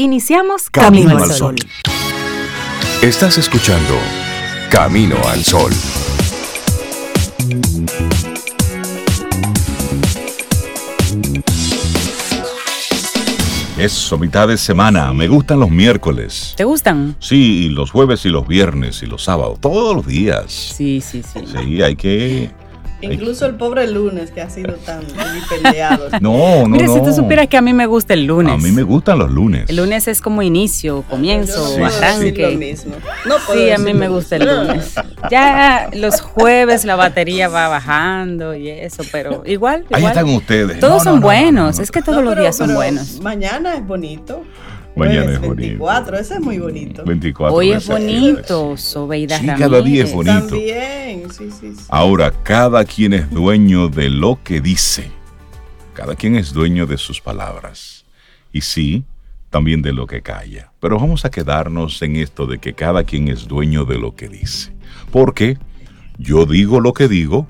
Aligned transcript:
Iniciamos 0.00 0.70
Camino, 0.70 1.18
al 1.18 1.32
Sol. 1.32 1.56
Estás 3.02 3.36
escuchando 3.36 3.94
Camino 4.70 5.16
al 5.26 5.44
Sol. 5.44 5.72
Eso, 13.76 14.18
mitad 14.18 14.46
de 14.46 14.56
semana. 14.56 15.12
Me 15.12 15.26
gustan 15.26 15.58
los 15.58 15.68
miércoles. 15.68 16.54
¿Te 16.56 16.62
gustan? 16.62 17.16
Sí, 17.18 17.64
y 17.64 17.68
los 17.70 17.90
jueves 17.90 18.24
y 18.24 18.28
los 18.28 18.46
viernes 18.46 19.02
y 19.02 19.06
los 19.06 19.24
sábados. 19.24 19.60
Todos 19.60 19.96
los 19.96 20.06
días. 20.06 20.52
Sí, 20.76 21.00
sí, 21.00 21.24
sí. 21.24 21.40
Sí, 21.44 21.82
hay 21.82 21.96
que 21.96 22.52
Incluso 23.00 23.46
el 23.46 23.54
pobre 23.54 23.86
lunes 23.90 24.30
que 24.32 24.40
ha 24.42 24.50
sido 24.50 24.74
tan 24.74 25.00
vilipendiado. 25.06 26.08
No, 26.20 26.62
no, 26.62 26.68
Mira, 26.68 26.86
no. 26.86 26.94
si 26.94 27.00
tú 27.02 27.12
supieras 27.12 27.46
que 27.48 27.56
a 27.56 27.62
mí 27.62 27.72
me 27.72 27.86
gusta 27.86 28.14
el 28.14 28.24
lunes. 28.24 28.52
A 28.54 28.58
mí 28.58 28.72
me 28.72 28.82
gustan 28.82 29.18
los 29.18 29.30
lunes. 29.30 29.68
El 29.68 29.76
lunes 29.76 30.08
es 30.08 30.20
como 30.20 30.42
inicio, 30.42 31.02
comienzo, 31.08 31.76
Yo 31.76 31.78
no 31.84 31.86
puedo 31.88 31.98
arranque. 31.98 32.24
decir 32.32 32.52
lo 32.52 32.58
mismo. 32.58 32.94
No 33.26 33.34
puedo 33.46 33.58
Sí, 33.60 33.70
a 33.70 33.78
mí 33.78 33.94
me 33.94 34.08
gusta 34.08 34.36
el 34.36 34.46
lunes. 34.46 34.94
Ya 35.30 35.88
los 35.92 36.20
jueves 36.20 36.84
la 36.84 36.96
batería 36.96 37.48
va 37.48 37.68
bajando 37.68 38.54
y 38.54 38.68
eso, 38.68 39.02
pero 39.12 39.42
igual. 39.46 39.84
Ahí 39.92 40.00
igual. 40.00 40.12
están 40.18 40.28
ustedes. 40.34 40.80
Todos 40.80 40.98
No, 40.98 41.04
son 41.04 41.14
no, 41.14 41.20
no, 41.20 41.26
buenos, 41.26 41.74
no, 41.74 41.76
no. 41.78 41.82
es 41.82 41.90
que 41.90 42.02
todos 42.02 42.16
No, 42.18 42.22
los 42.22 42.32
pero- 42.32 42.42
días 42.42 42.56
son 42.56 42.66
pero 42.68 42.78
buenos. 42.78 43.20
Mañana 43.20 43.74
es 43.74 43.86
bonito. 43.86 44.42
Mañana 44.98 45.32
es 45.32 45.40
bonito. 45.40 45.56
24, 45.56 46.18
ese 46.18 46.34
es 46.34 46.40
muy 46.40 46.58
bonito. 46.58 47.04
24 47.04 47.56
Hoy 47.56 47.72
es 47.72 47.86
bonito, 47.88 48.76
Sobeida 48.76 49.38
Sí, 49.38 49.46
Ramírez. 49.46 49.68
cada 49.68 49.82
día 49.82 50.04
es 50.04 50.12
bonito. 50.12 50.48
También, 50.48 51.30
sí, 51.32 51.50
sí, 51.50 51.74
sí. 51.74 51.84
Ahora, 51.88 52.32
cada 52.42 52.84
quien 52.84 53.12
es 53.14 53.30
dueño 53.30 53.88
de 53.88 54.10
lo 54.10 54.40
que 54.42 54.60
dice. 54.60 55.10
Cada 55.94 56.14
quien 56.14 56.36
es 56.36 56.52
dueño 56.52 56.86
de 56.86 56.98
sus 56.98 57.20
palabras. 57.20 58.04
Y 58.52 58.60
sí, 58.60 59.04
también 59.50 59.82
de 59.82 59.92
lo 59.92 60.06
que 60.06 60.22
calla. 60.22 60.72
Pero 60.80 60.98
vamos 60.98 61.24
a 61.24 61.30
quedarnos 61.30 62.00
en 62.02 62.16
esto 62.16 62.46
de 62.46 62.58
que 62.58 62.74
cada 62.74 63.04
quien 63.04 63.28
es 63.28 63.46
dueño 63.48 63.84
de 63.84 63.98
lo 63.98 64.14
que 64.14 64.28
dice. 64.28 64.72
Porque 65.10 65.58
yo 66.18 66.44
digo 66.46 66.80
lo 66.80 66.92
que 66.92 67.08
digo 67.08 67.46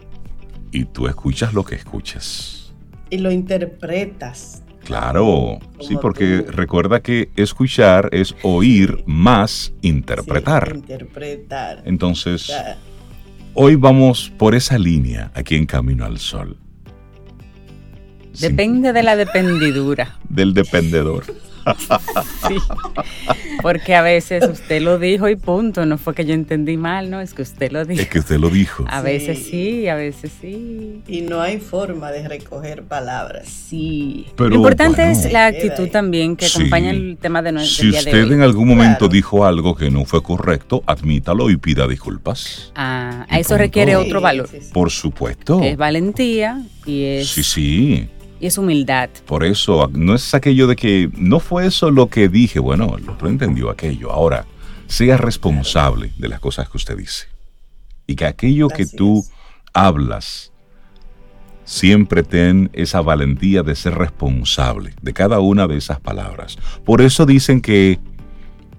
y 0.71 0.85
tú 0.85 1.07
escuchas 1.09 1.55
lo 1.55 1.65
que 1.65 1.75
escuchas. 1.75 2.73
Y 3.11 3.19
lo 3.19 3.31
interpretas. 3.31 4.63
Claro, 4.89 5.59
sí, 5.81 5.97
porque 6.01 6.39
tú. 6.47 6.53
recuerda 6.53 7.01
que 7.01 7.29
escuchar 7.37 8.09
es 8.13 8.35
oír 8.43 9.03
más 9.05 9.75
interpretar. 9.83 10.71
Sí, 10.73 10.79
interpretar. 10.79 11.83
Entonces, 11.85 12.51
hoy 13.53 13.75
vamos 13.77 14.33
por 14.39 14.55
esa 14.55 14.79
línea 14.79 15.31
aquí 15.35 15.57
en 15.57 15.67
Camino 15.67 16.07
al 16.07 16.19
Sol. 16.19 16.57
Sin- 18.33 18.49
Depende 18.57 18.95
de 18.95 19.03
la 19.03 19.15
dependidura. 19.17 20.17
del 20.31 20.55
dependedor. 20.55 21.25
Sí. 22.49 22.57
Porque 23.63 23.95
a 23.95 24.03
veces 24.03 24.49
usted 24.49 24.81
lo 24.81 24.99
dijo 24.99 25.29
y 25.29 25.37
punto. 25.37 25.85
No 25.85 25.99
fue 25.99 26.15
que 26.15 26.25
yo 26.25 26.33
entendí 26.35 26.77
mal, 26.77 27.11
no, 27.11 27.21
es 27.21 27.35
que 27.35 27.43
usted 27.43 27.73
lo 27.73 27.85
dijo. 27.85 28.01
Es 28.01 28.09
que 28.09 28.21
usted 28.21 28.39
lo 28.39 28.51
dijo. 28.51 28.85
A 28.89 29.01
Sí. 29.01 29.05
veces 29.05 29.47
sí, 29.51 29.89
a 29.89 29.95
veces 29.97 30.31
sí. 30.41 31.03
y 31.09 31.21
no 31.23 31.41
hay 31.41 31.59
forma 31.59 32.11
de 32.13 32.29
recoger 32.29 32.83
palabras. 32.85 33.49
Sí. 33.49 34.27
Pero, 34.37 34.51
lo 34.51 34.57
importante 34.57 35.03
bueno. 35.03 35.19
es 35.19 35.33
la 35.33 35.47
actitud 35.47 35.89
también 35.89 36.37
que 36.37 36.49
Sí. 36.49 36.59
acompaña 36.59 36.91
el 36.91 37.17
tema 37.21 37.43
de 37.43 37.53
nuestro 37.53 37.83
Si 37.85 37.91
día 37.91 38.03
de 38.03 38.11
usted 38.11 38.25
hoy. 38.29 38.33
en 38.35 38.43
algún 38.43 38.69
momento 38.69 38.99
Claro. 39.01 39.13
dijo 39.13 39.45
algo 39.47 39.75
que 39.75 39.91
no 39.91 40.05
fue 40.05 40.23
correcto, 40.23 40.83
admítalo 40.87 41.51
y 41.51 41.57
pida 41.57 41.87
disculpas. 41.89 42.73
Ah, 42.77 43.27
Y 43.31 43.37
eso 43.41 43.49
punto. 43.51 43.59
requiere 43.59 43.97
otro 43.97 44.21
valor. 44.21 44.49
Sí, 44.49 44.59
sí. 44.61 44.71
Por 44.73 44.91
supuesto. 44.91 45.61
que 45.61 45.71
Es 45.71 45.77
valentía 45.77 46.63
y 46.87 47.05
es, 47.05 47.29
Sí, 47.29 47.43
sí. 47.43 48.09
Y 48.41 48.47
es 48.47 48.59
humildad. 48.59 49.11
Por 49.27 49.45
eso, 49.45 49.91
no 49.93 50.15
es 50.15 50.35
aquello 50.35 50.67
de 50.67 50.77
que 50.77 51.11
no 51.17 51.41
fue 51.41 51.67
eso 51.67 51.91
lo 51.91 52.09
que 52.09 52.29
dije. 52.29 52.59
Bueno, 52.59 52.97
el 52.97 53.09
otro 53.09 53.29
entendió 53.29 53.71
aquello. 53.71 54.11
Ahora, 54.11 54.47
sea 54.87 55.17
responsable 55.17 56.13
de 56.19 56.29
las 56.29 56.41
cosas 56.41 56.69
que 56.69 56.77
usted 56.77 56.97
dice. 56.97 57.27
Y 58.07 58.17
que 58.17 58.25
aquello 58.25 58.69
que 58.69 58.87
tú 58.87 59.21
es. 59.21 59.33
hablas, 59.75 60.53
siempre 61.65 62.23
ten 62.23 62.71
esa 62.73 63.03
valentía 63.03 63.63
de 63.63 63.77
ser 63.77 63.95
responsable 63.95 64.95
de 65.03 65.13
cada 65.13 65.41
una 65.41 65.67
de 65.67 65.77
esas 65.77 66.01
palabras. 66.01 66.57
Por 66.85 67.03
eso 67.03 67.27
dicen 67.27 67.61
que 67.61 67.99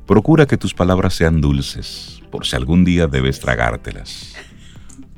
procura 0.07 0.47
que 0.47 0.57
tus 0.57 0.73
palabras 0.73 1.13
sean 1.13 1.39
dulces, 1.39 2.23
por 2.31 2.47
si 2.47 2.55
algún 2.55 2.83
día 2.83 3.05
debes 3.05 3.39
tragártelas. 3.39 4.33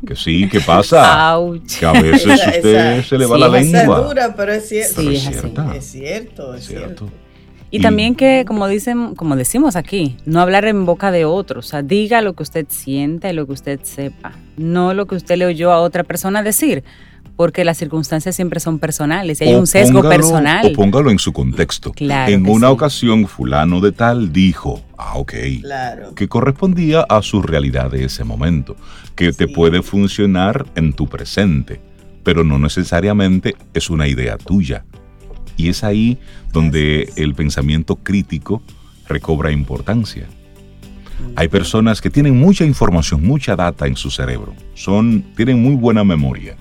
Que 0.05 0.15
sí, 0.15 0.49
¿qué 0.49 0.59
pasa? 0.61 1.35
Ouch. 1.35 1.79
Que 1.79 1.85
a 1.85 1.91
veces 1.93 2.25
Esa- 2.39 2.49
usted 2.49 2.97
esa- 2.99 3.07
se 3.09 3.17
le 3.17 3.25
va 3.25 3.35
sí, 3.35 3.41
la 3.41 3.47
Esa 3.47 3.57
es 3.59 3.71
lengua. 3.71 3.99
dura, 4.01 4.35
pero 4.35 4.51
es 4.53 4.67
cierto. 4.69 4.89
Sí, 4.89 5.07
Pero 5.07 5.11
es 5.11 5.27
así. 5.27 5.39
cierta. 5.39 5.75
Es 5.75 5.85
cierto, 5.85 6.53
es 6.55 6.65
Cierto. 6.65 6.87
cierto. 7.05 7.09
Y 7.69 7.77
Y- 7.77 7.81
también 7.81 8.15
que, 8.15 8.43
como 8.47 8.67
dicen, 8.67 9.15
como 9.15 9.35
decimos 9.35 9.75
aquí, 9.75 10.17
no 10.25 10.41
hablar 10.41 10.65
en 10.65 10.85
boca 10.85 11.11
de 11.11 11.25
otros. 11.25 11.67
O 11.67 11.69
sea, 11.69 11.81
diga 11.83 12.21
lo 12.21 12.33
que 12.33 12.43
usted 12.43 12.65
sienta 12.69 13.29
y 13.29 13.33
lo 13.33 13.45
que 13.45 13.53
usted 13.53 13.79
sepa. 13.83 14.33
No 14.57 14.93
lo 14.93 15.05
que 15.07 15.15
usted 15.15 15.37
le 15.37 15.45
oyó 15.45 15.71
a 15.71 15.79
otra 15.79 16.03
persona 16.03 16.43
decir. 16.43 16.83
Porque 17.35 17.63
las 17.65 17.77
circunstancias 17.77 18.35
siempre 18.35 18.59
son 18.59 18.77
personales 18.77 19.41
y 19.41 19.45
hay 19.45 19.53
O 19.55 19.59
un 19.59 19.67
sesgo 19.67 19.99
póngalo- 20.01 20.09
personal. 20.09 20.65
O 20.67 20.73
póngalo 20.73 21.09
en 21.11 21.17
su 21.19 21.33
contexto. 21.33 21.91
Claro 21.91 22.31
en 22.31 22.47
una 22.47 22.67
sí. 22.67 22.73
ocasión, 22.73 23.27
fulano 23.27 23.79
de 23.81 23.91
tal 23.91 24.31
dijo, 24.31 24.81
ah, 24.97 25.17
ok, 25.17 25.33
Claro. 25.61 26.13
que 26.15 26.27
correspondía 26.27 27.01
a 27.01 27.21
su 27.21 27.41
realidad 27.41 27.89
de 27.89 28.05
ese 28.05 28.23
momento, 28.23 28.75
que 29.15 29.31
te 29.33 29.47
Sí. 29.47 29.53
puede 29.53 29.81
funcionar 29.81 30.65
en 30.75 30.93
tu 30.93 31.07
presente, 31.07 31.81
pero 32.23 32.43
no 32.43 32.59
necesariamente 32.59 33.55
es 33.73 33.89
una 33.89 34.07
idea 34.07 34.37
tuya. 34.37 34.85
Y 35.57 35.69
es 35.69 35.83
ahí 35.83 36.19
donde 36.53 37.03
es. 37.03 37.17
el 37.17 37.33
pensamiento 37.33 37.95
crítico 37.95 38.61
recobra 39.07 39.51
importancia. 39.51 40.27
Hay 41.35 41.47
personas 41.49 42.01
que 42.01 42.09
tienen 42.09 42.37
mucha 42.39 42.65
información, 42.65 43.23
mucha 43.25 43.55
data 43.55 43.85
en 43.87 43.95
su 43.95 44.09
cerebro, 44.09 44.53
son, 44.73 45.23
tienen 45.35 45.61
muy 45.61 45.75
buena 45.75 46.03
memoria 46.03 46.55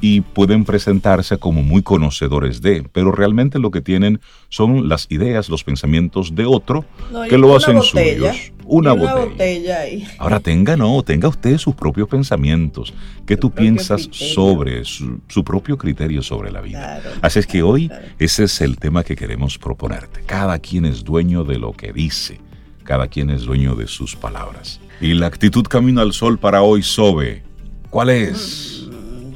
y 0.00 0.20
pueden 0.20 0.64
presentarse 0.64 1.38
como 1.38 1.62
muy 1.62 1.82
conocedores 1.82 2.62
de, 2.62 2.84
pero 2.92 3.10
realmente 3.12 3.58
lo 3.58 3.70
que 3.70 3.80
tienen 3.80 4.20
son 4.48 4.88
las 4.88 5.06
ideas, 5.10 5.48
los 5.48 5.64
pensamientos 5.64 6.34
de 6.34 6.44
otro 6.46 6.84
No, 7.12 7.22
que 7.24 7.36
lo 7.36 7.56
hacen 7.56 7.76
botella, 7.78 8.32
suyos. 8.32 8.52
Una, 8.64 8.92
una 8.92 9.12
botella. 9.14 9.78
botella. 9.78 10.08
Ahora 10.18 10.40
tenga, 10.40 10.76
no, 10.76 11.02
tenga 11.02 11.28
usted 11.28 11.58
sus 11.58 11.74
propios 11.74 12.08
pensamientos, 12.08 12.94
que 13.26 13.34
Su 13.34 13.40
tú 13.40 13.50
piensas 13.50 14.02
criterio. 14.06 14.34
sobre 14.34 14.84
su, 14.84 15.20
su 15.28 15.42
propio 15.42 15.76
criterio 15.76 16.22
sobre 16.22 16.52
la 16.52 16.60
vida. 16.60 17.00
Claro. 17.00 17.16
Así 17.22 17.38
es 17.40 17.46
que 17.46 17.62
hoy 17.62 17.88
Claro. 17.88 18.04
ese 18.20 18.44
es 18.44 18.60
el 18.60 18.76
tema 18.78 19.02
que 19.02 19.16
queremos 19.16 19.58
proponerte. 19.58 20.20
Cada 20.26 20.58
quien 20.60 20.84
es 20.84 21.02
dueño 21.02 21.42
de 21.44 21.58
lo 21.58 21.72
que 21.72 21.92
dice, 21.92 22.40
cada 22.84 23.08
quien 23.08 23.30
es 23.30 23.42
dueño 23.42 23.74
de 23.74 23.86
sus 23.88 24.14
palabras. 24.14 24.80
Y 25.00 25.14
la 25.14 25.26
actitud 25.26 25.64
camino 25.64 26.00
al 26.00 26.12
sol 26.12 26.38
para 26.38 26.62
hoy, 26.62 26.82
Sobe, 26.82 27.42
¿cuál 27.90 28.10
es? 28.10 28.77
Mm, 28.77 28.77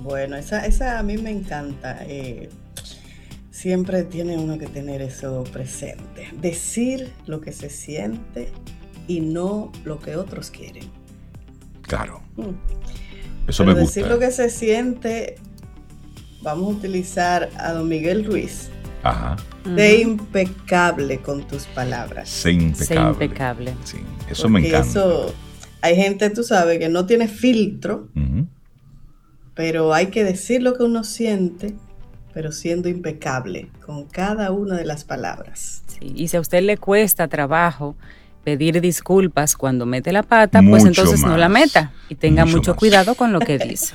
Bueno, 0.03 0.37
esa, 0.37 0.67
esa 0.67 0.99
a 0.99 1.03
mí 1.03 1.17
me 1.19 1.31
encanta. 1.31 1.99
eh, 2.07 2.49
siempre 3.51 4.03
tiene 4.05 4.37
uno 4.39 4.59
que 4.59 4.67
tener 4.67 5.03
eso 5.03 5.45
presente. 5.53 6.29
Decir 6.41 7.13
lo 7.27 7.41
que 7.41 7.53
se 7.53 7.69
siente 7.71 8.51
y 9.07 9.21
no 9.21 9.71
lo 9.85 9.99
que 9.99 10.17
otros 10.17 10.51
quieren. 10.51 10.85
Claro, 11.83 12.23
Mm. 12.37 12.49
eso 13.49 13.65
Pero 13.65 13.75
me 13.77 13.81
gusta. 13.83 14.01
decir 14.01 14.07
lo 14.11 14.19
que 14.19 14.31
se 14.31 14.49
siente, 14.49 15.35
vamos 16.43 16.75
a 16.75 16.79
utilizar 16.79 17.51
a 17.59 17.73
don 17.73 17.89
Miguel 17.89 18.25
Ruiz. 18.25 18.71
Ajá, 19.03 19.37
Sé 19.77 20.01
impecable 20.01 21.19
con 21.19 21.47
tus 21.47 21.65
palabras. 21.67 22.29
sé 22.29 22.43
Sé 22.43 22.53
impecable. 22.53 23.25
impecable. 23.25 23.75
Sí, 23.85 23.99
eso 24.31 24.49
me 24.49 24.61
Porque 24.61 24.77
encanta. 24.77 24.89
eso- 24.89 25.35
hay 25.83 25.97
gente, 25.97 26.31
tú 26.31 26.43
sabes, 26.43 26.79
que 26.79 26.89
no 26.89 27.05
tiene 27.07 27.29
filtro. 27.29 28.09
Pero 29.63 29.95
hay 29.95 30.09
que 30.09 30.25
decir 30.25 30.61
lo 30.61 30.77
que 30.77 30.83
uno 30.83 31.05
siente, 31.05 31.77
pero 32.35 32.51
siendo 32.51 32.89
impecable 32.89 33.71
con 33.87 34.07
cada 34.07 34.51
una 34.51 34.75
de 34.75 34.85
las 34.85 35.05
palabras. 35.05 35.85
Sí, 35.87 36.13
Y 36.17 36.27
si 36.27 36.37
a 36.37 36.41
usted 36.41 36.65
le 36.65 36.79
cuesta 36.79 37.29
trabajo 37.29 37.95
pedir 38.43 38.81
disculpas 38.81 39.55
cuando 39.55 39.87
mete 39.87 40.11
la 40.11 40.25
pata, 40.25 40.61
pues 40.69 40.85
entonces 40.85 41.21
no 41.21 41.37
la 41.37 41.49
meta 41.49 41.93
y 42.09 42.17
tenga 42.17 42.45
Mucho 42.45 42.57
mucho, 42.57 42.75
cuidado 42.75 43.15
con 43.15 43.33
lo 43.33 43.39
que 43.39 43.57
dice. 43.69 43.95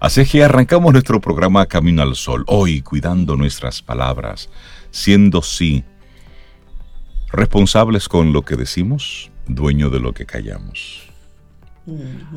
Así 0.00 0.20
es 0.20 0.30
que 0.30 0.44
arrancamos 0.44 0.92
nuestro 0.92 1.18
programa 1.18 1.64
Camino 1.64 2.02
al 2.02 2.14
Sol, 2.14 2.44
hoy 2.46 2.82
cuidando 2.82 3.36
nuestras 3.36 3.80
palabras, 3.80 4.50
siendo 4.90 5.40
sí 5.40 5.82
responsables 7.32 8.06
con 8.06 8.34
lo 8.34 8.42
que 8.42 8.56
decimos, 8.56 9.30
dueño 9.46 9.88
de 9.88 10.00
lo 10.00 10.12
que 10.12 10.26
callamos. 10.26 11.09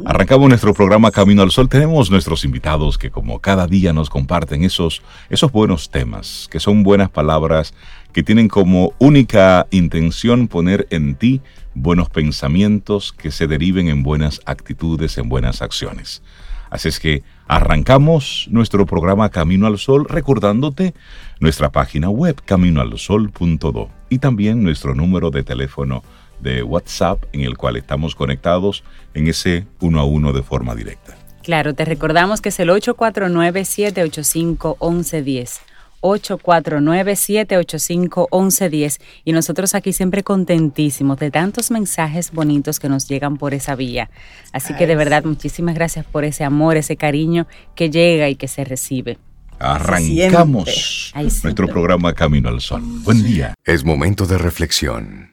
Arrancamos 0.06 0.50
nuestro 0.50 0.74
programa 0.74 1.12
Camino 1.12 1.42
al 1.42 1.52
Sol. 1.52 1.70
Tenemos 1.70 2.12
nuestros 2.12 2.44
invitados 2.44 2.98
que 2.98 3.12
como 3.12 3.40
cada 3.40 3.68
día 3.68 3.94
nos 3.94 4.10
comparten 4.10 4.64
esos, 4.64 5.02
esos 5.30 5.52
buenos 5.52 5.90
temas, 5.90 6.48
que 6.52 6.60
son 6.60 6.84
buenas 6.84 7.10
palabras, 7.10 7.74
que 8.12 8.24
tienen 8.24 8.48
como 8.48 8.94
única 9.00 9.68
intención 9.72 10.48
poner 10.48 10.88
en 10.90 11.16
ti 11.16 11.42
buenos 11.74 12.10
pensamientos 12.10 13.14
que 13.14 13.32
se 13.32 13.48
deriven 13.48 13.88
en 13.88 14.04
buenas 14.04 14.42
actitudes, 14.46 15.18
en 15.18 15.30
buenas 15.30 15.62
acciones. 15.62 16.22
Así 16.70 16.90
es 16.90 17.00
que 17.00 17.24
arrancamos 17.48 18.48
nuestro 18.50 18.86
programa 18.88 19.30
Camino 19.30 19.68
al 19.68 19.78
Sol 19.78 20.08
recordándote 20.10 20.96
nuestra 21.40 21.72
página 21.72 22.10
web 22.10 22.42
caminoalsol.do 22.44 23.90
y 24.10 24.18
también 24.18 24.64
nuestro 24.64 24.96
número 24.96 25.30
de 25.30 25.44
teléfono 25.44 26.04
de 26.44 26.62
WhatsApp 26.62 27.24
en 27.32 27.42
el 27.42 27.58
cual 27.58 27.78
estamos 27.78 28.14
conectados 28.14 28.84
en 29.14 29.28
ese 29.28 29.66
uno 29.80 30.00
a 30.00 30.06
uno 30.06 30.34
de 30.34 30.44
forma 30.44 30.76
directa. 30.76 31.18
Claro, 31.42 31.74
te 31.74 31.86
recordamos 31.86 32.42
que 32.42 32.50
es 32.50 32.60
el 32.60 32.70
849-785-1110. 32.70 35.62
849-785-1110 36.04 39.00
y 39.24 39.32
nosotros 39.32 39.74
aquí 39.74 39.94
siempre 39.94 40.22
contentísimos 40.22 41.18
de 41.18 41.32
tantos 41.32 41.72
mensajes 41.72 42.32
bonitos 42.32 42.80
que 42.80 42.90
nos 42.90 43.08
llegan 43.08 43.38
por 43.38 43.54
esa 43.54 43.76
vía. 43.76 44.10
Así 44.52 44.76
que 44.76 44.86
de 44.86 44.98
verdad 44.98 45.24
muchísimas 45.24 45.76
gracias 45.76 46.06
por 46.06 46.26
ese 46.26 46.44
amor, 46.44 46.76
ese 46.76 46.98
cariño 46.98 47.48
que 47.74 47.90
llega 47.90 48.28
y 48.30 48.36
que 48.36 48.50
se 48.50 48.66
recibe. 48.66 49.18
Arrancamos 49.60 51.14
nuestro 51.16 51.68
programa 51.68 52.14
Camino 52.14 52.50
al 52.50 52.60
Sol. 52.60 52.82
Buen 52.84 53.24
día. 53.24 53.54
Es 53.64 53.86
momento 53.86 54.26
de 54.26 54.38
reflexión. 54.38 55.33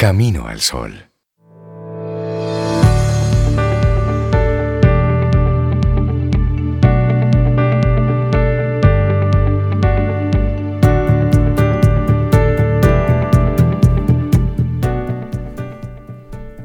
Camino 0.00 0.46
al 0.46 0.60
Sol. 0.60 1.10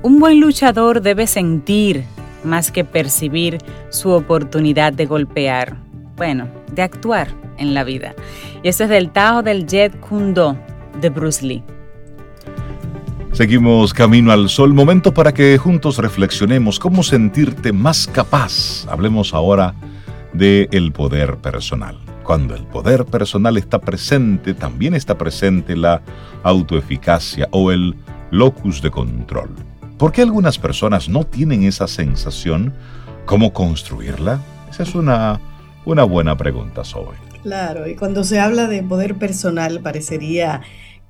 Un 0.03 0.19
buen 0.19 0.39
luchador 0.39 1.01
debe 1.01 1.25
sentir 1.25 2.03
más 2.43 2.71
que 2.71 2.85
percibir 2.85 3.57
su 3.89 4.11
oportunidad 4.11 4.93
de 4.93 5.07
golpear, 5.07 5.77
bueno, 6.17 6.47
de 6.71 6.83
actuar 6.83 7.29
en 7.57 7.73
la 7.73 7.83
vida. 7.83 8.13
Y 8.61 8.67
esto 8.67 8.83
es 8.83 8.91
del 8.91 9.09
Tao 9.09 9.41
del 9.41 9.65
Jet 9.65 9.99
Kundo 10.01 10.55
de 11.01 11.09
Bruce 11.09 11.43
Lee. 11.43 11.63
Seguimos 13.33 13.95
camino 13.95 14.31
al 14.31 14.47
sol, 14.47 14.75
momento 14.75 15.11
para 15.11 15.33
que 15.33 15.57
juntos 15.57 15.97
reflexionemos 15.97 16.77
cómo 16.77 17.01
sentirte 17.01 17.73
más 17.73 18.05
capaz. 18.05 18.85
Hablemos 18.87 19.33
ahora 19.33 19.73
del 20.33 20.69
el 20.71 20.91
poder 20.91 21.37
personal. 21.37 21.97
Cuando 22.21 22.53
el 22.53 22.63
poder 22.67 23.05
personal 23.05 23.57
está 23.57 23.79
presente, 23.79 24.53
también 24.53 24.93
está 24.93 25.17
presente 25.17 25.75
la 25.75 26.03
autoeficacia 26.43 27.47
o 27.49 27.71
el 27.71 27.95
locus 28.29 28.83
de 28.83 28.91
control. 28.91 29.49
¿Por 29.97 30.11
qué 30.11 30.21
algunas 30.21 30.59
personas 30.59 31.09
no 31.09 31.23
tienen 31.23 31.63
esa 31.63 31.87
sensación? 31.87 32.71
¿Cómo 33.25 33.51
construirla? 33.51 34.41
Esa 34.69 34.83
es 34.83 34.93
una, 34.93 35.41
una 35.85 36.03
buena 36.03 36.37
pregunta, 36.37 36.83
Zoe. 36.83 37.15
Claro, 37.41 37.87
y 37.87 37.95
cuando 37.95 38.23
se 38.23 38.39
habla 38.39 38.67
de 38.67 38.83
poder 38.83 39.15
personal 39.15 39.81
parecería 39.81 40.61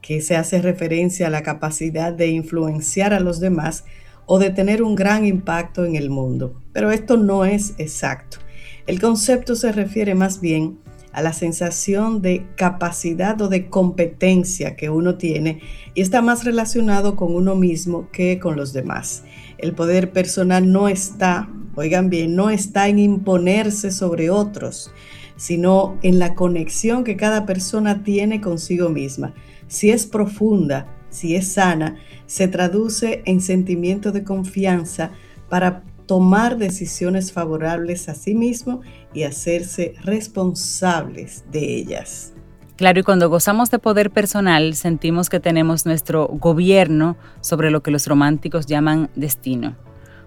que 0.03 0.21
se 0.21 0.35
hace 0.35 0.61
referencia 0.61 1.27
a 1.27 1.29
la 1.29 1.44
capacidad 1.44 2.13
de 2.13 2.27
influenciar 2.27 3.13
a 3.13 3.21
los 3.21 3.39
demás 3.39 3.85
o 4.25 4.38
de 4.38 4.50
tener 4.50 4.83
un 4.83 4.95
gran 4.95 5.25
impacto 5.25 5.85
en 5.85 5.95
el 5.95 6.09
mundo. 6.09 6.61
Pero 6.73 6.91
esto 6.91 7.15
no 7.15 7.45
es 7.45 7.73
exacto. 7.77 8.38
El 8.85 9.00
concepto 9.00 9.55
se 9.55 9.71
refiere 9.71 10.13
más 10.13 10.41
bien 10.41 10.77
a 11.13 11.21
la 11.21 11.31
sensación 11.31 12.21
de 12.21 12.45
capacidad 12.57 13.41
o 13.41 13.47
de 13.47 13.69
competencia 13.69 14.75
que 14.75 14.89
uno 14.89 15.15
tiene 15.15 15.61
y 15.94 16.01
está 16.01 16.21
más 16.21 16.44
relacionado 16.44 17.15
con 17.15 17.33
uno 17.33 17.55
mismo 17.55 18.09
que 18.11 18.39
con 18.39 18.57
los 18.57 18.73
demás. 18.73 19.23
El 19.57 19.73
poder 19.73 20.11
personal 20.11 20.69
no 20.69 20.89
está, 20.89 21.47
oigan 21.75 22.09
bien, 22.09 22.35
no 22.35 22.50
está 22.50 22.89
en 22.89 23.00
imponerse 23.00 23.89
sobre 23.89 24.29
otros, 24.29 24.91
sino 25.38 25.97
en 26.01 26.19
la 26.19 26.35
conexión 26.35 27.05
que 27.05 27.15
cada 27.15 27.45
persona 27.45 28.03
tiene 28.03 28.41
consigo 28.41 28.89
misma. 28.89 29.33
Si 29.74 29.90
es 29.90 30.06
profunda, 30.06 30.86
si 31.10 31.36
es 31.36 31.54
sana, 31.54 31.96
se 32.28 32.48
traduce 32.48 33.24
en 33.25 33.42
sentimiento 33.42 34.12
de 34.12 34.24
confianza 34.24 35.10
para 35.50 35.81
tomar 36.06 36.60
decisiones 36.60 37.31
favorables 37.34 38.08
a 38.08 38.14
sí 38.14 38.36
mismo 38.36 38.81
y 39.16 39.24
hacerse 39.24 39.96
responsables 40.04 41.44
de 41.52 41.75
ellas. 41.75 42.34
Claro, 42.75 43.00
y 43.00 43.04
cuando 43.04 43.31
gozamos 43.31 43.72
de 43.72 43.80
poder 43.80 44.12
personal, 44.12 44.75
sentimos 44.75 45.28
que 45.28 45.40
tenemos 45.40 45.88
nuestro 45.88 46.28
gobierno 46.28 47.18
sobre 47.42 47.72
lo 47.72 47.81
que 47.81 47.90
los 47.90 48.06
románticos 48.06 48.68
llaman 48.68 49.10
destino. 49.16 49.75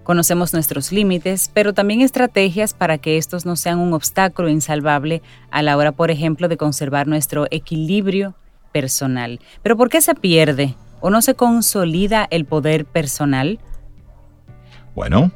Conocemos 0.03 0.55
nuestros 0.55 0.91
límites, 0.91 1.53
pero 1.55 1.73
también 1.73 2.01
estrategias 2.01 2.75
para 2.75 2.99
que 2.99 3.17
estos 3.17 3.47
no 3.47 3.55
sean 3.55 3.79
un 3.79 3.93
obstáculo 3.93 4.49
insalvable 4.49 5.23
a 5.53 5.63
la 5.63 5.77
hora, 5.77 5.93
por 5.93 6.11
ejemplo, 6.11 6.49
de 6.49 6.57
conservar 6.57 7.07
nuestro 7.07 7.47
equilibrio 7.53 8.35
personal. 8.77 9.41
Pero 9.63 9.75
¿por 9.79 9.89
qué 9.89 10.03
se 10.03 10.15
pierde 10.15 10.75
o 11.01 11.09
no 11.09 11.23
se 11.23 11.35
consolida 11.35 12.29
el 12.31 12.45
poder 12.45 12.85
personal? 12.85 13.59
Bueno, 14.95 15.33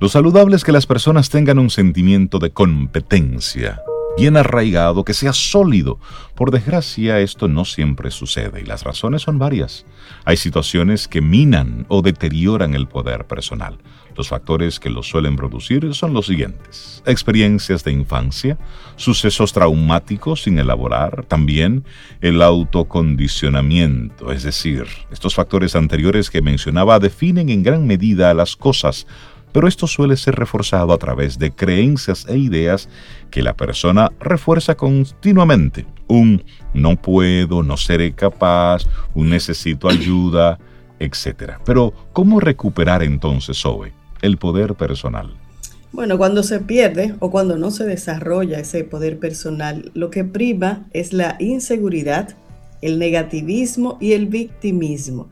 lo 0.00 0.08
saludable 0.08 0.56
es 0.56 0.64
que 0.64 0.72
las 0.72 0.86
personas 0.86 1.28
tengan 1.28 1.58
un 1.58 1.68
sentimiento 1.68 2.38
de 2.38 2.50
competencia 2.50 3.82
bien 4.18 4.36
arraigado, 4.36 5.04
que 5.04 5.14
sea 5.14 5.32
sólido. 5.32 6.00
Por 6.34 6.50
desgracia, 6.50 7.20
esto 7.20 7.46
no 7.46 7.64
siempre 7.64 8.10
sucede 8.10 8.60
y 8.60 8.64
las 8.64 8.82
razones 8.82 9.22
son 9.22 9.38
varias. 9.38 9.86
Hay 10.24 10.36
situaciones 10.36 11.06
que 11.06 11.20
minan 11.20 11.86
o 11.88 12.02
deterioran 12.02 12.74
el 12.74 12.88
poder 12.88 13.28
personal. 13.28 13.78
Los 14.16 14.28
factores 14.28 14.80
que 14.80 14.90
lo 14.90 15.04
suelen 15.04 15.36
producir 15.36 15.94
son 15.94 16.14
los 16.14 16.26
siguientes. 16.26 17.00
Experiencias 17.06 17.84
de 17.84 17.92
infancia, 17.92 18.58
sucesos 18.96 19.52
traumáticos 19.52 20.42
sin 20.42 20.58
elaborar, 20.58 21.24
también 21.26 21.84
el 22.20 22.42
autocondicionamiento, 22.42 24.32
es 24.32 24.42
decir, 24.42 24.86
estos 25.12 25.36
factores 25.36 25.76
anteriores 25.76 26.28
que 26.28 26.42
mencionaba 26.42 26.98
definen 26.98 27.50
en 27.50 27.62
gran 27.62 27.86
medida 27.86 28.34
las 28.34 28.56
cosas, 28.56 29.06
pero 29.52 29.68
esto 29.68 29.86
suele 29.86 30.16
ser 30.16 30.34
reforzado 30.34 30.92
a 30.92 30.98
través 30.98 31.38
de 31.38 31.50
creencias 31.50 32.26
e 32.28 32.38
ideas 32.38 32.88
que 33.30 33.42
la 33.42 33.54
persona 33.54 34.10
refuerza 34.20 34.76
continuamente. 34.76 35.86
Un 36.06 36.44
no 36.74 36.96
puedo, 36.96 37.62
no 37.62 37.76
seré 37.76 38.12
capaz, 38.12 38.82
un 39.14 39.30
necesito 39.30 39.88
ayuda, 39.88 40.58
etc. 40.98 41.52
Pero, 41.64 41.92
¿cómo 42.12 42.40
recuperar 42.40 43.02
entonces, 43.02 43.60
Zoe, 43.60 43.92
el 44.22 44.36
poder 44.36 44.74
personal? 44.74 45.34
Bueno, 45.92 46.18
cuando 46.18 46.42
se 46.42 46.60
pierde 46.60 47.14
o 47.18 47.30
cuando 47.30 47.56
no 47.56 47.70
se 47.70 47.84
desarrolla 47.84 48.58
ese 48.58 48.84
poder 48.84 49.18
personal, 49.18 49.90
lo 49.94 50.10
que 50.10 50.22
priva 50.22 50.80
es 50.92 51.12
la 51.12 51.36
inseguridad, 51.38 52.36
el 52.82 52.98
negativismo 52.98 53.96
y 54.00 54.12
el 54.12 54.26
victimismo. 54.26 55.28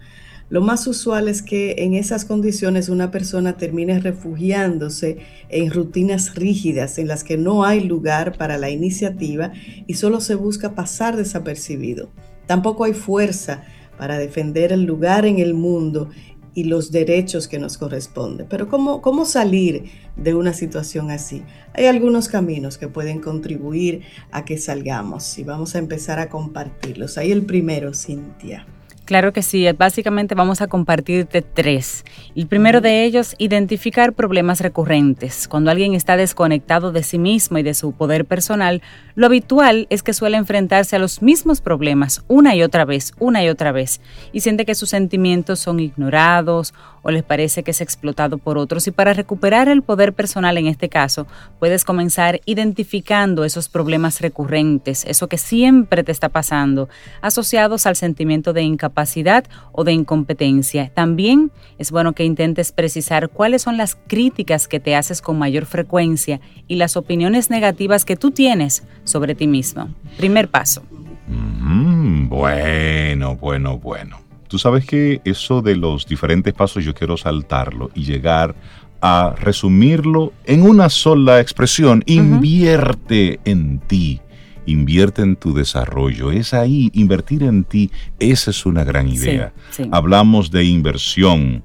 Lo 0.48 0.60
más 0.60 0.86
usual 0.86 1.26
es 1.26 1.42
que 1.42 1.74
en 1.78 1.94
esas 1.94 2.24
condiciones 2.24 2.88
una 2.88 3.10
persona 3.10 3.56
termine 3.56 3.98
refugiándose 3.98 5.18
en 5.48 5.72
rutinas 5.72 6.36
rígidas 6.36 6.98
en 6.98 7.08
las 7.08 7.24
que 7.24 7.36
no 7.36 7.64
hay 7.64 7.80
lugar 7.80 8.38
para 8.38 8.56
la 8.56 8.70
iniciativa 8.70 9.52
y 9.88 9.94
solo 9.94 10.20
se 10.20 10.36
busca 10.36 10.76
pasar 10.76 11.16
desapercibido. 11.16 12.10
Tampoco 12.46 12.84
hay 12.84 12.94
fuerza 12.94 13.64
para 13.98 14.18
defender 14.18 14.72
el 14.72 14.84
lugar 14.84 15.26
en 15.26 15.40
el 15.40 15.52
mundo 15.52 16.10
y 16.54 16.64
los 16.64 16.92
derechos 16.92 17.48
que 17.48 17.58
nos 17.58 17.76
corresponden. 17.76 18.46
Pero 18.48 18.68
¿cómo, 18.68 19.02
¿cómo 19.02 19.24
salir 19.24 19.90
de 20.14 20.34
una 20.34 20.54
situación 20.54 21.10
así? 21.10 21.42
Hay 21.74 21.86
algunos 21.86 22.28
caminos 22.28 22.78
que 22.78 22.86
pueden 22.86 23.20
contribuir 23.20 24.02
a 24.30 24.44
que 24.44 24.58
salgamos 24.58 25.38
y 25.38 25.44
vamos 25.44 25.74
a 25.74 25.80
empezar 25.80 26.20
a 26.20 26.28
compartirlos. 26.28 27.18
Ahí 27.18 27.32
el 27.32 27.44
primero, 27.44 27.92
Cintia. 27.92 28.64
Claro 29.06 29.32
que 29.32 29.42
sí, 29.42 29.64
básicamente 29.70 30.34
vamos 30.34 30.60
a 30.60 30.66
compartirte 30.66 31.40
tres. 31.40 32.04
El 32.34 32.48
primero 32.48 32.80
de 32.80 33.04
ellos, 33.04 33.36
identificar 33.38 34.12
problemas 34.12 34.60
recurrentes. 34.60 35.46
Cuando 35.46 35.70
alguien 35.70 35.94
está 35.94 36.16
desconectado 36.16 36.90
de 36.90 37.04
sí 37.04 37.16
mismo 37.16 37.56
y 37.56 37.62
de 37.62 37.74
su 37.74 37.92
poder 37.92 38.24
personal, 38.24 38.82
lo 39.14 39.26
habitual 39.26 39.86
es 39.90 40.02
que 40.02 40.12
suele 40.12 40.36
enfrentarse 40.36 40.96
a 40.96 40.98
los 40.98 41.22
mismos 41.22 41.60
problemas 41.60 42.24
una 42.26 42.56
y 42.56 42.64
otra 42.64 42.84
vez, 42.84 43.12
una 43.20 43.44
y 43.44 43.48
otra 43.48 43.70
vez, 43.70 44.00
y 44.32 44.40
siente 44.40 44.64
que 44.64 44.74
sus 44.74 44.90
sentimientos 44.90 45.60
son 45.60 45.78
ignorados 45.78 46.74
o 47.06 47.12
les 47.12 47.22
parece 47.22 47.62
que 47.62 47.70
es 47.70 47.80
explotado 47.80 48.36
por 48.36 48.58
otros. 48.58 48.88
Y 48.88 48.90
para 48.90 49.12
recuperar 49.12 49.68
el 49.68 49.82
poder 49.82 50.12
personal 50.12 50.58
en 50.58 50.66
este 50.66 50.88
caso, 50.88 51.28
puedes 51.60 51.84
comenzar 51.84 52.40
identificando 52.46 53.44
esos 53.44 53.68
problemas 53.68 54.20
recurrentes, 54.20 55.04
eso 55.04 55.28
que 55.28 55.38
siempre 55.38 56.02
te 56.02 56.10
está 56.10 56.30
pasando, 56.30 56.88
asociados 57.20 57.86
al 57.86 57.94
sentimiento 57.94 58.52
de 58.52 58.62
incapacidad 58.62 59.44
o 59.70 59.84
de 59.84 59.92
incompetencia. 59.92 60.90
También 60.94 61.52
es 61.78 61.92
bueno 61.92 62.12
que 62.12 62.24
intentes 62.24 62.72
precisar 62.72 63.28
cuáles 63.28 63.62
son 63.62 63.76
las 63.76 63.96
críticas 64.08 64.66
que 64.66 64.80
te 64.80 64.96
haces 64.96 65.22
con 65.22 65.38
mayor 65.38 65.66
frecuencia 65.66 66.40
y 66.66 66.74
las 66.74 66.96
opiniones 66.96 67.50
negativas 67.50 68.04
que 68.04 68.16
tú 68.16 68.32
tienes 68.32 68.82
sobre 69.04 69.36
ti 69.36 69.46
mismo. 69.46 69.90
Primer 70.16 70.48
paso. 70.48 70.82
Mm, 71.28 72.28
bueno, 72.28 73.36
bueno, 73.36 73.78
bueno. 73.78 74.25
Tú 74.48 74.58
sabes 74.58 74.84
que 74.86 75.20
eso 75.24 75.62
de 75.62 75.76
los 75.76 76.06
diferentes 76.06 76.54
pasos 76.54 76.84
yo 76.84 76.94
quiero 76.94 77.16
saltarlo 77.16 77.90
y 77.94 78.04
llegar 78.04 78.54
a 79.00 79.34
resumirlo 79.38 80.32
en 80.44 80.62
una 80.62 80.88
sola 80.88 81.40
expresión. 81.40 82.02
Invierte 82.06 83.40
en 83.44 83.78
ti. 83.80 84.20
invierte 84.66 85.22
en 85.22 85.36
tu 85.36 85.54
desarrollo. 85.54 86.32
Es 86.32 86.52
ahí, 86.52 86.90
invertir 86.92 87.44
en 87.44 87.64
ti, 87.64 87.90
esa 88.18 88.50
es 88.50 88.66
una 88.66 88.84
gran 88.84 89.08
idea. 89.08 89.52
Hablamos 89.92 90.50
de 90.50 90.64
inversión, 90.64 91.62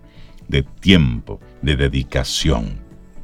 de 0.47 0.63
tiempo, 0.63 1.39
de 1.61 1.75
dedicación. 1.75 2.80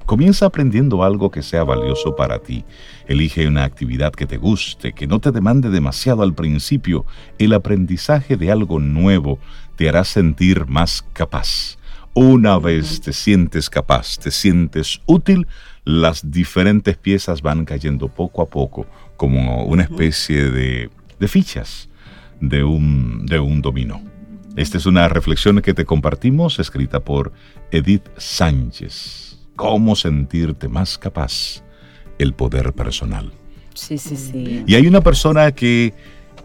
Comienza 0.07 0.45
aprendiendo 0.45 1.03
algo 1.03 1.31
que 1.31 1.43
sea 1.43 1.65
valioso 1.65 2.15
para 2.15 2.39
ti. 2.39 2.63
Elige 3.09 3.45
una 3.45 3.65
actividad 3.65 4.13
que 4.13 4.25
te 4.25 4.37
guste, 4.37 4.93
que 4.93 5.05
no 5.05 5.19
te 5.19 5.33
demande 5.33 5.69
demasiado 5.69 6.23
al 6.23 6.33
principio. 6.33 7.05
El 7.37 7.51
aprendizaje 7.51 8.37
de 8.37 8.49
algo 8.49 8.79
nuevo 8.79 9.37
te 9.75 9.89
hará 9.89 10.05
sentir 10.05 10.65
más 10.65 11.05
capaz. 11.11 11.77
Una 12.13 12.57
vez 12.57 13.01
te 13.01 13.11
sientes 13.11 13.69
capaz, 13.69 14.17
te 14.17 14.31
sientes 14.31 15.01
útil, 15.07 15.45
las 15.83 16.31
diferentes 16.31 16.95
piezas 16.95 17.41
van 17.41 17.65
cayendo 17.65 18.07
poco 18.07 18.41
a 18.41 18.45
poco 18.45 18.85
como 19.17 19.65
una 19.65 19.83
especie 19.83 20.49
de, 20.49 20.89
fichas 21.27 21.89
de 22.39 22.63
un, 22.63 23.25
de 23.25 23.41
un 23.41 23.61
dominó. 23.61 24.01
Esta 24.55 24.77
es 24.77 24.85
una 24.85 25.09
reflexión 25.09 25.61
que 25.61 25.73
te 25.73 25.83
compartimos 25.83 26.59
escrita 26.59 27.01
por 27.01 27.33
Edith 27.71 28.07
Sánchez 28.15 29.26
cómo 29.57 29.97
sentirte 29.97 30.69
más 30.69 30.97
capaz, 30.97 31.63
el 32.19 32.33
poder 32.33 32.71
personal. 32.71 33.33
Sí, 33.73 33.97
sí, 33.97 34.15
sí. 34.15 34.63
Y 34.65 34.75
hay 34.75 34.87
una 34.87 35.01
persona 35.01 35.51
que, 35.51 35.93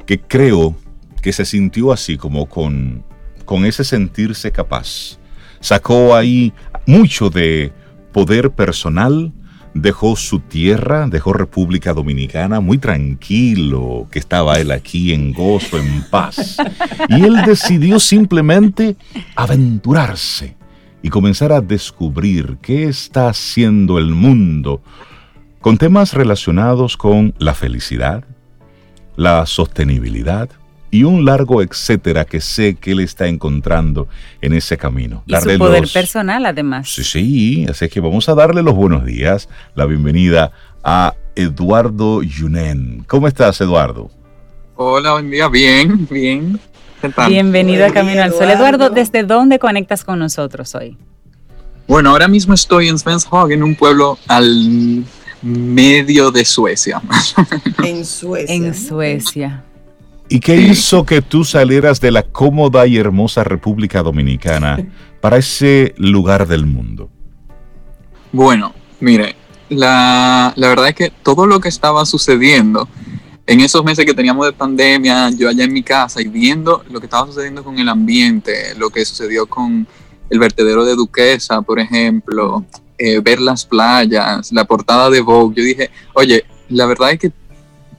que 0.06 0.18
creo 0.18 0.74
que 1.22 1.32
se 1.32 1.44
sintió 1.44 1.92
así, 1.92 2.16
como 2.16 2.46
con, 2.46 3.04
con 3.44 3.64
ese 3.64 3.84
sentirse 3.84 4.50
capaz. 4.50 5.18
Sacó 5.60 6.16
ahí 6.16 6.52
mucho 6.86 7.30
de 7.30 7.72
poder 8.12 8.50
personal, 8.50 9.32
dejó 9.74 10.16
su 10.16 10.40
tierra, 10.40 11.06
dejó 11.06 11.34
República 11.34 11.92
Dominicana 11.92 12.60
muy 12.60 12.78
tranquilo, 12.78 14.08
que 14.10 14.18
estaba 14.18 14.58
él 14.58 14.70
aquí 14.70 15.12
en 15.12 15.32
gozo, 15.32 15.78
en 15.78 16.02
paz. 16.10 16.56
Y 17.08 17.22
él 17.24 17.42
decidió 17.46 18.00
simplemente 18.00 18.96
aventurarse 19.36 20.56
y 21.02 21.10
comenzar 21.10 21.52
a 21.52 21.60
descubrir 21.60 22.58
qué 22.62 22.84
está 22.84 23.28
haciendo 23.28 23.98
el 23.98 24.10
mundo 24.10 24.82
con 25.60 25.78
temas 25.78 26.14
relacionados 26.14 26.96
con 26.96 27.34
la 27.38 27.54
felicidad, 27.54 28.24
la 29.16 29.44
sostenibilidad 29.46 30.50
y 30.90 31.04
un 31.04 31.24
largo 31.24 31.62
etcétera 31.62 32.24
que 32.24 32.40
sé 32.40 32.74
que 32.74 32.92
él 32.92 33.00
está 33.00 33.26
encontrando 33.26 34.08
en 34.40 34.52
ese 34.52 34.76
camino. 34.76 35.24
Y 35.26 35.34
su 35.36 35.58
poder 35.58 35.88
personal 35.92 36.44
además. 36.46 36.90
Sí, 36.90 37.02
sí, 37.02 37.66
así 37.68 37.88
que 37.88 38.00
vamos 38.00 38.28
a 38.28 38.34
darle 38.34 38.62
los 38.62 38.74
buenos 38.74 39.04
días, 39.04 39.48
la 39.74 39.86
bienvenida 39.86 40.52
a 40.84 41.14
Eduardo 41.34 42.22
Yunen. 42.22 43.04
¿Cómo 43.06 43.26
estás, 43.26 43.60
Eduardo? 43.60 44.10
Hola, 44.76 45.12
buen 45.12 45.30
día, 45.30 45.48
bien, 45.48 46.06
bien. 46.10 46.60
Bienvenido 47.28 47.84
a 47.84 47.90
Camino 47.90 48.22
al 48.22 48.32
Sol. 48.32 48.50
Eduardo, 48.50 48.90
¿desde 48.90 49.24
dónde 49.24 49.58
conectas 49.58 50.04
con 50.04 50.18
nosotros 50.18 50.74
hoy? 50.74 50.96
Bueno, 51.88 52.10
ahora 52.10 52.28
mismo 52.28 52.54
estoy 52.54 52.88
en 52.88 52.98
Svenshögen, 52.98 53.62
un 53.62 53.74
pueblo 53.74 54.18
al 54.28 55.04
medio 55.42 56.30
de 56.30 56.44
Suecia. 56.44 57.02
En 57.84 58.04
Suecia. 58.04 58.54
En 58.54 58.74
Suecia. 58.74 59.64
¿Y 60.28 60.40
qué 60.40 60.56
hizo 60.56 61.04
que 61.04 61.20
tú 61.20 61.44
salieras 61.44 62.00
de 62.00 62.12
la 62.12 62.22
cómoda 62.22 62.86
y 62.86 62.96
hermosa 62.96 63.44
República 63.44 64.02
Dominicana 64.02 64.78
para 65.20 65.36
ese 65.36 65.94
lugar 65.98 66.46
del 66.46 66.64
mundo? 66.64 67.10
Bueno, 68.30 68.72
mire, 69.00 69.34
la, 69.68 70.52
la 70.56 70.68
verdad 70.68 70.88
es 70.88 70.94
que 70.94 71.12
todo 71.22 71.46
lo 71.46 71.60
que 71.60 71.68
estaba 71.68 72.06
sucediendo 72.06 72.88
en 73.46 73.60
esos 73.60 73.84
meses 73.84 74.04
que 74.04 74.14
teníamos 74.14 74.46
de 74.46 74.52
pandemia, 74.52 75.30
yo 75.30 75.48
allá 75.48 75.64
en 75.64 75.72
mi 75.72 75.82
casa 75.82 76.20
y 76.20 76.28
viendo 76.28 76.84
lo 76.90 77.00
que 77.00 77.06
estaba 77.06 77.26
sucediendo 77.26 77.64
con 77.64 77.78
el 77.78 77.88
ambiente, 77.88 78.74
lo 78.76 78.90
que 78.90 79.04
sucedió 79.04 79.46
con 79.46 79.86
el 80.30 80.38
vertedero 80.38 80.84
de 80.84 80.94
Duquesa, 80.94 81.60
por 81.62 81.80
ejemplo, 81.80 82.64
eh, 82.98 83.20
ver 83.20 83.40
las 83.40 83.64
playas, 83.64 84.52
la 84.52 84.64
portada 84.64 85.10
de 85.10 85.20
Vogue, 85.20 85.56
yo 85.56 85.64
dije, 85.64 85.90
oye, 86.14 86.44
la 86.68 86.86
verdad 86.86 87.12
es 87.12 87.18
que 87.18 87.32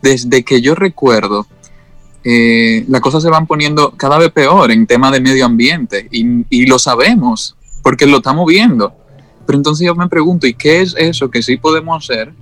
desde 0.02 0.44
que 0.44 0.62
yo 0.62 0.76
recuerdo, 0.76 1.46
eh, 2.24 2.86
las 2.88 3.02
cosas 3.02 3.22
se 3.22 3.30
van 3.30 3.46
poniendo 3.46 3.92
cada 3.92 4.18
vez 4.18 4.32
peor 4.32 4.72
en 4.72 4.88
tema 4.88 5.12
de 5.12 5.20
medio 5.20 5.46
ambiente 5.46 6.08
y, 6.10 6.46
y 6.50 6.66
lo 6.66 6.80
sabemos 6.80 7.58
porque 7.82 8.06
lo 8.06 8.18
estamos 8.18 8.48
viendo. 8.48 8.96
Pero 9.46 9.58
entonces 9.58 9.86
yo 9.86 9.94
me 9.94 10.08
pregunto, 10.08 10.48
¿y 10.48 10.54
qué 10.54 10.82
es 10.82 10.96
eso 10.98 11.30
que 11.30 11.44
sí 11.44 11.58
podemos 11.58 12.04
hacer 12.04 12.34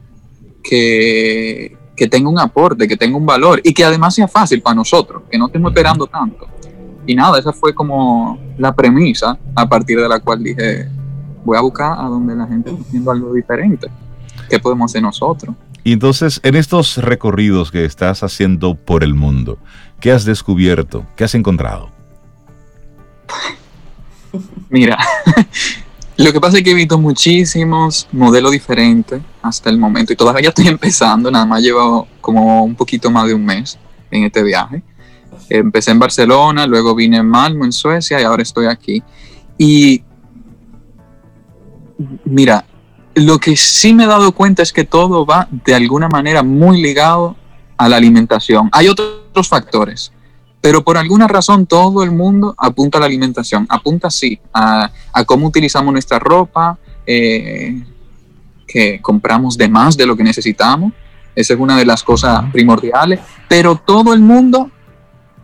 que, 0.63 1.75
que 2.01 2.08
tenga 2.08 2.31
un 2.31 2.39
aporte, 2.39 2.88
que 2.88 2.98
tenga 2.98 3.15
un 3.15 3.27
valor 3.27 3.62
y 3.63 3.75
que 3.75 3.86
además 3.86 4.15
sea 4.15 4.27
fácil 4.27 4.60
para 4.60 4.74
nosotros, 4.74 5.22
que 5.29 5.38
no 5.38 5.46
estemos 5.46 5.70
esperando 5.70 6.08
tanto. 6.08 6.48
Y 7.05 7.13
nada, 7.13 7.38
esa 7.38 7.53
fue 7.53 7.75
como 7.75 8.39
la 8.58 8.74
premisa 8.74 9.38
a 9.53 9.70
partir 9.70 10.01
de 10.01 10.10
la 10.10 10.20
cual 10.20 10.41
dije, 10.41 10.89
voy 11.46 11.60
a 11.60 11.62
buscar 11.62 11.91
a 12.00 12.05
donde 12.05 12.36
la 12.36 12.48
gente 12.48 12.72
está 12.72 12.81
haciendo 12.81 13.12
algo 13.12 13.31
diferente. 13.36 13.88
¿Qué 14.50 14.58
podemos 14.58 14.89
hacer 14.89 15.03
nosotros? 15.03 15.55
Y 15.84 15.93
entonces, 15.93 16.39
en 16.41 16.55
estos 16.55 16.98
recorridos 16.98 17.70
que 17.70 17.86
estás 17.86 18.24
haciendo 18.24 18.74
por 18.74 19.03
el 19.03 19.13
mundo, 19.13 19.60
¿qué 20.00 20.12
has 20.12 20.25
descubierto? 20.25 21.05
¿Qué 21.15 21.25
has 21.25 21.36
encontrado? 21.36 21.91
Mira, 24.72 24.98
Lo 26.17 26.31
que 26.31 26.39
pasa 26.39 26.58
es 26.58 26.63
que 26.63 26.72
he 26.72 26.75
visto 26.75 27.00
muchísimos 27.00 28.08
modelos 28.12 28.51
diferentes 28.51 29.22
hasta 29.41 29.69
el 29.69 29.77
momento 29.77 30.13
y 30.13 30.15
todavía 30.15 30.50
estoy 30.50 30.67
empezando, 30.69 31.31
nada 31.31 31.45
más 31.45 31.62
llevo 31.62 32.07
como 32.19 32.63
un 32.63 32.75
poquito 32.75 33.10
más 33.12 33.27
de 33.27 33.33
un 33.33 33.45
mes 33.45 33.77
en 34.10 34.24
este 34.24 34.43
viaje. 34.43 34.83
Empecé 35.50 35.91
en 35.91 36.00
Barcelona, 36.00 36.65
luego 36.65 36.95
vine 36.95 37.17
en 37.17 37.27
Malmo, 37.27 37.65
en 37.65 37.71
Suecia 37.71 38.21
y 38.21 38.24
ahora 38.24 38.43
estoy 38.43 38.67
aquí. 38.67 39.03
Y 39.57 40.03
mira, 42.25 42.65
lo 43.15 43.38
que 43.39 43.55
sí 43.57 43.93
me 43.93 44.05
he 44.05 44.07
dado 44.07 44.31
cuenta 44.31 44.63
es 44.63 44.71
que 44.71 44.86
todo 44.86 45.25
va 45.25 45.48
de 45.51 45.75
alguna 45.75 46.07
manera 46.07 46.43
muy 46.43 46.81
ligado 46.81 47.36
a 47.77 47.89
la 47.89 47.98
alimentación. 47.98 48.69
Hay 48.71 48.88
otros 48.88 49.48
factores, 49.48 50.12
pero 50.62 50.83
por 50.83 50.98
alguna 50.98 51.27
razón 51.27 51.65
todo 51.65 52.03
el 52.03 52.12
mundo 52.12 52.55
apunta 52.57 52.98
a 52.98 53.01
la 53.01 53.07
alimentación, 53.07 53.65
apunta 53.69 54.10
sí 54.10 54.39
a, 54.53 54.91
cómo 55.25 55.48
utilizamos 55.48 55.91
nuestra 55.91 56.19
ropa, 56.19 56.77
eh, 57.05 57.83
que 58.71 59.01
compramos 59.01 59.57
de 59.57 59.67
más 59.69 59.97
de 59.97 60.05
lo 60.05 60.15
que 60.15 60.23
necesitamos, 60.23 60.93
esa 61.35 61.53
es 61.53 61.59
una 61.59 61.77
de 61.77 61.85
las 61.85 62.03
cosas 62.03 62.43
primordiales, 62.51 63.19
pero 63.47 63.75
todo 63.75 64.13
el 64.13 64.19
mundo 64.19 64.69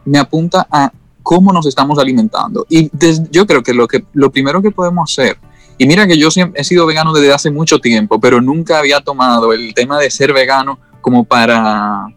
me 0.05 0.17
apunta 0.17 0.67
a 0.69 0.91
cómo 1.23 1.51
nos 1.51 1.65
estamos 1.65 1.99
alimentando. 1.99 2.65
Y 2.69 2.89
yo 3.31 3.45
creo 3.45 3.63
que 3.63 3.73
lo, 3.73 3.87
que 3.87 4.03
lo 4.13 4.31
primero 4.31 4.61
que 4.61 4.71
podemos 4.71 5.11
hacer, 5.11 5.37
y 5.77 5.85
mira 5.85 6.07
que 6.07 6.17
yo 6.17 6.31
siempre 6.31 6.61
he 6.61 6.63
sido 6.63 6.85
vegano 6.85 7.13
desde 7.13 7.33
hace 7.33 7.51
mucho 7.51 7.79
tiempo, 7.79 8.19
pero 8.19 8.41
nunca 8.41 8.79
había 8.79 9.01
tomado 9.01 9.53
el 9.53 9.73
tema 9.73 9.99
de 9.99 10.09
ser 10.09 10.33
vegano 10.33 10.79
como 11.01 11.23
para 11.23 12.07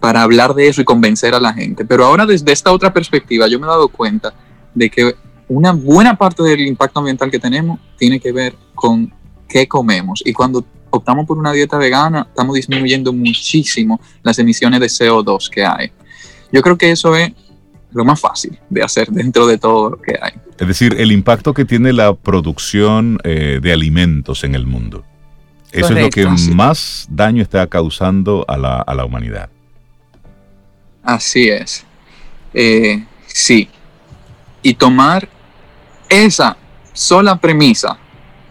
para 0.00 0.22
hablar 0.22 0.54
de 0.54 0.68
eso 0.68 0.80
y 0.80 0.84
convencer 0.84 1.34
a 1.34 1.40
la 1.40 1.52
gente. 1.52 1.84
Pero 1.84 2.04
ahora 2.04 2.24
desde 2.24 2.52
esta 2.52 2.72
otra 2.72 2.92
perspectiva 2.92 3.48
yo 3.48 3.58
me 3.58 3.66
he 3.66 3.70
dado 3.70 3.88
cuenta 3.88 4.32
de 4.74 4.90
que 4.90 5.14
una 5.48 5.72
buena 5.72 6.16
parte 6.16 6.42
del 6.42 6.60
impacto 6.60 7.00
ambiental 7.00 7.30
que 7.30 7.38
tenemos 7.38 7.80
tiene 7.96 8.20
que 8.20 8.32
ver 8.32 8.54
con 8.74 9.12
qué 9.48 9.66
comemos. 9.66 10.22
Y 10.24 10.32
cuando 10.32 10.64
optamos 10.90 11.26
por 11.26 11.38
una 11.38 11.52
dieta 11.52 11.76
vegana, 11.78 12.26
estamos 12.28 12.54
disminuyendo 12.54 13.12
muchísimo 13.12 14.00
las 14.22 14.38
emisiones 14.38 14.80
de 14.80 14.86
CO2 14.86 15.48
que 15.50 15.64
hay. 15.64 15.90
Yo 16.52 16.62
creo 16.62 16.78
que 16.78 16.90
eso 16.90 17.14
es 17.16 17.32
lo 17.92 18.04
más 18.04 18.20
fácil 18.20 18.58
de 18.68 18.82
hacer 18.82 19.08
dentro 19.08 19.46
de 19.46 19.58
todo 19.58 19.90
lo 19.90 20.00
que 20.00 20.18
hay. 20.20 20.32
Es 20.58 20.66
decir, 20.66 20.96
el 20.98 21.12
impacto 21.12 21.54
que 21.54 21.64
tiene 21.64 21.92
la 21.92 22.14
producción 22.14 23.18
eh, 23.24 23.60
de 23.62 23.72
alimentos 23.72 24.44
en 24.44 24.54
el 24.54 24.66
mundo. 24.66 25.04
Eso 25.70 25.92
es 25.92 26.02
lo 26.02 26.10
que 26.10 26.26
más 26.54 27.06
daño 27.10 27.42
está 27.42 27.66
causando 27.66 28.44
a 28.48 28.56
la, 28.56 28.80
a 28.80 28.94
la 28.94 29.04
humanidad. 29.04 29.50
Así 31.02 31.48
es. 31.48 31.84
Eh, 32.54 33.04
sí. 33.26 33.68
Y 34.62 34.74
tomar 34.74 35.28
esa 36.08 36.56
sola 36.92 37.36
premisa 37.36 37.98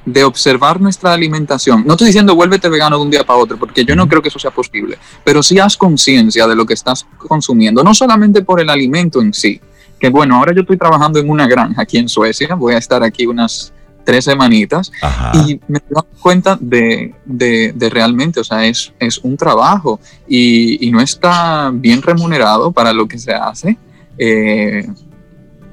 de 0.07 0.23
observar 0.23 0.79
nuestra 0.79 1.13
alimentación. 1.13 1.83
No 1.85 1.93
estoy 1.93 2.07
diciendo 2.07 2.33
vuélvete 2.33 2.69
vegano 2.69 2.97
de 2.97 3.03
un 3.03 3.11
día 3.11 3.25
para 3.25 3.39
otro, 3.39 3.57
porque 3.57 3.83
yo 3.83 3.93
no 3.93 4.07
creo 4.07 4.21
que 4.21 4.29
eso 4.29 4.39
sea 4.39 4.51
posible, 4.51 4.97
pero 5.25 5.43
sí 5.43 5.59
haz 5.59 5.75
conciencia 5.75 6.47
de 6.47 6.55
lo 6.55 6.65
que 6.65 6.73
estás 6.73 7.05
consumiendo, 7.17 7.83
no 7.83 7.93
solamente 7.93 8.41
por 8.41 8.61
el 8.61 8.69
alimento 8.69 9.21
en 9.21 9.33
sí, 9.33 9.59
que 9.99 10.09
bueno, 10.09 10.37
ahora 10.37 10.53
yo 10.55 10.61
estoy 10.61 10.77
trabajando 10.77 11.19
en 11.19 11.29
una 11.29 11.45
granja 11.45 11.81
aquí 11.81 11.97
en 11.97 12.07
Suecia, 12.07 12.55
voy 12.55 12.73
a 12.73 12.77
estar 12.77 13.03
aquí 13.03 13.25
unas 13.25 13.73
tres 14.05 14.23
semanitas 14.23 14.93
y 15.33 15.59
me 15.67 15.81
doy 15.89 16.03
cuenta 16.21 16.57
de, 16.61 17.13
de, 17.25 17.89
realmente, 17.89 18.39
o 18.39 18.43
sea, 18.45 18.65
es, 18.65 18.93
es 18.99 19.17
un 19.17 19.35
trabajo 19.35 19.99
y, 20.25 20.87
y, 20.87 20.89
no 20.91 21.01
está 21.01 21.69
bien 21.73 22.01
remunerado 22.01 22.71
para 22.71 22.93
lo 22.93 23.09
que 23.09 23.19
se 23.19 23.33
hace. 23.33 23.77
Eh, 24.17 24.87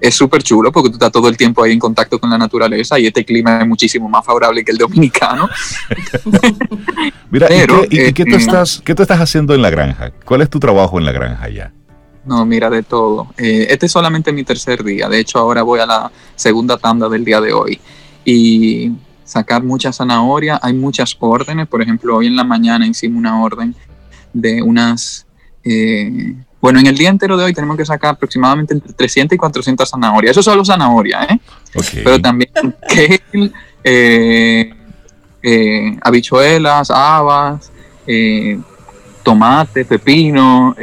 es 0.04 0.14
súper 0.14 0.42
chulo 0.42 0.70
porque 0.70 0.90
tú 0.90 0.96
estás 0.96 1.10
todo 1.10 1.28
el 1.28 1.36
tiempo 1.36 1.62
ahí 1.62 1.72
en 1.72 1.78
contacto 1.78 2.18
con 2.18 2.28
la 2.28 2.36
naturaleza 2.36 2.98
y 2.98 3.06
este 3.06 3.24
clima 3.24 3.60
es 3.60 3.66
muchísimo 3.66 4.06
más 4.06 4.24
favorable 4.24 4.62
que 4.62 4.70
el 4.70 4.76
dominicano. 4.76 5.48
Mira, 7.30 7.48
¿y, 7.90 8.12
qué, 8.12 8.24
tú 8.24 8.34
eh, 8.34 8.38
estás, 8.38 8.82
qué 8.84 8.94
tú 8.94 9.02
estás 9.02 9.18
haciendo 9.18 9.54
en 9.54 9.62
la 9.62 9.70
granja? 9.70 10.12
¿Cuál 10.24 10.42
es 10.42 10.50
tu 10.50 10.60
trabajo 10.60 10.98
en 10.98 11.06
la 11.06 11.12
granja 11.12 11.48
ya? 11.48 11.72
No, 12.26 12.46
mira, 12.46 12.70
de 12.70 12.82
todo. 12.82 13.28
Eh, 13.36 13.66
este 13.68 13.86
es 13.86 13.92
solamente 13.92 14.32
mi 14.32 14.44
tercer 14.44 14.82
día. 14.82 15.08
De 15.08 15.18
hecho, 15.18 15.38
ahora 15.38 15.62
voy 15.62 15.80
a 15.80 15.86
la 15.86 16.12
segunda 16.36 16.78
tanda 16.78 17.08
del 17.08 17.24
día 17.24 17.40
de 17.40 17.52
hoy. 17.52 17.80
Y 18.24 18.92
sacar 19.24 19.62
mucha 19.62 19.92
zanahoria. 19.92 20.58
Hay 20.62 20.72
muchas 20.72 21.16
órdenes. 21.18 21.66
Por 21.66 21.82
ejemplo, 21.82 22.16
hoy 22.16 22.28
en 22.28 22.36
la 22.36 22.44
mañana 22.44 22.86
hicimos 22.86 23.18
una 23.18 23.42
orden 23.42 23.74
de 24.32 24.62
unas 24.62 25.26
eh, 25.64 26.34
bueno, 26.64 26.80
en 26.80 26.86
el 26.86 26.96
día 26.96 27.10
entero 27.10 27.36
de 27.36 27.44
hoy 27.44 27.52
tenemos 27.52 27.76
que 27.76 27.84
sacar 27.84 28.12
aproximadamente 28.12 28.72
entre 28.72 28.94
300 28.94 29.36
y 29.36 29.38
400 29.38 29.86
zanahorias. 29.86 30.30
Eso 30.30 30.42
solo 30.42 30.64
zanahoria, 30.64 31.24
¿eh? 31.24 31.38
Pero 32.02 32.18
también 32.18 32.50
kale, 32.88 33.20
eh, 33.84 34.72
eh, 35.42 35.98
habichuelas, 36.00 36.90
habas, 36.90 37.70
eh, 38.06 38.58
tomate, 39.22 39.84
pepino, 39.84 40.74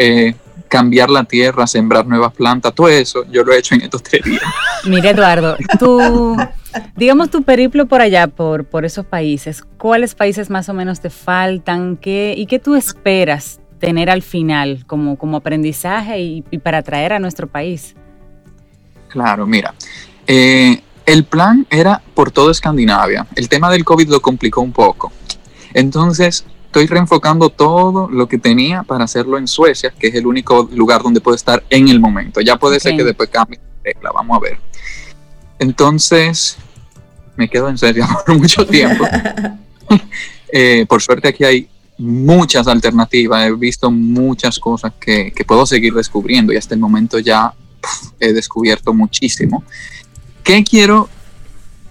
cambiar 0.67 1.09
la 1.09 1.23
tierra, 1.23 1.65
sembrar 1.65 2.05
nuevas 2.05 2.31
plantas, 2.31 2.75
todo 2.75 2.87
eso 2.87 3.25
yo 3.31 3.43
lo 3.43 3.51
he 3.51 3.57
hecho 3.57 3.73
en 3.73 3.81
estos 3.81 4.03
tres 4.03 4.23
días. 4.23 4.43
Mire, 4.85 5.09
Eduardo, 5.09 5.57
tú, 5.79 6.37
digamos 6.95 7.31
tu 7.31 7.41
periplo 7.41 7.87
por 7.87 8.01
allá, 8.01 8.27
por, 8.27 8.65
por 8.65 8.85
esos 8.85 9.03
países, 9.03 9.63
¿cuáles 9.79 10.13
países 10.13 10.51
más 10.51 10.69
o 10.69 10.75
menos 10.75 11.01
te 11.01 11.09
faltan? 11.09 11.97
¿Qué, 11.97 12.35
¿Y 12.37 12.45
qué 12.45 12.59
tú 12.59 12.75
esperas 12.75 13.61
tener 13.81 14.09
al 14.09 14.21
final 14.21 14.85
como, 14.87 15.17
como 15.17 15.37
aprendizaje 15.37 16.21
y, 16.21 16.41
para 16.59 16.81
traer 16.83 17.11
a 17.11 17.19
nuestro 17.19 17.47
país? 17.47 17.95
Claro, 19.09 19.45
mira, 19.45 19.73
eh, 20.27 20.81
el 21.05 21.25
plan 21.25 21.67
era 21.69 22.01
por 22.13 22.31
toda 22.31 22.51
Escandinavia. 22.51 23.27
El 23.35 23.49
tema 23.49 23.69
del 23.69 23.83
COVID 23.83 24.07
lo 24.07 24.21
complicó 24.21 24.61
un 24.61 24.71
poco. 24.71 25.11
Entonces, 25.73 26.45
estoy 26.67 26.85
reenfocando 26.85 27.49
todo 27.49 28.07
lo 28.09 28.27
que 28.27 28.37
tenía 28.37 28.83
para 28.83 29.03
hacerlo 29.03 29.37
en 29.37 29.47
Suecia, 29.47 29.91
que 29.97 30.07
es 30.07 30.15
el 30.15 30.25
único 30.25 30.69
lugar 30.71 31.01
donde 31.01 31.19
puedo 31.19 31.35
estar 31.35 31.63
en 31.69 31.89
el 31.89 31.99
momento. 31.99 32.39
Ya 32.39 32.55
puede 32.57 32.79
ser 32.79 32.95
que 32.95 33.03
después 33.03 33.29
cambie 33.29 33.59
la 34.01 34.11
vamos 34.11 34.37
a 34.37 34.39
ver. 34.39 34.57
Entonces, 35.57 36.55
me 37.35 37.49
quedo 37.49 37.67
en 37.67 37.77
Suecia 37.77 38.07
por 38.25 38.37
mucho 38.37 38.65
tiempo. 38.65 39.05
Eh, 40.53 40.85
por 40.85 41.01
suerte 41.01 41.29
aquí 41.29 41.45
hay 41.45 41.69
muchas 42.01 42.67
alternativas, 42.67 43.45
he 43.45 43.51
visto 43.53 43.91
muchas 43.91 44.59
cosas 44.59 44.93
que, 44.99 45.33
puedo 45.47 45.65
seguir 45.65 45.93
descubriendo 45.93 46.51
y 46.51 46.57
hasta 46.57 46.73
el 46.73 46.81
momento 46.81 47.19
ya 47.19 47.53
he 48.19 48.33
descubierto 48.33 48.93
muchísimo. 48.93 49.63
¿Qué 50.43 50.63
quiero 50.63 51.09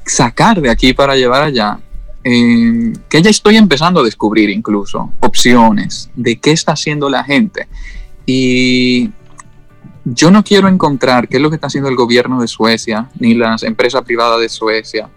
sacar 0.05 0.61
de 0.61 0.71
aquí 0.71 0.93
para 0.93 1.15
llevar 1.15 1.43
allá? 1.43 1.79
Eh, 2.25 2.93
que 3.09 3.23
ya 3.23 3.31
estoy 3.31 3.57
empezando 3.57 4.01
a 4.01 4.05
descubrir 4.05 4.51
incluso 4.51 5.13
opciones 5.21 6.11
de 6.15 6.39
qué 6.39 6.51
está 6.51 6.73
haciendo 6.73 7.09
la 7.09 7.25
gente. 7.25 7.69
Y 8.27 9.11
yo 10.05 10.31
no 10.31 10.43
quiero 10.43 10.69
encontrar 10.69 11.29
qué 11.29 11.37
es 11.37 11.43
lo 11.43 11.51
que 11.51 11.57
está 11.57 11.69
haciendo 11.69 11.89
el 11.89 11.97
gobierno 11.97 12.41
de 12.41 12.49
Suecia, 12.49 13.09
ni 13.19 13.35
las 13.35 13.63
empresas 13.63 14.03
privadas 14.03 14.41
de 14.41 14.49
Suecia, 14.49 15.09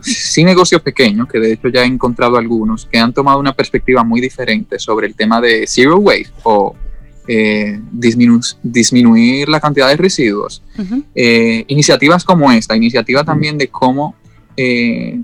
sí 0.00 0.44
negocios 0.44 0.82
pequeños, 0.82 1.28
que 1.28 1.38
de 1.38 1.52
hecho 1.52 1.68
ya 1.68 1.82
he 1.82 1.86
encontrado 1.86 2.36
algunos, 2.36 2.86
que 2.86 2.98
han 2.98 3.12
tomado 3.12 3.38
una 3.38 3.52
perspectiva 3.52 4.04
muy 4.04 4.20
diferente 4.20 4.78
sobre 4.78 5.06
el 5.06 5.14
tema 5.14 5.40
de 5.40 5.66
zero 5.66 5.98
waste 5.98 6.32
o 6.42 6.74
eh, 7.26 7.80
disminuir 8.62 9.48
la 9.48 9.60
cantidad 9.60 9.88
de 9.88 9.96
residuos. 9.96 10.62
Eh, 11.14 11.64
iniciativas 11.68 12.24
como 12.24 12.50
esta, 12.52 12.76
iniciativa 12.76 13.24
también 13.24 13.56
de 13.56 13.68
cómo 13.68 14.14
eh, 14.56 15.20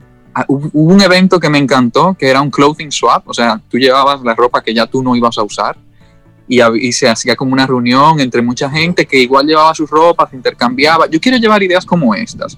hubo 0.49 0.95
un 0.95 1.01
evento 1.01 1.41
que 1.41 1.49
me 1.49 1.59
encantó, 1.59 2.15
que 2.19 2.29
era 2.29 2.41
un 2.41 2.51
clothing 2.51 2.93
swap, 2.93 3.29
o 3.29 3.35
sea, 3.35 3.61
tú 3.69 3.79
llevabas 3.79 4.23
la 4.23 4.35
ropa 4.35 4.63
que 4.63 4.75
ya 4.75 4.87
tú 4.87 5.03
no 5.03 5.17
ibas 5.17 5.39
a 5.39 5.43
usar. 5.43 5.77
Y, 6.49 6.61
y 6.63 6.93
se 6.93 7.09
hacía 7.09 7.35
como 7.35 7.53
una 7.53 7.67
reunión 7.67 8.21
entre 8.21 8.41
mucha 8.41 8.71
gente 8.71 9.05
que 9.05 9.19
igual 9.19 9.49
llevaba 9.49 9.75
sus 9.75 9.91
ropas, 9.91 10.33
intercambiaba. 10.33 11.11
Yo 11.11 11.21
quiero 11.21 11.39
llevar 11.39 11.61
ideas 11.61 11.85
como 11.85 12.15
estas 12.15 12.57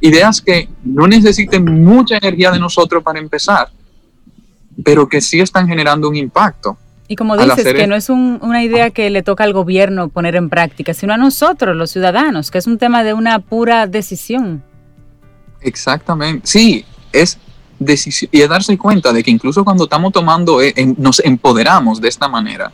ideas 0.00 0.40
que 0.40 0.68
no 0.82 1.06
necesiten 1.06 1.64
mucha 1.82 2.18
energía 2.18 2.50
de 2.50 2.58
nosotros 2.58 3.02
para 3.02 3.18
empezar, 3.18 3.68
pero 4.84 5.08
que 5.08 5.20
sí 5.20 5.40
están 5.40 5.66
generando 5.68 6.08
un 6.08 6.16
impacto. 6.16 6.76
Y 7.06 7.16
como 7.16 7.36
dices, 7.36 7.74
que 7.74 7.86
no 7.86 7.94
es 7.94 8.08
una 8.08 8.62
idea 8.62 8.90
que 8.90 9.10
le 9.10 9.22
toca 9.22 9.44
al 9.44 9.52
gobierno 9.52 10.08
poner 10.08 10.36
en 10.36 10.48
práctica, 10.48 10.94
sino 10.94 11.12
a 11.12 11.16
nosotros, 11.16 11.76
los 11.76 11.90
ciudadanos, 11.90 12.50
que 12.50 12.58
es 12.58 12.66
un 12.66 12.78
tema 12.78 13.04
de 13.04 13.12
una 13.12 13.38
pura 13.40 13.86
decisión. 13.86 14.62
Exactamente, 15.60 16.46
sí, 16.46 16.84
es 17.12 17.38
decisión. 17.78 18.30
Y 18.32 18.40
es 18.40 18.48
darse 18.48 18.76
cuenta 18.78 19.12
de 19.12 19.22
que 19.22 19.30
incluso 19.30 19.64
cuando 19.64 19.84
estamos 19.84 20.12
tomando, 20.12 20.62
eh, 20.62 20.74
nos 20.96 21.20
empoderamos 21.20 22.00
de 22.00 22.08
esta 22.08 22.26
manera. 22.26 22.72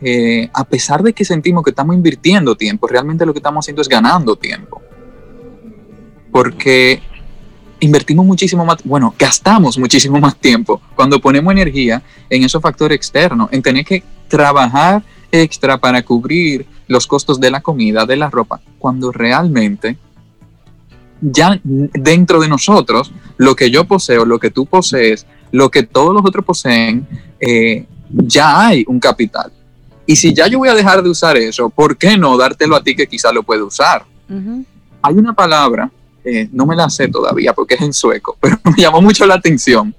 Eh, 0.00 0.48
a 0.52 0.64
pesar 0.64 1.02
de 1.02 1.12
que 1.12 1.24
sentimos 1.24 1.64
que 1.64 1.70
estamos 1.70 1.96
invirtiendo 1.96 2.54
tiempo, 2.54 2.86
realmente 2.86 3.24
lo 3.24 3.32
que 3.32 3.38
estamos 3.38 3.64
haciendo 3.64 3.80
es 3.80 3.88
ganando 3.88 4.36
tiempo 4.36 4.82
porque 6.30 7.00
invertimos 7.80 8.26
muchísimo 8.26 8.64
más, 8.64 8.78
bueno, 8.84 9.14
gastamos 9.18 9.78
muchísimo 9.78 10.18
más 10.18 10.36
tiempo 10.36 10.80
cuando 10.94 11.20
ponemos 11.20 11.52
energía 11.52 12.02
en 12.28 12.44
esos 12.44 12.60
factores 12.60 12.96
externos, 12.96 13.48
en 13.52 13.62
tener 13.62 13.84
que 13.84 14.02
trabajar 14.28 15.02
extra 15.30 15.78
para 15.78 16.02
cubrir 16.02 16.66
los 16.86 17.06
costos 17.06 17.38
de 17.38 17.50
la 17.50 17.60
comida, 17.60 18.06
de 18.06 18.16
la 18.16 18.30
ropa, 18.30 18.60
cuando 18.78 19.12
realmente 19.12 19.96
ya 21.20 21.60
dentro 21.62 22.40
de 22.40 22.48
nosotros, 22.48 23.12
lo 23.36 23.54
que 23.56 23.70
yo 23.70 23.84
poseo, 23.84 24.24
lo 24.24 24.38
que 24.38 24.50
tú 24.50 24.66
posees, 24.66 25.26
lo 25.50 25.70
que 25.70 25.82
todos 25.82 26.14
los 26.14 26.24
otros 26.24 26.44
poseen, 26.44 27.06
eh, 27.40 27.86
ya 28.08 28.66
hay 28.66 28.84
un 28.86 29.00
capital. 29.00 29.52
Y 30.06 30.16
si 30.16 30.32
ya 30.32 30.46
yo 30.46 30.58
voy 30.58 30.68
a 30.68 30.74
dejar 30.74 31.02
de 31.02 31.10
usar 31.10 31.36
eso, 31.36 31.68
¿por 31.68 31.96
qué 31.96 32.16
no 32.16 32.36
dártelo 32.36 32.76
a 32.76 32.82
ti 32.82 32.96
que 32.96 33.06
quizá 33.06 33.32
lo 33.32 33.42
puede 33.42 33.62
usar? 33.62 34.04
Hay 35.02 35.14
una 35.14 35.34
palabra 35.34 35.90
eh, 36.30 36.46
no 36.52 36.66
me 36.66 36.76
la 36.76 36.90
sé 36.90 37.08
todavía 37.08 37.54
porque 37.54 37.76
es 37.76 37.80
en 37.80 37.94
sueco, 37.94 38.36
pero 38.40 38.58
me 38.64 38.82
llamó 38.82 39.00
mucho 39.00 39.26
la 39.26 39.34
atención, 39.34 39.94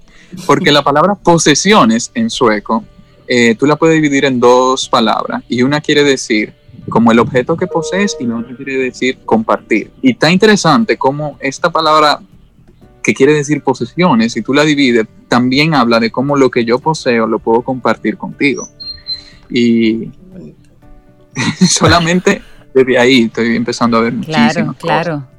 porque 0.46 0.70
la 0.70 0.82
palabra 0.82 1.16
posesiones 1.16 2.12
en 2.14 2.30
sueco, 2.30 2.84
eh, 3.26 3.56
tú 3.56 3.66
la 3.66 3.74
puedes 3.74 3.96
dividir 3.96 4.24
en 4.24 4.38
dos 4.38 4.88
palabras, 4.88 5.42
y 5.48 5.62
una 5.62 5.80
quiere 5.80 6.04
decir 6.04 6.54
como 6.88 7.10
el 7.10 7.18
objeto 7.18 7.56
que 7.56 7.66
posees 7.66 8.16
y 8.20 8.26
la 8.26 8.36
otra 8.38 8.56
quiere 8.56 8.76
decir 8.76 9.18
compartir. 9.24 9.90
Y 10.02 10.12
está 10.12 10.30
interesante 10.30 10.96
cómo 10.96 11.36
esta 11.40 11.70
palabra 11.70 12.20
que 13.02 13.12
quiere 13.12 13.34
decir 13.34 13.62
posesiones, 13.62 14.32
si 14.32 14.42
tú 14.42 14.54
la 14.54 14.64
divides, 14.64 15.06
también 15.26 15.74
habla 15.74 15.98
de 15.98 16.12
cómo 16.12 16.36
lo 16.36 16.48
que 16.50 16.64
yo 16.64 16.78
poseo 16.78 17.26
lo 17.26 17.40
puedo 17.40 17.62
compartir 17.62 18.16
contigo. 18.16 18.68
Y 19.48 20.10
solamente 21.68 22.40
desde 22.72 22.98
ahí 22.98 23.22
estoy 23.22 23.56
empezando 23.56 23.96
a 23.96 24.02
ver 24.02 24.14
Claro, 24.14 24.74
claro 24.78 25.29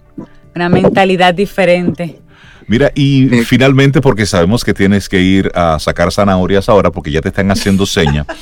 una 0.55 0.69
mentalidad 0.69 1.33
diferente. 1.33 2.19
Mira, 2.67 2.91
y 2.95 3.27
finalmente, 3.45 4.01
porque 4.01 4.25
sabemos 4.25 4.63
que 4.63 4.73
tienes 4.73 5.09
que 5.09 5.19
ir 5.19 5.51
a 5.55 5.77
sacar 5.79 6.11
zanahorias 6.11 6.69
ahora, 6.69 6.91
porque 6.91 7.11
ya 7.11 7.21
te 7.21 7.29
están 7.29 7.51
haciendo 7.51 7.85
seña. 7.85 8.25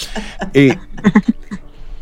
Eh, 0.54 0.76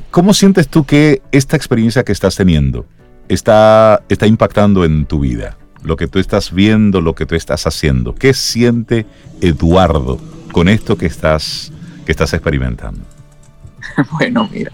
¿Cómo 0.09 0.33
sientes 0.33 0.69
tú 0.69 0.85
que 0.85 1.21
esta 1.31 1.57
experiencia 1.57 2.03
que 2.03 2.13
estás 2.13 2.35
teniendo 2.35 2.85
está, 3.27 4.03
está 4.07 4.25
impactando 4.25 4.85
en 4.85 5.05
tu 5.05 5.19
vida? 5.19 5.57
Lo 5.83 5.95
que 5.95 6.07
tú 6.07 6.19
estás 6.19 6.53
viendo, 6.53 7.01
lo 7.01 7.13
que 7.13 7.25
tú 7.25 7.35
estás 7.35 7.67
haciendo. 7.67 8.15
¿Qué 8.15 8.33
siente 8.33 9.05
Eduardo 9.41 10.19
con 10.53 10.69
esto 10.69 10.97
que 10.97 11.07
estás, 11.07 11.71
que 12.05 12.11
estás 12.11 12.33
experimentando? 12.33 13.01
Bueno, 14.11 14.49
mira. 14.51 14.71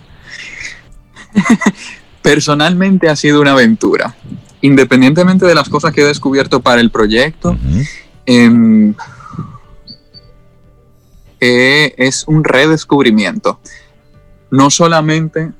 Personalmente 2.21 3.09
ha 3.09 3.15
sido 3.15 3.41
una 3.41 3.51
aventura 3.51 4.15
independientemente 4.63 5.45
de 5.45 5.53
las 5.53 5.67
cosas 5.67 5.91
que 5.91 6.01
he 6.01 6.05
descubierto 6.05 6.61
para 6.61 6.79
el 6.79 6.89
proyecto, 6.89 7.57
em, 8.25 8.95
eh, 11.41 11.93
es 11.97 12.23
un 12.27 12.45
redescubrimiento. 12.45 13.59
No 14.51 14.69
solamente 14.69 15.51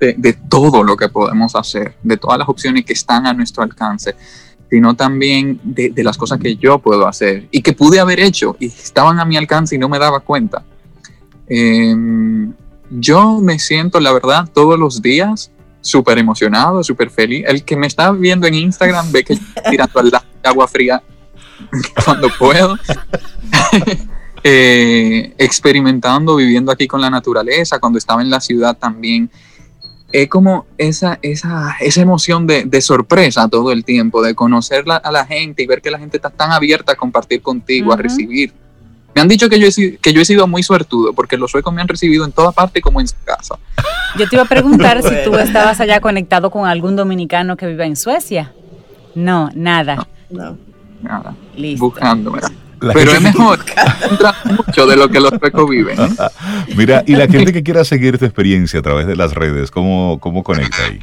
de, 0.00 0.32
todo 0.48 0.82
lo 0.82 0.96
que 0.96 1.08
podemos 1.08 1.54
hacer, 1.54 1.94
de 2.02 2.16
todas 2.16 2.36
las 2.36 2.48
opciones 2.48 2.84
que 2.84 2.94
están 2.94 3.26
a 3.26 3.32
nuestro 3.32 3.62
alcance, 3.62 4.16
sino 4.68 4.96
también 4.96 5.60
de, 5.62 5.92
las 6.02 6.18
cosas 6.18 6.40
que 6.40 6.56
yo 6.56 6.80
puedo 6.80 7.06
hacer 7.06 7.46
y 7.52 7.62
que 7.62 7.72
pude 7.72 8.00
haber 8.00 8.18
hecho 8.18 8.56
y 8.58 8.66
estaban 8.66 9.20
a 9.20 9.24
mi 9.24 9.36
alcance 9.36 9.76
y 9.76 9.78
no 9.78 9.88
me 9.88 10.00
daba 10.00 10.18
cuenta. 10.18 10.64
Em, 11.46 12.52
yo 12.90 13.40
me 13.40 13.60
siento, 13.60 14.00
la 14.00 14.12
verdad, 14.12 14.50
todos 14.52 14.76
los 14.76 15.00
días 15.00 15.52
súper 15.80 16.18
emocionado, 16.18 16.82
súper 16.82 17.10
feliz. 17.10 17.44
El 17.46 17.64
que 17.64 17.76
me 17.76 17.86
está 17.86 18.10
viendo 18.12 18.46
en 18.46 18.54
Instagram 18.54 19.10
ve 19.12 19.24
que 19.24 19.34
estoy 19.34 19.62
tirando 19.70 20.00
al 20.00 20.12
agua 20.42 20.68
fría 20.68 21.02
cuando 22.04 22.28
puedo. 22.38 22.76
Eh, 24.44 25.34
experimentando, 25.36 26.36
viviendo 26.36 26.70
aquí 26.70 26.86
con 26.86 27.00
la 27.00 27.10
naturaleza. 27.10 27.80
Cuando 27.80 27.98
estaba 27.98 28.22
en 28.22 28.30
la 28.30 28.40
ciudad 28.40 28.78
también 28.78 29.28
es 30.12 30.28
como 30.28 30.66
esa, 30.78 31.18
esa, 31.22 31.76
esa 31.80 32.00
emoción 32.00 32.46
de, 32.46 32.64
de, 32.64 32.80
sorpresa 32.80 33.48
todo 33.48 33.72
el 33.72 33.84
tiempo, 33.84 34.22
de 34.22 34.36
conocer 34.36 34.84
a 34.88 35.10
la 35.10 35.26
gente 35.26 35.64
y 35.64 35.66
ver 35.66 35.82
que 35.82 35.90
la 35.90 35.98
gente 35.98 36.18
está 36.18 36.30
tan 36.30 36.52
abierta 36.52 36.92
a 36.92 36.94
compartir 36.94 37.42
contigo, 37.42 37.92
a 37.92 37.96
recibir. 37.96 38.54
Me 39.18 39.22
han 39.22 39.26
dicho 39.26 39.48
que 39.48 39.58
yo, 39.58 39.66
he, 39.66 39.96
que 39.96 40.12
yo 40.12 40.20
he 40.20 40.24
sido 40.24 40.46
muy 40.46 40.62
suertudo 40.62 41.12
porque 41.12 41.36
los 41.36 41.50
suecos 41.50 41.74
me 41.74 41.80
han 41.80 41.88
recibido 41.88 42.24
en 42.24 42.30
toda 42.30 42.52
parte 42.52 42.80
como 42.80 43.00
en 43.00 43.08
su 43.08 43.16
casa. 43.24 43.58
Yo 44.16 44.28
te 44.28 44.36
iba 44.36 44.44
a 44.44 44.46
preguntar 44.46 45.02
si 45.02 45.24
tú 45.24 45.34
estabas 45.34 45.80
allá 45.80 46.00
conectado 46.00 46.52
con 46.52 46.68
algún 46.68 46.94
dominicano 46.94 47.56
que 47.56 47.66
viva 47.66 47.84
en 47.84 47.96
Suecia. 47.96 48.52
No, 49.16 49.50
nada. 49.56 50.06
No, 50.30 50.56
nada. 51.02 51.34
Listo. 51.56 51.86
Buscándome. 51.86 52.42
Pero 52.78 53.10
es 53.10 53.20
mejor 53.20 53.58
mucho 54.44 54.86
de 54.86 54.96
lo 54.96 55.08
que 55.08 55.18
los 55.18 55.30
suecos 55.30 55.68
viven. 55.68 56.00
¿eh? 56.00 56.08
Mira, 56.76 57.02
y 57.04 57.16
la 57.16 57.26
gente 57.26 57.52
que 57.52 57.64
quiera 57.64 57.82
seguir 57.82 58.18
tu 58.18 58.24
experiencia 58.24 58.78
a 58.78 58.82
través 58.82 59.08
de 59.08 59.16
las 59.16 59.34
redes, 59.34 59.72
¿cómo, 59.72 60.20
cómo 60.20 60.44
conecta 60.44 60.84
ahí? 60.84 61.00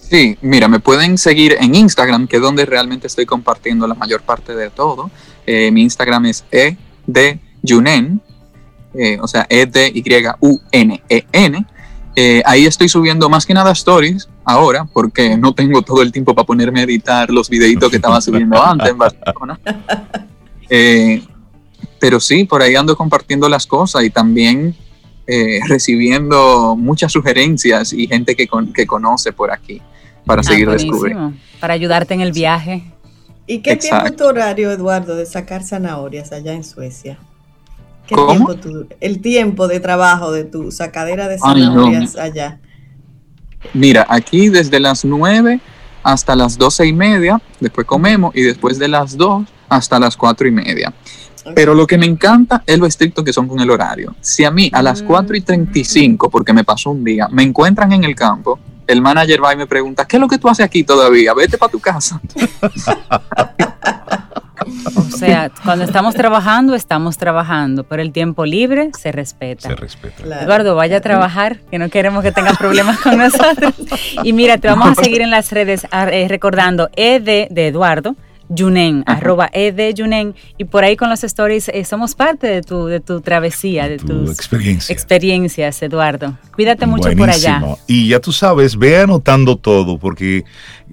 Sí, 0.00 0.36
mira, 0.40 0.66
me 0.66 0.80
pueden 0.80 1.16
seguir 1.18 1.56
en 1.60 1.76
Instagram, 1.76 2.26
que 2.26 2.36
es 2.36 2.42
donde 2.42 2.64
realmente 2.64 3.06
estoy 3.06 3.24
compartiendo 3.26 3.86
la 3.86 3.94
mayor 3.94 4.22
parte 4.22 4.56
de 4.56 4.70
todo. 4.70 5.12
Eh, 5.46 5.70
mi 5.70 5.82
Instagram 5.82 6.26
es 6.26 6.44
e 6.50 6.76
de 7.08 7.40
Yunen, 7.62 8.20
eh, 8.94 9.18
o 9.20 9.26
sea, 9.26 9.46
E 9.48 9.66
D 9.66 9.90
Y 9.92 10.04
U 10.40 10.60
N 10.70 11.02
E 11.08 11.24
N. 11.32 11.66
Eh, 12.14 12.42
ahí 12.44 12.66
estoy 12.66 12.88
subiendo 12.88 13.28
más 13.28 13.46
que 13.46 13.54
nada 13.54 13.72
stories 13.72 14.28
ahora, 14.44 14.84
porque 14.84 15.36
no 15.36 15.54
tengo 15.54 15.82
todo 15.82 16.02
el 16.02 16.12
tiempo 16.12 16.34
para 16.34 16.46
ponerme 16.46 16.80
a 16.80 16.82
editar 16.84 17.30
los 17.30 17.48
videitos 17.48 17.90
que 17.90 17.96
estaba 17.96 18.20
subiendo 18.20 18.62
antes 18.62 18.90
en 18.90 18.98
Barcelona. 18.98 19.58
Eh, 20.70 21.22
pero 21.98 22.20
sí, 22.20 22.44
por 22.44 22.60
ahí 22.60 22.76
ando 22.76 22.94
compartiendo 22.94 23.48
las 23.48 23.66
cosas 23.66 24.04
y 24.04 24.10
también 24.10 24.76
recibiendo 25.66 26.76
muchas 26.76 27.10
sugerencias 27.10 27.94
y 27.94 28.06
gente 28.06 28.36
que, 28.36 28.46
que 28.74 28.86
conoce 28.86 29.32
por 29.32 29.50
aquí 29.50 29.80
para 30.26 30.40
ah, 30.40 30.44
seguir 30.44 30.68
descubriendo. 30.68 31.32
Para 31.58 31.72
ayudarte 31.72 32.12
en 32.12 32.20
el 32.20 32.32
viaje. 32.32 32.84
¿Y 33.48 33.60
qué 33.60 33.76
tiempo 33.76 34.06
es 34.06 34.14
tu 34.14 34.24
horario, 34.24 34.70
Eduardo, 34.70 35.16
de 35.16 35.24
sacar 35.24 35.64
zanahorias 35.64 36.32
allá 36.32 36.52
en 36.52 36.62
Suecia? 36.62 37.18
¿Qué 38.06 38.14
tiempo 38.14 38.54
el 39.00 39.20
tiempo 39.20 39.68
de 39.68 39.80
trabajo 39.80 40.32
de 40.32 40.44
tu 40.44 40.70
sacadera 40.70 41.28
de 41.28 41.38
zanahorias 41.38 42.16
allá. 42.16 42.60
Mira, 43.74 44.06
aquí 44.08 44.50
desde 44.50 44.78
las 44.78 45.04
9 45.04 45.60
hasta 46.02 46.36
las 46.36 46.56
doce 46.56 46.86
y 46.86 46.92
media, 46.92 47.40
después 47.58 47.86
comemos 47.86 48.36
y 48.36 48.42
después 48.42 48.78
de 48.78 48.88
las 48.88 49.16
2 49.16 49.46
hasta 49.68 49.98
las 49.98 50.16
cuatro 50.16 50.46
y 50.46 50.50
media. 50.50 50.92
Pero 51.54 51.74
lo 51.74 51.86
que 51.86 51.98
me 51.98 52.06
encanta 52.06 52.62
es 52.66 52.78
lo 52.78 52.86
estricto 52.86 53.24
que 53.24 53.32
son 53.32 53.48
con 53.48 53.60
el 53.60 53.70
horario. 53.70 54.14
Si 54.20 54.44
a 54.44 54.50
mí 54.50 54.70
a 54.72 54.82
las 54.82 55.02
4 55.02 55.36
y 55.36 55.40
35, 55.40 56.30
porque 56.30 56.52
me 56.52 56.64
pasó 56.64 56.90
un 56.90 57.04
día, 57.04 57.28
me 57.30 57.42
encuentran 57.42 57.92
en 57.92 58.04
el 58.04 58.14
campo, 58.14 58.58
el 58.86 59.02
manager 59.02 59.44
va 59.44 59.52
y 59.52 59.56
me 59.56 59.66
pregunta, 59.66 60.06
¿qué 60.06 60.16
es 60.16 60.20
lo 60.20 60.28
que 60.28 60.38
tú 60.38 60.48
haces 60.48 60.64
aquí 60.64 60.82
todavía? 60.82 61.34
Vete 61.34 61.58
para 61.58 61.70
tu 61.70 61.78
casa. 61.78 62.20
o 64.96 65.16
sea, 65.16 65.50
cuando 65.62 65.84
estamos 65.84 66.14
trabajando, 66.14 66.74
estamos 66.74 67.18
trabajando, 67.18 67.84
pero 67.84 68.00
el 68.00 68.12
tiempo 68.12 68.46
libre 68.46 68.90
se 68.98 69.12
respeta. 69.12 69.68
Se 69.68 69.76
respeta. 69.76 70.42
Eduardo, 70.42 70.74
vaya 70.74 70.96
a 70.96 71.00
trabajar, 71.00 71.58
que 71.70 71.78
no 71.78 71.90
queremos 71.90 72.22
que 72.22 72.32
tenga 72.32 72.54
problemas 72.54 72.98
con 73.00 73.18
nosotros. 73.18 73.74
Y 74.24 74.32
mira, 74.32 74.56
te 74.56 74.68
vamos 74.68 74.88
a 74.88 74.94
seguir 75.02 75.20
en 75.20 75.30
las 75.30 75.52
redes 75.52 75.86
eh, 75.92 76.26
recordando 76.28 76.88
E 76.96 77.20
de, 77.20 77.48
de 77.50 77.68
Eduardo, 77.68 78.16
Yunen, 78.48 79.04
arroba 79.06 79.50
E 79.52 79.72
de 79.72 79.92
Yunen, 79.92 80.34
y 80.56 80.64
por 80.64 80.84
ahí 80.84 80.96
con 80.96 81.10
los 81.10 81.22
stories 81.24 81.68
eh, 81.68 81.84
somos 81.84 82.14
parte 82.14 82.46
de 82.46 82.62
tu, 82.62 82.86
de 82.86 83.00
tu 83.00 83.20
travesía, 83.20 83.88
de 83.88 83.98
tus 83.98 84.38
experiencias, 84.88 85.82
Eduardo. 85.82 86.38
Cuídate 86.54 86.86
mucho 86.86 87.10
por 87.12 87.30
allá. 87.30 87.62
Y 87.86 88.08
ya 88.08 88.20
tú 88.20 88.32
sabes, 88.32 88.76
ve 88.76 88.98
anotando 88.98 89.56
todo, 89.56 89.98
porque 89.98 90.44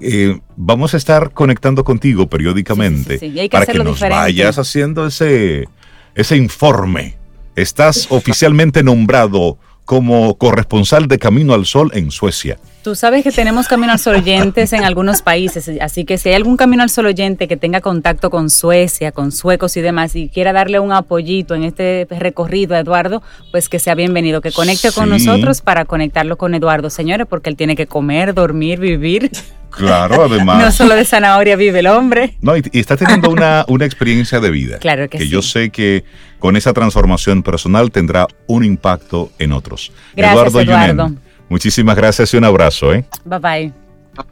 eh, 0.02 0.40
vamos 0.56 0.94
a 0.94 0.98
estar 0.98 1.32
conectando 1.32 1.84
contigo 1.84 2.28
periódicamente 2.28 3.20
para 3.50 3.66
que 3.66 3.80
nos 3.80 4.00
vayas 4.00 4.58
haciendo 4.58 5.06
ese, 5.08 5.68
ese 6.14 6.38
informe. 6.38 7.16
Estás 7.56 8.08
oficialmente 8.10 8.84
nombrado 8.84 9.58
como 9.86 10.38
corresponsal 10.38 11.08
de 11.08 11.20
Camino 11.20 11.54
al 11.54 11.66
Sol 11.66 11.92
en 11.94 12.12
Suecia. 12.12 12.58
Tú 12.86 12.94
sabes 12.94 13.24
que 13.24 13.32
tenemos 13.32 13.68
Camino 13.68 13.94
al 13.94 13.98
Sol 13.98 14.18
oyentes 14.18 14.72
en 14.72 14.84
algunos 14.84 15.24
países, 15.24 15.72
así 15.82 16.06
que 16.06 16.20
si 16.20 16.30
hay 16.30 16.36
algún 16.36 16.56
Camino 16.56 16.84
al 16.84 16.92
Sol 16.92 17.08
oyente 17.08 17.48
que 17.48 17.58
tenga 17.58 17.82
contacto 17.82 18.30
con 18.30 18.52
Suecia, 18.52 19.12
con 19.12 19.32
suecos 19.32 19.76
y 19.76 19.82
demás, 19.82 20.16
y 20.16 20.30
quiera 20.30 20.54
darle 20.54 20.80
un 20.80 20.92
apoyito 20.92 21.56
en 21.56 21.64
este 21.64 22.06
recorrido 22.12 22.76
a 22.76 22.80
Eduardo, 22.82 23.24
pues 23.50 23.70
que 23.70 23.80
sea 23.80 23.96
bienvenido, 23.96 24.40
que 24.40 24.52
conecte 24.52 24.92
con 24.92 25.10
nosotros 25.10 25.64
para 25.64 25.86
conectarlo 25.86 26.38
con 26.38 26.54
Eduardo, 26.54 26.92
señores, 26.92 27.26
porque 27.28 27.50
él 27.50 27.56
tiene 27.56 27.76
que 27.76 27.88
comer, 27.88 28.36
dormir, 28.36 28.80
vivir. 28.80 29.32
Claro, 29.72 30.26
además. 30.26 30.64
no 30.64 30.72
solo 30.72 30.94
de 30.94 31.06
zanahoria 31.06 31.56
vive 31.56 31.80
el 31.80 31.88
hombre. 31.88 32.38
No, 32.40 32.56
y, 32.56 32.62
está 32.72 32.96
teniendo 32.96 33.32
una, 33.32 33.66
una, 33.68 33.86
experiencia 33.86 34.40
de 34.40 34.52
vida. 34.52 34.78
Claro 34.78 35.10
que, 35.10 35.18
que 35.18 35.28
yo 35.28 35.42
sé 35.42 35.72
que 35.72 36.06
con 36.38 36.56
esa 36.56 36.72
transformación 36.72 37.42
personal 37.42 37.90
tendrá 37.90 38.28
un 38.46 38.64
impacto 38.64 39.32
en 39.40 39.54
otros. 39.54 39.92
Gracias, 40.16 40.54
Eduardo. 40.54 41.12
Muchísimas 41.50 41.96
gracias 41.96 42.34
y 42.34 42.38
un 42.38 42.46
abrazo. 42.46 42.94
¿eh? 42.94 43.06
Bye 43.24 43.40
bye. 43.40 43.74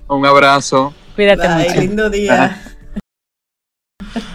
Un 0.08 0.26
abrazo. 0.26 0.94
Cuídate 1.16 1.48
mucho. 1.50 1.82
Lindo 1.82 2.10
día. 2.10 2.62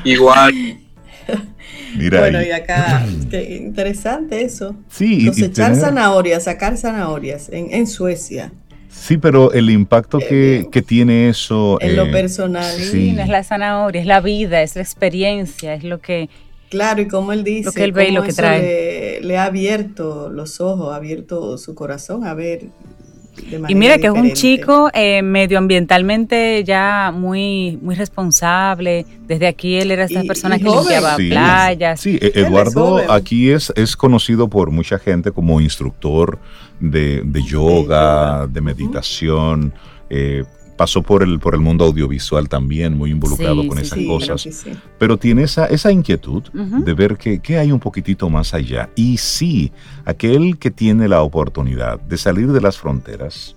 Igual. 0.04 0.52
Mira 1.96 2.20
bueno, 2.20 2.42
y 2.42 2.50
acá, 2.50 3.04
qué 3.30 3.56
interesante 3.56 4.42
eso. 4.42 4.76
Sí, 4.88 5.26
Cosechar 5.26 5.74
zanahorias, 5.74 6.44
sacar 6.44 6.76
zanahorias 6.76 7.48
en, 7.48 7.72
en 7.72 7.86
Suecia. 7.86 8.52
Sí, 8.88 9.16
pero 9.16 9.52
el 9.52 9.70
impacto 9.70 10.18
que, 10.18 10.60
eh, 10.60 10.68
que 10.70 10.82
tiene 10.82 11.28
eso... 11.28 11.78
En 11.80 11.96
lo 11.96 12.06
eh, 12.06 12.12
personal. 12.12 12.64
Sí. 12.64 13.12
no 13.12 13.22
es 13.22 13.28
la 13.28 13.44
zanahoria, 13.44 14.00
es 14.00 14.06
la 14.06 14.20
vida, 14.20 14.62
es 14.62 14.76
la 14.76 14.82
experiencia, 14.82 15.74
es 15.74 15.84
lo 15.84 16.00
que... 16.00 16.28
Claro, 16.70 17.00
y 17.02 17.08
como 17.08 17.32
él 17.32 17.44
dice, 17.44 17.66
lo 17.66 17.72
que 17.72 17.84
él 17.84 17.92
ve 17.92 18.08
y 18.08 18.12
lo 18.12 18.22
que 18.22 18.32
trae. 18.32 19.20
Le, 19.22 19.38
ha 19.38 19.44
abierto 19.44 20.28
los 20.30 20.60
ojos, 20.60 20.92
ha 20.92 20.96
abierto 20.96 21.58
su 21.58 21.74
corazón 21.74 22.26
a 22.26 22.34
ver 22.34 22.68
y 23.68 23.74
mira 23.74 23.98
que 23.98 24.06
es 24.06 24.12
un 24.12 24.32
chico 24.32 24.90
eh, 24.92 25.22
medioambientalmente 25.22 26.64
ya 26.64 27.12
muy, 27.14 27.78
muy 27.82 27.94
responsable. 27.94 29.06
Desde 29.26 29.46
aquí 29.46 29.76
él 29.76 29.90
era 29.90 30.04
esta 30.04 30.22
persona 30.22 30.58
que 30.58 30.64
limpiaba 30.64 31.16
playas. 31.16 32.00
Sí, 32.00 32.18
e-, 32.20 32.32
Eduardo 32.34 33.10
aquí 33.10 33.50
es, 33.50 33.72
es 33.76 33.96
conocido 33.96 34.48
por 34.48 34.70
mucha 34.70 34.98
gente 34.98 35.30
como 35.30 35.60
instructor 35.60 36.38
de, 36.80 37.22
yoga, 37.46 38.46
de 38.46 38.60
meditación. 38.60 39.72
Eh, 40.10 40.44
pasó 40.78 41.02
por 41.02 41.24
el, 41.24 41.40
por 41.40 41.54
el 41.54 41.60
mundo 41.60 41.84
audiovisual 41.84 42.48
también, 42.48 42.96
muy 42.96 43.10
involucrado 43.10 43.66
con 43.66 43.78
esas 43.78 43.98
cosas. 44.06 44.64
Pero 44.96 45.18
tiene 45.18 45.42
esa, 45.42 45.66
esa 45.66 45.90
inquietud 45.90 46.44
de 46.52 46.94
ver 46.94 47.18
que, 47.18 47.58
hay 47.58 47.72
un 47.72 47.80
poquitito 47.80 48.30
más 48.30 48.54
allá. 48.54 48.88
Y 48.94 49.18
sí, 49.18 49.72
aquel 50.06 50.56
que 50.56 50.70
tiene 50.70 51.08
la 51.08 51.22
oportunidad 51.22 52.00
de 52.00 52.16
salir 52.16 52.52
de 52.52 52.60
las 52.60 52.78
fronteras, 52.78 53.56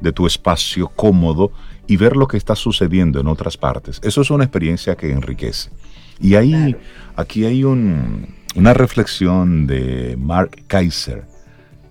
de 0.00 0.10
tu 0.10 0.26
espacio 0.26 0.88
cómodo 0.88 1.52
y 1.86 1.98
ver 1.98 2.16
lo 2.16 2.26
que 2.26 2.38
está 2.38 2.56
sucediendo 2.56 3.20
en 3.20 3.26
otras 3.26 3.58
partes, 3.58 4.00
eso 4.02 4.22
es 4.22 4.30
una 4.30 4.44
experiencia 4.44 4.96
que 4.96 5.12
enriquece. 5.12 5.70
Y 6.18 6.34
ahí, 6.34 6.74
aquí 7.14 7.44
hay 7.44 7.62
una 7.64 8.72
reflexión 8.72 9.66
de 9.66 10.16
Mark 10.18 10.62
Kaiser 10.66 11.26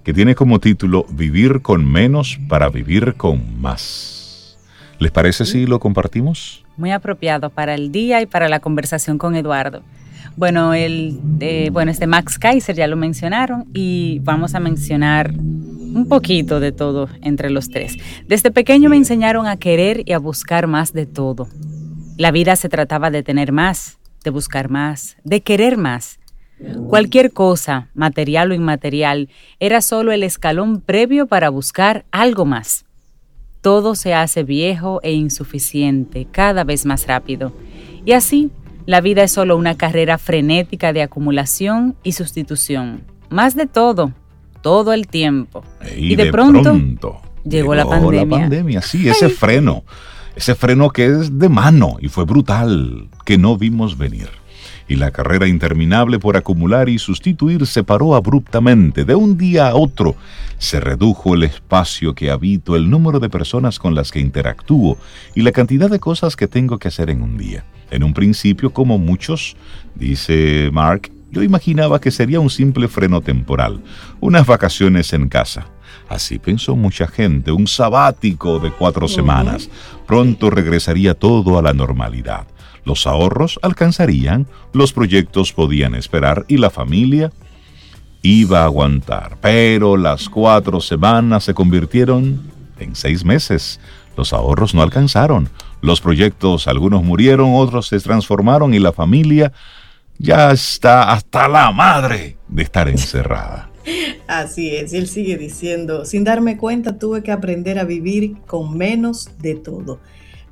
que 0.03 0.13
tiene 0.13 0.33
como 0.33 0.59
título 0.59 1.05
Vivir 1.12 1.62
con 1.62 1.86
menos 1.86 2.39
para 2.49 2.69
vivir 2.69 3.13
con 3.13 3.62
más. 3.62 4.12
¿Les 5.03 5.11
parece 5.11 5.43
si 5.45 5.65
lo 5.65 5.81
compartimos? 5.81 6.63
Muy 6.77 6.91
apropiado 6.91 7.49
para 7.49 7.75
el 7.75 7.91
día 7.91 8.21
y 8.21 8.25
para 8.25 8.47
la 8.47 8.61
conversación 8.61 9.17
con 9.17 9.35
Eduardo. 9.35 9.83
Bueno, 10.37 10.73
el, 10.73 11.19
bueno, 11.73 11.91
este 11.91 12.07
Max 12.07 12.39
Kaiser 12.39 12.73
ya 12.73 12.87
lo 12.87 12.95
mencionaron 12.95 13.65
y 13.73 14.19
vamos 14.19 14.55
a 14.55 14.61
mencionar 14.61 15.33
un 15.33 16.07
poquito 16.07 16.61
de 16.61 16.71
todo 16.71 17.09
entre 17.21 17.49
los 17.49 17.67
tres. 17.67 17.97
Desde 18.29 18.49
pequeño 18.49 18.89
me 18.89 18.95
enseñaron 18.95 19.45
a 19.45 19.57
querer 19.57 20.03
y 20.05 20.13
a 20.13 20.19
buscar 20.19 20.67
más 20.67 20.93
de 20.93 21.05
todo. 21.05 21.49
La 22.17 22.31
vida 22.31 22.55
se 22.55 22.69
trataba 22.69 23.11
de 23.11 23.23
tener 23.23 23.51
más, 23.51 23.97
de 24.23 24.29
buscar 24.29 24.69
más, 24.69 25.17
de 25.25 25.41
querer 25.41 25.75
más. 25.75 26.17
Cualquier 26.87 27.33
cosa, 27.33 27.89
material 27.93 28.51
o 28.51 28.53
inmaterial, 28.53 29.27
era 29.59 29.81
solo 29.81 30.13
el 30.13 30.23
escalón 30.23 30.79
previo 30.79 31.27
para 31.27 31.49
buscar 31.49 32.05
algo 32.11 32.45
más. 32.45 32.85
Todo 33.63 33.95
se 33.95 34.13
hace 34.13 34.43
viejo 34.43 34.99
e 35.04 35.13
insuficiente, 35.13 36.28
cada 36.30 36.65
vez 36.65 36.86
más 36.86 37.08
rápido. 37.08 37.54
Y 38.06 38.12
así, 38.12 38.52
la 38.86 38.99
vida 38.99 39.23
es 39.23 39.32
solo 39.32 39.56
una 39.56 39.78
carrera 39.78 40.17
frenética 40.17 40.91
de 40.91 41.02
acumulación 41.02 41.95
y 42.04 42.12
sustitución. 42.12 43.04
Más 43.30 43.56
de 43.56 43.65
todo, 43.65 44.12
todo 44.62 44.91
el 44.91 45.08
tiempo. 45.08 45.63
Y, 45.95 46.17
de, 46.17 46.30
pronto, 46.30 46.78
llegó, 47.45 47.73
la 47.73 47.86
pandemia. 47.86 48.38
La 48.38 48.43
pandemia, 48.43 48.82
sí, 48.82 49.08
ese 49.08 49.30
freno. 49.30 49.86
Ese 50.36 50.56
freno 50.56 50.89
que 50.89 51.06
es 51.06 51.39
de 51.39 51.47
mano 51.47 51.95
y 52.02 52.10
fue 52.10 52.26
brutal, 52.26 53.08
que 53.23 53.38
no 53.38 53.58
vimos 53.58 53.97
venir. 53.97 54.28
Y 54.88 54.96
la 54.96 55.12
carrera 55.12 55.48
interminable 55.48 56.19
por 56.19 56.38
acumular 56.38 56.89
y 56.89 57.00
sustituir 57.00 57.65
se 57.65 57.84
paró 57.84 58.15
abruptamente. 58.15 59.06
De 59.06 59.15
un 59.15 59.38
día 59.38 59.69
a 59.69 59.76
otro 59.76 60.15
se 60.58 60.80
redujo 60.80 61.36
el 61.36 61.43
espacio 61.43 62.13
que 62.13 62.32
habito, 62.32 62.76
el 62.76 62.89
número 62.89 63.19
de 63.19 63.30
personas 63.30 63.80
con 63.80 63.96
las 63.96 64.12
que 64.12 64.19
interactúo 64.19 64.98
y 65.36 65.41
la 65.41 65.52
cantidad 65.52 65.89
de 65.89 66.00
cosas 66.00 66.36
que 66.36 66.48
tengo 66.48 66.78
que 66.78 66.88
hacer 66.88 67.10
en 67.10 67.22
un 67.22 67.38
día. 67.38 67.63
En 67.91 68.04
un 68.04 68.13
principio, 68.13 68.72
como 68.72 68.98
muchos, 68.98 69.56
dice 69.96 70.69
Mark, 70.74 71.12
yo 71.32 71.41
imaginaba 71.41 72.00
que 72.00 72.12
sería 72.12 72.39
un 72.39 72.50
simple 72.50 72.88
freno 72.88 73.22
temporal, 73.22 73.82
unas 74.19 74.46
vacaciones 74.46 75.13
en 75.13 75.30
casa. 75.30 75.67
Así 76.08 76.38
pensó 76.38 76.76
mucha 76.76 77.08
gente, 77.08 77.52
un 77.52 77.67
sabático 77.67 78.60
de 78.60 78.72
cuatro 78.72 79.08
semanas. 79.08 79.69
Pronto 80.06 80.50
regresaría 80.50 81.13
todo 81.13 81.58
a 81.58 81.62
la 81.62 81.74
normalidad. 81.74 82.46
Los 82.86 83.08
ahorros 83.08 83.60
alcanzarían, 83.62 84.48
los 84.74 84.93
proyectos 84.93 85.54
podían 85.54 85.96
esperar 85.96 86.46
y 86.48 86.58
la 86.58 86.69
familia 86.69 87.32
iba 88.22 88.62
a 88.62 88.65
aguantar. 88.65 89.38
Pero 89.41 89.98
las 89.98 90.30
cuatro 90.30 90.82
semanas 90.82 91.43
se 91.43 91.54
convirtieron 91.54 92.41
en 92.80 92.96
seis 92.96 93.24
meses. 93.24 93.80
Los 94.17 94.34
ahorros 94.34 94.74
no 94.74 94.82
alcanzaron. 94.82 95.50
Los 95.82 96.02
proyectos, 96.02 96.67
algunos 96.67 97.04
murieron, 97.04 97.54
otros 97.56 97.88
se 97.88 98.00
transformaron 98.00 98.74
y 98.74 98.80
la 98.80 98.91
familia 98.91 99.52
ya 100.17 100.52
está 100.52 101.12
hasta 101.12 101.48
la 101.48 101.72
madre 101.72 102.38
de 102.48 102.63
estar 102.63 102.88
encerrada. 102.88 103.69
Así 104.28 104.74
es, 104.76 104.93
él 104.93 105.08
sigue 105.08 105.38
diciendo, 105.38 106.06
sin 106.06 106.24
darme 106.24 106.58
cuenta 106.58 106.98
tuve 106.98 107.24
que 107.24 107.32
aprender 107.32 107.80
a 107.80 107.84
vivir 107.84 108.38
con 108.46 108.78
menos 108.78 109.30
de 109.39 109.56
todo 109.56 110.00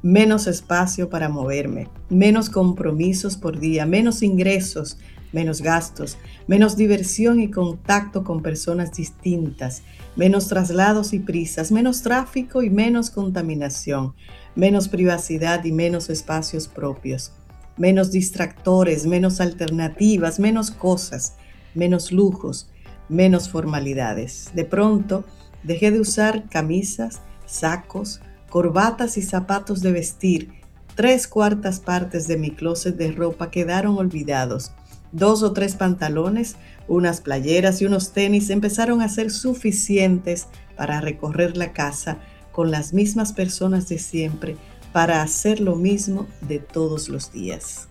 menos 0.03 0.47
espacio 0.47 1.09
para 1.09 1.29
moverme, 1.29 1.87
menos 2.09 2.49
compromisos 2.49 3.37
por 3.37 3.59
día, 3.59 3.85
menos 3.85 4.23
ingresos, 4.23 4.97
menos 5.31 5.61
gastos, 5.61 6.17
menos 6.47 6.75
diversión 6.75 7.39
y 7.39 7.49
contacto 7.49 8.23
con 8.23 8.41
personas 8.41 8.91
distintas, 8.91 9.83
menos 10.15 10.47
traslados 10.47 11.13
y 11.13 11.19
prisas, 11.19 11.71
menos 11.71 12.01
tráfico 12.01 12.63
y 12.63 12.69
menos 12.69 13.09
contaminación, 13.09 14.13
menos 14.55 14.87
privacidad 14.87 15.63
y 15.63 15.71
menos 15.71 16.09
espacios 16.09 16.67
propios, 16.67 17.31
menos 17.77 18.11
distractores, 18.11 19.05
menos 19.05 19.39
alternativas, 19.39 20.39
menos 20.39 20.71
cosas, 20.71 21.35
menos 21.73 22.11
lujos, 22.11 22.69
menos 23.07 23.49
formalidades. 23.49 24.51
De 24.53 24.65
pronto, 24.65 25.25
dejé 25.63 25.91
de 25.91 25.99
usar 25.99 26.49
camisas, 26.49 27.21
sacos, 27.45 28.21
corbatas 28.51 29.17
y 29.17 29.21
zapatos 29.21 29.81
de 29.81 29.93
vestir, 29.93 30.51
tres 30.95 31.25
cuartas 31.25 31.79
partes 31.79 32.27
de 32.27 32.37
mi 32.37 32.51
closet 32.51 32.97
de 32.97 33.13
ropa 33.13 33.49
quedaron 33.49 33.97
olvidados. 33.97 34.73
Dos 35.13 35.41
o 35.41 35.53
tres 35.53 35.75
pantalones, 35.75 36.57
unas 36.87 37.21
playeras 37.21 37.81
y 37.81 37.85
unos 37.85 38.11
tenis 38.11 38.49
empezaron 38.49 39.01
a 39.01 39.07
ser 39.07 39.31
suficientes 39.31 40.47
para 40.75 40.99
recorrer 40.99 41.55
la 41.55 41.71
casa 41.71 42.19
con 42.51 42.71
las 42.71 42.93
mismas 42.93 43.31
personas 43.31 43.87
de 43.87 43.97
siempre, 43.97 44.57
para 44.91 45.21
hacer 45.21 45.61
lo 45.61 45.77
mismo 45.77 46.27
de 46.41 46.59
todos 46.59 47.07
los 47.07 47.31
días. 47.31 47.87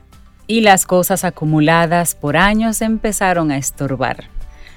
Y 0.46 0.60
las 0.60 0.84
cosas 0.84 1.24
acumuladas 1.24 2.14
por 2.14 2.36
años 2.36 2.82
empezaron 2.82 3.50
a 3.50 3.56
estorbar. 3.56 4.24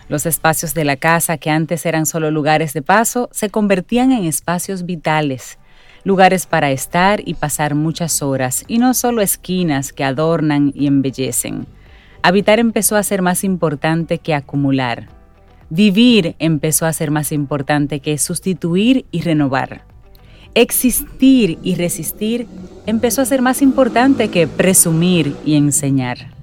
Los 0.08 0.26
espacios 0.26 0.74
de 0.74 0.86
la 0.86 0.96
casa, 0.96 1.38
que 1.38 1.50
antes 1.50 1.86
eran 1.86 2.06
solo 2.06 2.32
lugares 2.32 2.72
de 2.72 2.82
paso, 2.82 3.30
se 3.34 3.50
convertían 3.50 4.14
en 4.14 4.26
espacios 4.26 4.86
vitales, 4.86 5.58
lugares 6.04 6.46
para 6.46 6.72
estar 6.72 7.22
y 7.26 7.34
pasar 7.36 7.76
muchas 7.76 8.22
horas, 8.22 8.64
y 8.68 8.78
no 8.78 8.94
solo 8.94 9.22
esquinas 9.22 9.94
que 9.94 10.04
adornan 10.04 10.72
y 10.76 10.88
embellecen. 10.88 11.66
Habitar 12.22 12.60
empezó 12.60 12.96
a 12.96 13.04
ser 13.04 13.22
más 13.22 13.44
importante 13.44 14.18
que 14.18 14.34
acumular. 14.34 15.10
Vivir 15.70 16.36
empezó 16.40 16.86
a 16.86 16.94
ser 16.94 17.12
más 17.12 17.32
importante 17.32 18.00
que 18.00 18.18
sustituir 18.18 19.06
y 19.12 19.22
renovar. 19.22 19.86
Existir 20.56 21.58
y 21.64 21.76
resistir 21.76 22.48
empezó 22.86 23.22
a 23.22 23.26
ser 23.26 23.42
más 23.42 23.62
importante 23.62 24.28
que 24.28 24.48
presumir 24.48 25.36
y 25.46 25.56
enseñar. 25.56 26.34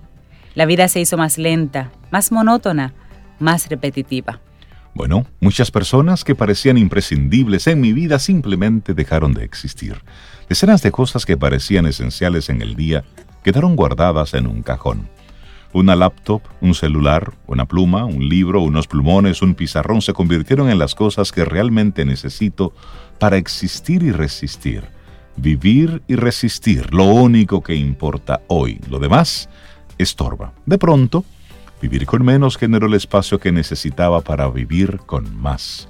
La 0.54 0.66
vida 0.66 0.88
se 0.88 1.00
hizo 1.00 1.16
más 1.16 1.38
lenta, 1.38 1.92
más 2.10 2.32
monótona, 2.32 2.92
más 3.38 3.68
repetitiva. 3.68 4.40
Bueno, 4.94 5.26
muchas 5.40 5.70
personas 5.70 6.24
que 6.24 6.34
parecían 6.34 6.76
imprescindibles 6.76 7.66
en 7.66 7.80
mi 7.80 7.92
vida 7.92 8.18
simplemente 8.18 8.92
dejaron 8.92 9.32
de 9.32 9.44
existir. 9.44 10.02
Decenas 10.48 10.82
de 10.82 10.90
cosas 10.90 11.24
que 11.24 11.36
parecían 11.36 11.86
esenciales 11.86 12.48
en 12.48 12.60
el 12.60 12.74
día 12.74 13.04
quedaron 13.44 13.76
guardadas 13.76 14.34
en 14.34 14.46
un 14.46 14.62
cajón. 14.62 15.08
Una 15.72 15.94
laptop, 15.94 16.42
un 16.60 16.74
celular, 16.74 17.32
una 17.46 17.66
pluma, 17.66 18.04
un 18.04 18.28
libro, 18.28 18.60
unos 18.60 18.88
plumones, 18.88 19.40
un 19.40 19.54
pizarrón 19.54 20.02
se 20.02 20.12
convirtieron 20.12 20.68
en 20.68 20.80
las 20.80 20.96
cosas 20.96 21.30
que 21.30 21.44
realmente 21.44 22.04
necesito 22.04 22.74
para 23.20 23.36
existir 23.36 24.02
y 24.02 24.10
resistir. 24.10 24.82
Vivir 25.36 26.02
y 26.08 26.16
resistir, 26.16 26.92
lo 26.92 27.04
único 27.04 27.62
que 27.62 27.76
importa 27.76 28.40
hoy. 28.48 28.80
Lo 28.90 28.98
demás 28.98 29.48
estorba. 29.96 30.52
De 30.66 30.76
pronto, 30.76 31.24
Vivir 31.80 32.04
con 32.04 32.22
menos 32.24 32.58
generó 32.58 32.86
el 32.86 32.94
espacio 32.94 33.40
que 33.40 33.52
necesitaba 33.52 34.20
para 34.20 34.48
vivir 34.50 34.98
con 35.06 35.34
más. 35.36 35.88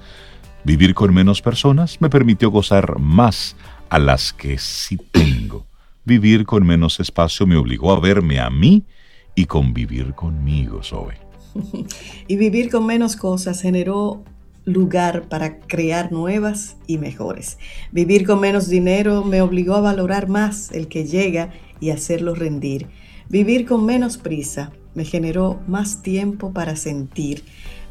Vivir 0.63 0.93
con 0.93 1.13
menos 1.13 1.41
personas 1.41 1.99
me 1.99 2.09
permitió 2.09 2.49
gozar 2.49 2.97
más 2.97 3.57
a 3.89 3.99
las 3.99 4.31
que 4.31 4.57
sí 4.57 4.97
tengo. 5.11 5.65
Vivir 6.05 6.45
con 6.45 6.65
menos 6.65 7.01
espacio 7.01 7.45
me 7.45 7.57
obligó 7.57 7.91
a 7.91 7.99
verme 7.99 8.39
a 8.39 8.49
mí 8.49 8.85
y 9.35 9.45
convivir 9.45 10.13
conmigo, 10.13 10.81
Zoe. 10.81 11.17
y 12.27 12.37
vivir 12.37 12.71
con 12.71 12.85
menos 12.85 13.17
cosas 13.17 13.61
generó 13.61 14.23
lugar 14.63 15.23
para 15.23 15.59
crear 15.59 16.11
nuevas 16.11 16.77
y 16.87 16.99
mejores. 16.99 17.57
Vivir 17.91 18.25
con 18.25 18.39
menos 18.39 18.69
dinero 18.69 19.25
me 19.25 19.41
obligó 19.41 19.75
a 19.75 19.81
valorar 19.81 20.29
más 20.29 20.71
el 20.71 20.87
que 20.87 21.05
llega 21.05 21.51
y 21.81 21.89
hacerlo 21.89 22.33
rendir. 22.33 22.87
Vivir 23.27 23.65
con 23.65 23.85
menos 23.85 24.17
prisa 24.17 24.71
me 24.93 25.05
generó 25.05 25.59
más 25.67 26.01
tiempo 26.01 26.51
para 26.51 26.75
sentir. 26.75 27.43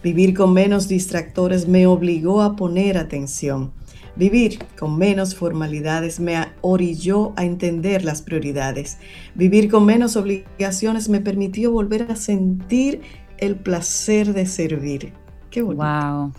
Vivir 0.02 0.34
con 0.34 0.52
menos 0.52 0.88
distractores 0.88 1.68
me 1.68 1.86
obligó 1.86 2.42
a 2.42 2.56
poner 2.56 2.96
atención. 2.98 3.72
Vivir 4.16 4.58
con 4.78 4.98
menos 4.98 5.34
formalidades 5.34 6.20
me 6.20 6.36
orilló 6.62 7.32
a 7.36 7.44
entender 7.44 8.04
las 8.04 8.22
prioridades. 8.22 8.98
Vivir 9.34 9.70
con 9.70 9.84
menos 9.84 10.16
obligaciones 10.16 11.08
me 11.08 11.20
permitió 11.20 11.70
volver 11.70 12.10
a 12.10 12.16
sentir 12.16 13.02
el 13.38 13.56
placer 13.56 14.32
de 14.32 14.46
servir. 14.46 15.12
Qué 15.50 15.62
bonito. 15.62 15.84
Wow. 15.84 16.32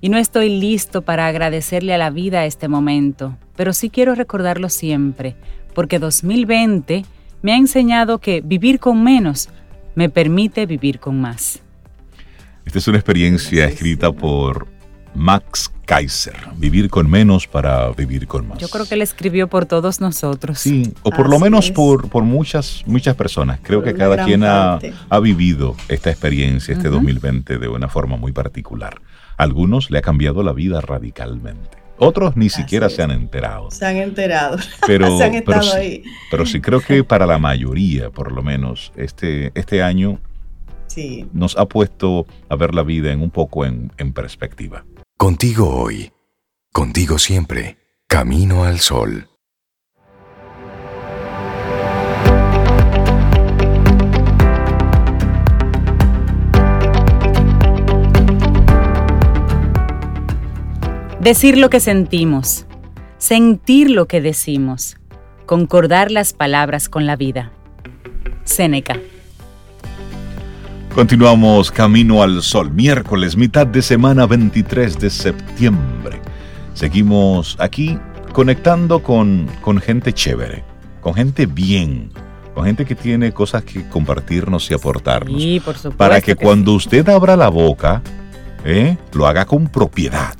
Y 0.00 0.08
no 0.08 0.18
estoy 0.18 0.48
listo 0.60 1.02
para 1.02 1.26
agradecerle 1.26 1.92
a 1.92 1.98
la 1.98 2.10
vida 2.10 2.44
este 2.44 2.68
momento, 2.68 3.36
pero 3.56 3.72
sí 3.72 3.90
quiero 3.90 4.14
recordarlo 4.14 4.68
siempre, 4.68 5.36
porque 5.74 5.98
2020 5.98 7.04
me 7.42 7.52
ha 7.52 7.56
enseñado 7.56 8.18
que 8.18 8.40
vivir 8.40 8.78
con 8.78 9.02
menos 9.02 9.48
me 9.98 10.08
permite 10.08 10.64
vivir 10.64 11.00
con 11.00 11.20
más. 11.20 11.60
Esta 12.64 12.78
es 12.78 12.86
una 12.86 12.98
experiencia 12.98 13.64
escrita 13.64 14.12
por 14.12 14.68
Max 15.12 15.72
Kaiser, 15.86 16.36
Vivir 16.56 16.88
con 16.88 17.10
menos 17.10 17.48
para 17.48 17.90
vivir 17.90 18.28
con 18.28 18.46
más. 18.46 18.58
Yo 18.58 18.68
creo 18.68 18.86
que 18.86 18.94
él 18.94 19.02
escribió 19.02 19.48
por 19.48 19.66
todos 19.66 20.00
nosotros. 20.00 20.60
Sí, 20.60 20.94
o 21.02 21.10
por 21.10 21.28
lo 21.28 21.40
menos 21.40 21.72
por, 21.72 22.08
por 22.10 22.22
muchas, 22.22 22.84
muchas 22.86 23.16
personas. 23.16 23.58
Creo 23.60 23.82
que 23.82 23.94
cada 23.94 24.24
quien 24.24 24.44
ha, 24.44 24.78
vivido 25.20 25.74
esta 25.88 26.10
experiencia, 26.10 26.74
este 26.74 26.90
2020, 26.90 27.58
de 27.58 27.66
una 27.66 27.88
forma 27.88 28.16
muy 28.16 28.30
particular. 28.30 29.00
algunos 29.36 29.90
le 29.90 29.98
ha 29.98 30.02
cambiado 30.02 30.44
la 30.44 30.52
vida 30.52 30.80
radicalmente. 30.80 31.77
Otros 31.98 32.36
ni 32.36 32.48
siquiera 32.48 32.88
se 32.88 33.02
han 33.02 33.10
enterado. 33.10 33.70
Se 33.70 33.86
han 33.86 33.96
enterado. 33.96 34.56
Pero, 34.86 35.18
se 35.18 35.24
han 35.24 35.34
estado 35.34 35.62
sí, 35.62 35.76
ahí. 35.76 36.04
Pero 36.30 36.46
sí 36.46 36.60
creo 36.60 36.80
que 36.80 37.02
para 37.04 37.26
la 37.26 37.38
mayoría, 37.38 38.10
por 38.10 38.32
lo 38.32 38.42
menos, 38.42 38.92
este, 38.96 39.50
este 39.54 39.82
año 39.82 40.20
sí. 40.86 41.26
nos 41.32 41.56
ha 41.56 41.66
puesto 41.66 42.26
a 42.48 42.56
ver 42.56 42.74
la 42.74 42.82
vida 42.82 43.12
en 43.12 43.20
un 43.20 43.30
poco 43.30 43.64
en, 43.64 43.92
en 43.98 44.12
perspectiva. 44.12 44.84
Contigo 45.16 45.68
hoy, 45.68 46.12
contigo 46.72 47.18
siempre, 47.18 47.78
camino 48.06 48.64
al 48.64 48.78
sol. 48.78 49.27
Decir 61.28 61.58
lo 61.58 61.68
que 61.68 61.78
sentimos, 61.78 62.64
sentir 63.18 63.90
lo 63.90 64.08
que 64.08 64.22
decimos, 64.22 64.96
concordar 65.44 66.10
las 66.10 66.32
palabras 66.32 66.88
con 66.88 67.04
la 67.04 67.16
vida. 67.16 67.52
Séneca. 68.44 68.98
Continuamos 70.94 71.70
Camino 71.70 72.22
al 72.22 72.42
Sol, 72.42 72.72
miércoles, 72.72 73.36
mitad 73.36 73.66
de 73.66 73.82
semana 73.82 74.24
23 74.24 74.98
de 74.98 75.10
septiembre. 75.10 76.18
Seguimos 76.72 77.58
aquí 77.60 77.98
conectando 78.32 79.02
con, 79.02 79.50
con 79.60 79.82
gente 79.82 80.14
chévere, 80.14 80.64
con 81.02 81.12
gente 81.12 81.44
bien, 81.44 82.10
con 82.54 82.64
gente 82.64 82.86
que 82.86 82.94
tiene 82.94 83.32
cosas 83.32 83.64
que 83.64 83.86
compartirnos 83.90 84.70
y 84.70 84.72
aportarnos. 84.72 85.42
Sí, 85.42 85.60
por 85.62 85.74
supuesto. 85.74 85.98
para 85.98 86.22
que, 86.22 86.34
que 86.34 86.42
cuando 86.42 86.72
usted 86.72 87.06
abra 87.06 87.36
la 87.36 87.50
boca, 87.50 88.00
¿eh? 88.64 88.96
lo 89.12 89.26
haga 89.26 89.44
con 89.44 89.68
propiedad, 89.68 90.34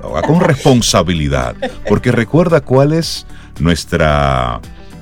con 0.00 0.40
responsabilidad, 0.40 1.56
porque 1.88 2.12
recuerda 2.12 2.60
cuál 2.60 2.92
es 2.92 3.26
nuestra, 3.60 4.60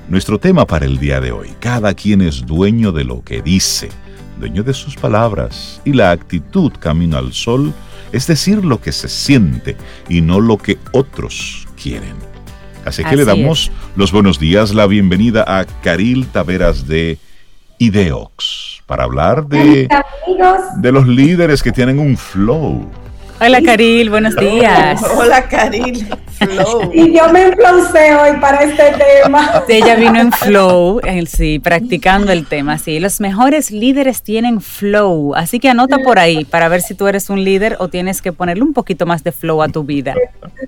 nuestro 0.09 0.39
tema 0.39 0.67
para 0.67 0.87
el 0.87 0.99
día 0.99 1.21
de 1.21 1.33
hoy. 1.33 1.55
Cada 1.61 1.95
quien 1.95 2.21
es 2.21 2.47
dueño 2.47 2.93
de 2.93 3.05
lo 3.05 3.23
que 3.23 3.43
dice, 3.43 3.89
dueño 4.39 4.63
de 4.63 4.75
sus 4.75 4.97
palabras 4.97 5.81
y 5.85 5.93
la 5.93 6.11
actitud 6.11 6.73
camino 6.79 7.19
al 7.19 7.33
sol, 7.33 7.73
es 8.13 8.27
decir, 8.27 8.65
lo 8.65 8.81
que 8.81 8.93
se 8.93 9.09
siente 9.09 9.77
y 10.09 10.21
no 10.21 10.41
lo 10.41 10.59
que 10.59 10.79
otros 10.93 11.67
quieren. 11.81 12.15
Así 12.85 13.03
que 13.03 13.17
le 13.17 13.23
Así 13.23 13.31
damos 13.31 13.71
los 13.97 14.13
buenos 14.13 14.39
días, 14.39 14.75
la 14.75 14.87
bienvenida 14.87 15.45
a 15.47 15.65
Caril 15.83 16.27
Taveras 16.27 16.87
de 16.87 17.19
Ideox 17.79 18.83
para 18.87 19.05
hablar 19.05 19.47
de, 19.47 19.89
de 20.77 20.93
los 20.93 21.09
líderes 21.09 21.63
que 21.63 21.73
tienen 21.73 21.99
un 21.99 22.17
flow. 22.17 22.91
Hola, 23.41 23.61
Caril, 23.63 24.11
buenos 24.11 24.37
días. 24.37 25.03
Hola, 25.17 25.49
Karil. 25.49 26.07
Flow. 26.39 26.91
Y 26.93 27.17
yo 27.17 27.29
me 27.33 27.49
impulsé 27.49 28.15
hoy 28.15 28.37
para 28.41 28.63
este 28.63 28.93
tema. 28.93 29.65
Ella 29.69 29.97
vino 29.97 30.21
en 30.21 30.33
flow, 30.33 31.01
sí, 31.27 31.59
practicando 31.59 32.33
el 32.33 32.47
tema. 32.47 32.79
Sí, 32.79 33.01
los 33.01 33.21
mejores 33.21 33.71
líderes 33.71 34.23
tienen 34.23 34.61
flow. 34.61 35.35
Así 35.35 35.59
que 35.59 35.69
anota 35.69 35.99
por 35.99 36.19
ahí 36.19 36.45
para 36.45 36.69
ver 36.69 36.81
si 36.81 36.95
tú 36.95 37.07
eres 37.07 37.31
un 37.31 37.45
líder 37.45 37.77
o 37.81 37.89
tienes 37.89 38.23
que 38.23 38.33
ponerle 38.33 38.63
un 38.63 38.73
poquito 38.73 39.07
más 39.07 39.25
de 39.25 39.33
flow 39.33 39.63
a 39.63 39.69
tu 39.69 39.85
vida. 39.85 40.15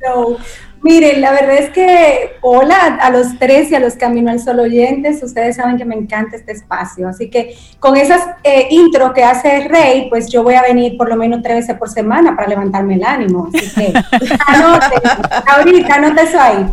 Flow. 0.01 0.39
Miren, 0.83 1.21
la 1.21 1.33
verdad 1.33 1.57
es 1.59 1.71
que 1.71 2.37
hola 2.43 2.99
a 3.01 3.11
los 3.11 3.39
tres 3.39 3.71
y 3.71 3.75
a 3.75 3.81
los 3.81 3.95
Camino 3.95 4.31
al 4.31 4.41
Sol 4.41 4.61
oyentes. 4.61 5.23
Ustedes 5.23 5.57
saben 5.57 5.77
que 5.77 5.85
me 5.85 5.95
encanta 5.95 6.37
este 6.37 6.53
espacio. 6.53 7.09
Así 7.09 7.29
que 7.29 7.57
con 7.81 7.97
esas 7.97 8.23
eh, 8.45 8.69
intro 8.71 9.13
que 9.13 9.25
hace 9.25 9.69
Rey, 9.69 10.09
pues 10.09 10.29
yo 10.29 10.43
voy 10.43 10.55
a 10.55 10.63
venir 10.63 10.97
por 10.97 11.09
lo 11.09 11.17
menos 11.17 11.43
tres 11.43 11.57
veces 11.57 11.77
por 11.77 11.89
semana 11.89 12.37
para 12.37 12.49
levantarme 12.49 12.95
el 12.95 13.05
ánimo. 13.05 13.49
Así 13.53 13.75
que 13.75 13.93
anoten, 14.47 15.01
ahorita 15.47 15.95
anota 15.95 16.23
eso 16.23 16.41
ahí. 16.41 16.67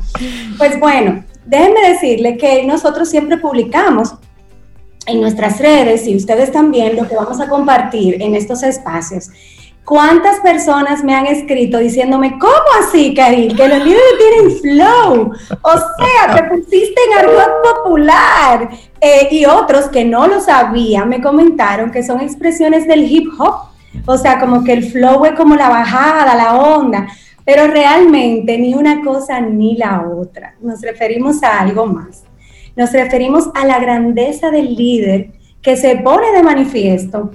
Pues 0.58 0.80
bueno, 0.80 1.24
déjenme 1.46 1.89
decirle 1.89 2.38
que 2.38 2.66
nosotros 2.66 3.10
siempre 3.10 3.38
publicamos 3.38 4.16
en 5.06 5.22
nuestras 5.22 5.60
redes 5.60 6.08
y 6.08 6.16
ustedes 6.16 6.52
también 6.52 6.96
lo 6.96 7.08
que 7.08 7.16
vamos 7.16 7.39
a 7.42 7.48
compartir 7.48 8.22
en 8.22 8.36
estos 8.36 8.63
espacios. 8.63 9.30
¿Cuántas 9.86 10.39
personas 10.39 11.04
me 11.04 11.13
han 11.13 11.26
escrito 11.26 11.78
diciéndome, 11.78 12.39
¿cómo 12.39 12.54
así, 12.82 13.13
Karil? 13.13 13.54
Que 13.54 13.67
los 13.67 13.80
líderes 13.80 14.02
tienen 14.17 14.58
flow. 14.62 15.34
O 15.62 15.72
sea, 15.72 16.36
te 16.36 16.43
pusiste 16.46 17.02
en 17.12 17.19
argot 17.19 17.52
popular. 17.63 18.69
Eh, 19.02 19.28
y 19.32 19.46
otros 19.46 19.89
que 19.89 20.06
no 20.06 20.28
lo 20.28 20.39
sabían 20.39 21.10
me 21.10 21.22
comentaron 21.22 21.91
que 21.91 22.02
son 22.02 22.22
expresiones 22.22 22.88
del 22.88 23.04
hip 23.12 23.28
hop. 23.38 23.56
O 24.06 24.17
sea, 24.17 24.39
como 24.39 24.63
que 24.63 24.72
el 24.72 24.89
flow 24.89 25.26
es 25.26 25.34
como 25.34 25.56
la 25.56 25.67
bajada, 25.67 26.34
la 26.34 26.56
onda. 26.56 27.08
Pero 27.43 27.67
realmente 27.67 28.58
ni 28.58 28.74
una 28.76 29.04
cosa 29.04 29.41
ni 29.41 29.76
la 29.76 30.08
otra. 30.08 30.56
Nos 30.62 30.80
referimos 30.82 31.43
a 31.43 31.60
algo 31.60 31.88
más. 31.88 32.24
Nos 32.78 32.93
referimos 32.93 33.50
a 33.54 33.65
la 33.65 33.80
grandeza 33.80 34.50
del 34.50 34.76
líder 34.76 35.32
que 35.62 35.76
se 35.76 35.98
pone 35.98 36.32
de 36.32 36.41
manifiesto 36.41 37.32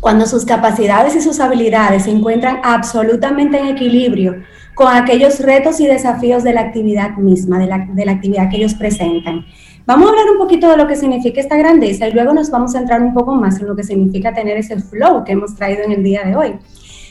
cuando 0.00 0.26
sus 0.26 0.44
capacidades 0.44 1.14
y 1.14 1.20
sus 1.20 1.40
habilidades 1.40 2.04
se 2.04 2.10
encuentran 2.10 2.60
absolutamente 2.62 3.58
en 3.58 3.66
equilibrio 3.66 4.42
con 4.74 4.88
aquellos 4.88 5.40
retos 5.40 5.80
y 5.80 5.86
desafíos 5.86 6.42
de 6.42 6.52
la 6.52 6.62
actividad 6.62 7.16
misma, 7.16 7.58
de 7.58 7.66
la, 7.66 8.12
actividad 8.12 8.50
que 8.50 8.56
ellos 8.56 8.74
presentan. 8.74 9.44
Vamos 9.86 10.06
a 10.06 10.10
hablar 10.10 10.30
un 10.32 10.38
poquito 10.38 10.70
de 10.70 10.76
lo 10.76 10.86
que 10.86 10.96
significa 10.96 11.40
esta 11.40 11.56
grandeza 11.56 12.08
y 12.08 12.12
luego 12.12 12.32
nos 12.32 12.50
vamos 12.50 12.74
a 12.74 12.78
entrar 12.78 13.02
un 13.02 13.12
poco 13.12 13.34
más 13.34 13.60
en 13.60 13.66
lo 13.66 13.76
que 13.76 13.82
significa 13.82 14.32
tener 14.32 14.56
ese 14.56 14.80
flow 14.80 15.24
que 15.24 15.32
hemos 15.32 15.54
traído 15.54 15.82
en 15.84 15.92
el 15.92 16.02
día 16.02 16.24
de 16.24 16.36
hoy. 16.36 16.54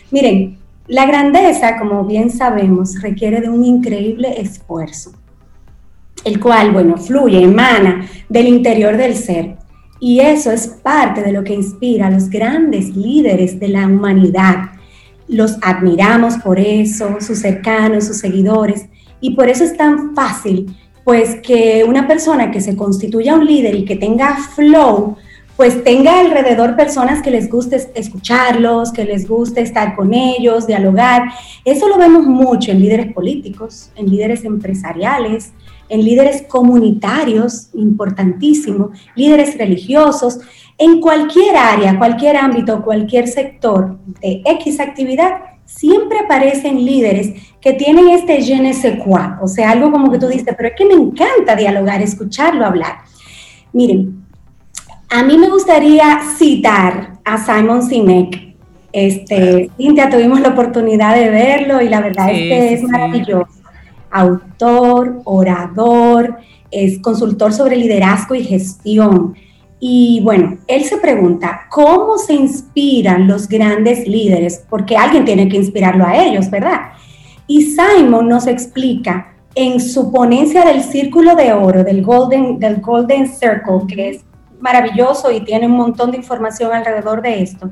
Miren, 0.09 0.57
la 0.87 1.05
grandeza, 1.05 1.77
como 1.77 2.03
bien 2.05 2.29
sabemos, 2.29 3.01
requiere 3.01 3.41
de 3.41 3.49
un 3.49 3.63
increíble 3.63 4.41
esfuerzo, 4.41 5.11
el 6.25 6.39
cual, 6.39 6.71
bueno, 6.71 6.97
fluye, 6.97 7.43
emana 7.43 8.07
del 8.27 8.47
interior 8.47 8.97
del 8.97 9.15
ser. 9.15 9.55
Y 10.03 10.19
eso 10.19 10.51
es 10.51 10.67
parte 10.67 11.21
de 11.21 11.31
lo 11.31 11.43
que 11.43 11.53
inspira 11.53 12.07
a 12.07 12.11
los 12.11 12.27
grandes 12.27 12.95
líderes 12.95 13.59
de 13.59 13.67
la 13.67 13.85
humanidad. 13.85 14.71
Los 15.27 15.57
admiramos 15.61 16.37
por 16.37 16.59
eso, 16.59 17.17
sus 17.21 17.37
cercanos, 17.37 18.07
sus 18.07 18.17
seguidores, 18.17 18.87
y 19.21 19.35
por 19.35 19.47
eso 19.47 19.63
es 19.63 19.77
tan 19.77 20.15
fácil, 20.15 20.75
pues 21.03 21.35
que 21.41 21.85
una 21.87 22.07
persona 22.07 22.49
que 22.49 22.61
se 22.61 22.75
constituya 22.75 23.35
un 23.35 23.45
líder 23.45 23.75
y 23.75 23.85
que 23.85 23.95
tenga 23.95 24.37
flow, 24.55 25.17
pues 25.55 25.83
tenga 25.83 26.19
alrededor 26.19 26.75
personas 26.75 27.21
que 27.21 27.29
les 27.29 27.47
guste 27.47 27.91
escucharlos, 27.93 28.91
que 28.91 29.05
les 29.05 29.27
guste 29.27 29.61
estar 29.61 29.95
con 29.95 30.15
ellos, 30.15 30.65
dialogar. 30.65 31.25
Eso 31.63 31.87
lo 31.87 31.99
vemos 31.99 32.25
mucho 32.25 32.71
en 32.71 32.81
líderes 32.81 33.13
políticos, 33.13 33.91
en 33.95 34.09
líderes 34.09 34.43
empresariales, 34.45 35.51
en 35.91 36.05
líderes 36.05 36.43
comunitarios, 36.47 37.69
importantísimo, 37.73 38.91
líderes 39.13 39.57
religiosos, 39.57 40.39
en 40.77 41.01
cualquier 41.01 41.57
área, 41.57 41.97
cualquier 41.97 42.37
ámbito, 42.37 42.81
cualquier 42.81 43.27
sector 43.27 43.97
de 44.21 44.41
X 44.45 44.79
actividad, 44.79 45.41
siempre 45.65 46.19
aparecen 46.19 46.83
líderes 46.85 47.33
que 47.59 47.73
tienen 47.73 48.07
este 48.09 48.41
je 48.41 48.59
ne 48.59 48.73
sais 48.73 48.99
quoi, 49.03 49.21
o 49.41 49.47
sea, 49.47 49.71
algo 49.71 49.91
como 49.91 50.09
que 50.11 50.17
tú 50.17 50.27
dices, 50.27 50.55
pero 50.55 50.69
es 50.69 50.75
que 50.77 50.85
me 50.85 50.93
encanta 50.93 51.55
dialogar, 51.57 52.01
escucharlo 52.01 52.65
hablar. 52.65 52.99
Miren, 53.73 54.23
a 55.09 55.23
mí 55.23 55.37
me 55.37 55.49
gustaría 55.49 56.21
citar 56.37 57.19
a 57.25 57.37
Simon 57.37 57.83
Sinek. 57.83 58.55
Este, 58.93 59.69
Cintia, 59.77 60.09
tuvimos 60.09 60.39
la 60.39 60.49
oportunidad 60.49 61.15
de 61.15 61.29
verlo 61.29 61.81
y 61.81 61.89
la 61.89 62.01
verdad 62.01 62.27
sí, 62.29 62.31
es 62.31 62.37
que 62.37 62.67
sí, 62.67 62.73
es 62.75 62.83
maravilloso. 62.83 63.60
Autor, 64.11 65.21
orador, 65.25 66.37
es 66.69 66.99
consultor 66.99 67.53
sobre 67.53 67.75
liderazgo 67.75 68.35
y 68.35 68.43
gestión. 68.43 69.35
Y 69.79 70.21
bueno, 70.23 70.57
él 70.67 70.83
se 70.83 70.97
pregunta, 70.97 71.61
¿cómo 71.69 72.17
se 72.17 72.33
inspiran 72.33 73.27
los 73.27 73.47
grandes 73.47 74.07
líderes? 74.07 74.63
Porque 74.69 74.95
alguien 74.95 75.25
tiene 75.25 75.49
que 75.49 75.57
inspirarlo 75.57 76.05
a 76.05 76.23
ellos, 76.23 76.49
¿verdad? 76.51 76.91
Y 77.47 77.63
Simon 77.63 78.29
nos 78.29 78.47
explica 78.47 79.33
en 79.55 79.79
su 79.79 80.11
ponencia 80.11 80.63
del 80.63 80.83
Círculo 80.83 81.35
de 81.35 81.51
Oro, 81.51 81.83
del 81.83 82.03
Golden, 82.03 82.59
del 82.59 82.79
Golden 82.79 83.27
Circle, 83.27 83.87
que 83.87 84.09
es 84.09 84.25
maravilloso 84.61 85.31
y 85.31 85.41
tiene 85.41 85.65
un 85.65 85.73
montón 85.73 86.11
de 86.11 86.17
información 86.17 86.71
alrededor 86.71 87.21
de 87.21 87.41
esto, 87.41 87.71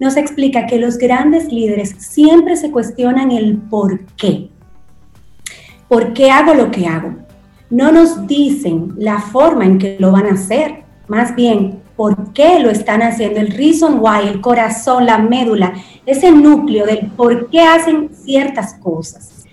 nos 0.00 0.16
explica 0.16 0.66
que 0.66 0.78
los 0.78 0.98
grandes 0.98 1.52
líderes 1.52 1.90
siempre 1.98 2.56
se 2.56 2.70
cuestionan 2.70 3.30
el 3.30 3.58
por 3.58 4.04
qué. 4.16 4.48
¿Por 5.92 6.14
qué 6.14 6.30
hago 6.30 6.54
lo 6.54 6.70
que 6.70 6.86
hago? 6.86 7.16
No 7.68 7.92
nos 7.92 8.26
dicen 8.26 8.94
la 8.96 9.18
forma 9.18 9.66
en 9.66 9.76
que 9.78 9.98
lo 9.98 10.10
van 10.10 10.24
a 10.24 10.32
hacer, 10.32 10.84
más 11.06 11.36
bien 11.36 11.82
por 11.96 12.32
qué 12.32 12.60
lo 12.60 12.70
están 12.70 13.02
haciendo, 13.02 13.38
el 13.40 13.48
reason 13.48 13.98
why, 14.00 14.26
el 14.26 14.40
corazón, 14.40 15.04
la 15.04 15.18
médula, 15.18 15.74
ese 16.06 16.32
núcleo 16.32 16.86
del 16.86 17.08
por 17.08 17.50
qué 17.50 17.60
hacen 17.60 18.08
ciertas 18.14 18.72
cosas. 18.72 19.44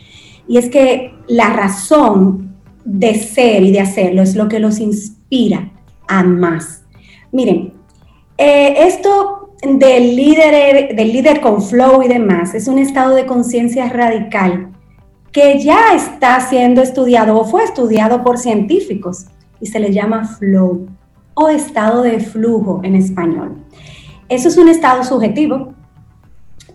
Y 0.47 0.57
es 0.57 0.69
que 0.69 1.13
la 1.27 1.49
razón 1.49 2.55
de 2.85 3.15
ser 3.15 3.63
y 3.63 3.73
de 3.73 3.81
hacerlo 3.81 4.21
es 4.21 4.37
lo 4.37 4.47
que 4.47 4.59
los 4.59 4.79
inspira 4.79 5.69
a 6.07 6.23
más. 6.23 6.83
Miren, 7.33 7.73
eh, 8.37 8.75
esto 8.87 9.55
del 9.61 10.15
líder, 10.15 10.95
del 10.95 11.11
líder 11.11 11.41
con 11.41 11.61
flow 11.61 12.01
y 12.01 12.07
demás 12.07 12.55
es 12.55 12.69
un 12.69 12.79
estado 12.79 13.13
de 13.13 13.25
conciencia 13.25 13.89
radical 13.89 14.68
que 15.31 15.59
ya 15.59 15.93
está 15.95 16.39
siendo 16.41 16.81
estudiado 16.81 17.37
o 17.37 17.45
fue 17.45 17.63
estudiado 17.63 18.23
por 18.23 18.37
científicos 18.37 19.25
y 19.61 19.67
se 19.67 19.79
le 19.79 19.91
llama 19.91 20.25
flow 20.25 20.87
o 21.33 21.49
estado 21.49 22.01
de 22.01 22.19
flujo 22.19 22.81
en 22.83 22.95
español. 22.95 23.63
Eso 24.27 24.47
es 24.47 24.57
un 24.57 24.69
estado 24.69 25.03
subjetivo 25.03 25.73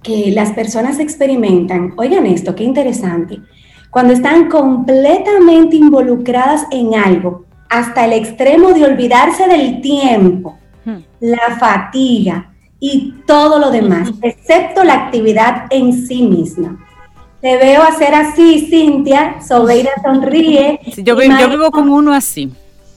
que 0.03 0.31
las 0.33 0.53
personas 0.53 0.99
experimentan. 0.99 1.95
Oigan 1.97 2.27
esto, 2.27 2.55
qué 2.55 2.65
interesante. 2.65 3.41
Cuando 3.91 4.13
están 4.13 4.49
completamente 4.49 5.77
involucradas 5.77 6.67
en 6.71 6.95
algo, 6.95 7.45
hasta 7.69 8.05
el 8.05 8.13
extremo 8.13 8.73
de 8.73 8.85
olvidarse 8.85 9.47
del 9.49 9.81
tiempo, 9.81 10.59
hmm. 10.85 10.99
la 11.21 11.57
fatiga 11.59 12.53
y 12.79 13.15
todo 13.27 13.59
lo 13.59 13.71
demás, 13.71 14.11
excepto 14.23 14.85
la 14.85 14.95
actividad 14.95 15.67
en 15.71 15.93
sí 16.07 16.23
misma. 16.23 16.79
Te 17.45 17.59
veo 17.59 17.83
hacer 17.83 18.15
así, 18.15 18.69
Cintia. 18.71 19.37
Sobeira 19.47 19.91
sonríe. 20.03 20.81
Yo, 20.97 21.15
yo 21.21 21.49
vivo 21.51 21.71
con 21.71 21.91
uno 21.91 22.15
así. 22.15 22.51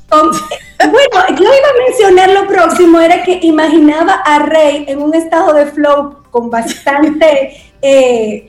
Con, 0.07 0.31
bueno, 0.79 1.37
yo 1.37 1.43
iba 1.43 1.49
a 1.49 1.85
mencionar 1.85 2.29
lo 2.29 2.47
próximo, 2.47 3.01
era 3.01 3.23
que 3.23 3.39
imaginaba 3.41 4.13
a 4.13 4.39
Rey 4.39 4.85
en 4.87 5.01
un 5.01 5.13
estado 5.13 5.53
de 5.53 5.65
flow 5.65 6.23
con 6.31 6.49
bastante 6.49 7.57
eh, 7.81 8.47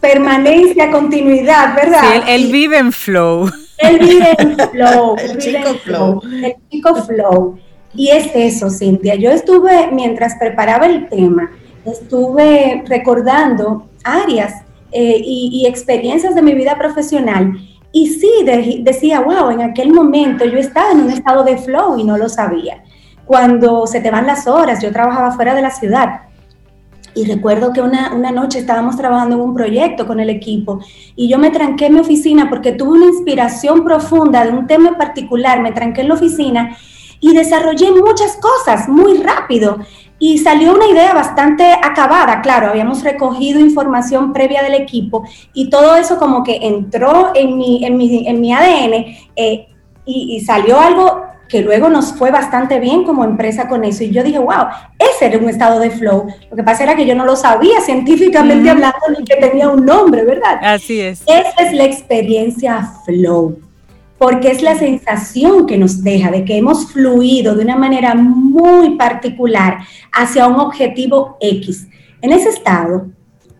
permanencia, 0.00 0.90
continuidad, 0.90 1.76
¿verdad? 1.76 2.00
Sí, 2.00 2.06
él, 2.16 2.22
él, 2.26 2.50
vive 2.50 2.78
en 2.78 2.90
flow. 2.90 3.48
Él 3.78 4.00
vive 4.00 4.34
en 4.36 4.56
flow. 4.56 5.16
el 5.16 5.38
chico 5.38 5.74
flow. 5.84 6.22
El 6.42 6.56
chico 6.72 6.94
flow. 7.04 7.56
Y 7.94 8.08
es 8.08 8.32
eso, 8.34 8.68
Cintia. 8.68 9.14
Yo 9.14 9.30
estuve, 9.30 9.92
mientras 9.92 10.34
preparaba 10.40 10.86
el 10.86 11.08
tema, 11.08 11.52
estuve 11.84 12.82
recordando 12.88 13.86
áreas 14.02 14.64
eh, 14.92 15.20
y, 15.22 15.66
experiencias 15.66 16.34
de 16.34 16.42
mi 16.42 16.54
vida 16.54 16.76
profesional. 16.78 17.52
Y 17.92 18.08
sí, 18.08 18.30
decía, 18.80 19.20
wow, 19.20 19.50
en 19.50 19.62
aquel 19.62 19.92
momento 19.92 20.44
yo 20.44 20.58
estaba 20.58 20.92
en 20.92 21.00
un 21.00 21.10
estado 21.10 21.42
de 21.44 21.56
flow 21.56 21.98
y 21.98 22.04
no 22.04 22.16
lo 22.18 22.28
sabía. 22.28 22.82
Cuando 23.24 23.86
se 23.86 24.00
te 24.00 24.10
van 24.10 24.26
las 24.26 24.46
horas, 24.46 24.82
yo 24.82 24.92
trabajaba 24.92 25.32
fuera 25.32 25.54
de 25.54 25.62
la 25.62 25.70
ciudad 25.70 26.28
y 27.14 27.24
recuerdo 27.24 27.72
que 27.72 27.80
una, 27.80 28.14
una, 28.14 28.30
noche 28.30 28.58
estábamos 28.58 28.96
trabajando 28.96 29.36
en 29.36 29.40
un 29.42 29.54
proyecto 29.54 30.06
con 30.06 30.20
el 30.20 30.30
equipo 30.30 30.80
y 31.16 31.28
yo 31.28 31.38
me 31.38 31.50
tranqué 31.50 31.86
en 31.86 31.94
mi 31.94 32.00
oficina 32.00 32.48
porque 32.48 32.72
tuve 32.72 32.92
una 32.92 33.06
inspiración 33.06 33.84
profunda 33.84 34.44
de 34.44 34.52
un 34.52 34.66
tema 34.66 34.96
particular, 34.96 35.60
me 35.60 35.72
tranqué 35.72 36.02
en 36.02 36.08
la 36.08 36.14
oficina 36.14 36.76
y 37.20 37.34
desarrollé 37.34 37.90
muchas 37.90 38.36
cosas 38.36 38.88
muy 38.88 39.18
rápido 39.18 39.78
y 40.18 40.38
salió 40.38 40.74
una 40.74 40.86
idea 40.86 41.14
bastante 41.14 41.64
acabada, 41.82 42.40
claro, 42.40 42.68
habíamos 42.68 43.04
recogido 43.04 43.60
información 43.60 44.32
previa 44.32 44.62
del 44.62 44.74
equipo 44.74 45.24
y 45.52 45.70
todo 45.70 45.96
eso 45.96 46.18
como 46.18 46.42
que 46.42 46.58
entró 46.62 47.32
en 47.34 47.56
mi, 47.56 47.84
en 47.84 47.96
mi, 47.96 48.26
en 48.26 48.40
mi 48.40 48.52
ADN 48.52 48.92
eh, 49.36 49.68
y, 50.04 50.36
y 50.36 50.40
salió 50.40 50.80
algo 50.80 51.28
que 51.48 51.62
luego 51.62 51.88
nos 51.88 52.12
fue 52.12 52.30
bastante 52.30 52.78
bien 52.78 53.04
como 53.04 53.24
empresa 53.24 53.68
con 53.68 53.84
eso. 53.84 54.04
Y 54.04 54.10
yo 54.10 54.22
dije, 54.22 54.38
wow, 54.38 54.66
ese 54.98 55.26
era 55.26 55.38
un 55.38 55.48
estado 55.48 55.80
de 55.80 55.90
flow. 55.90 56.26
Lo 56.50 56.56
que 56.56 56.62
pasa 56.62 56.84
era 56.84 56.94
que 56.94 57.06
yo 57.06 57.14
no 57.14 57.24
lo 57.24 57.36
sabía 57.36 57.80
científicamente 57.80 58.70
hablando 58.70 58.98
ni 59.18 59.24
que 59.24 59.36
tenía 59.36 59.68
un 59.70 59.84
nombre, 59.84 60.24
¿verdad? 60.24 60.58
Así 60.62 61.00
es. 61.00 61.22
Esa 61.26 61.62
es 61.66 61.72
la 61.72 61.84
experiencia 61.84 62.92
flow, 63.04 63.58
porque 64.18 64.50
es 64.50 64.62
la 64.62 64.76
sensación 64.76 65.66
que 65.66 65.78
nos 65.78 66.02
deja 66.02 66.30
de 66.30 66.44
que 66.44 66.56
hemos 66.56 66.92
fluido 66.92 67.54
de 67.54 67.64
una 67.64 67.76
manera 67.76 68.14
muy 68.14 68.96
particular 68.96 69.78
hacia 70.12 70.48
un 70.48 70.56
objetivo 70.56 71.36
X. 71.40 71.86
En 72.20 72.32
ese 72.32 72.48
estado, 72.48 73.06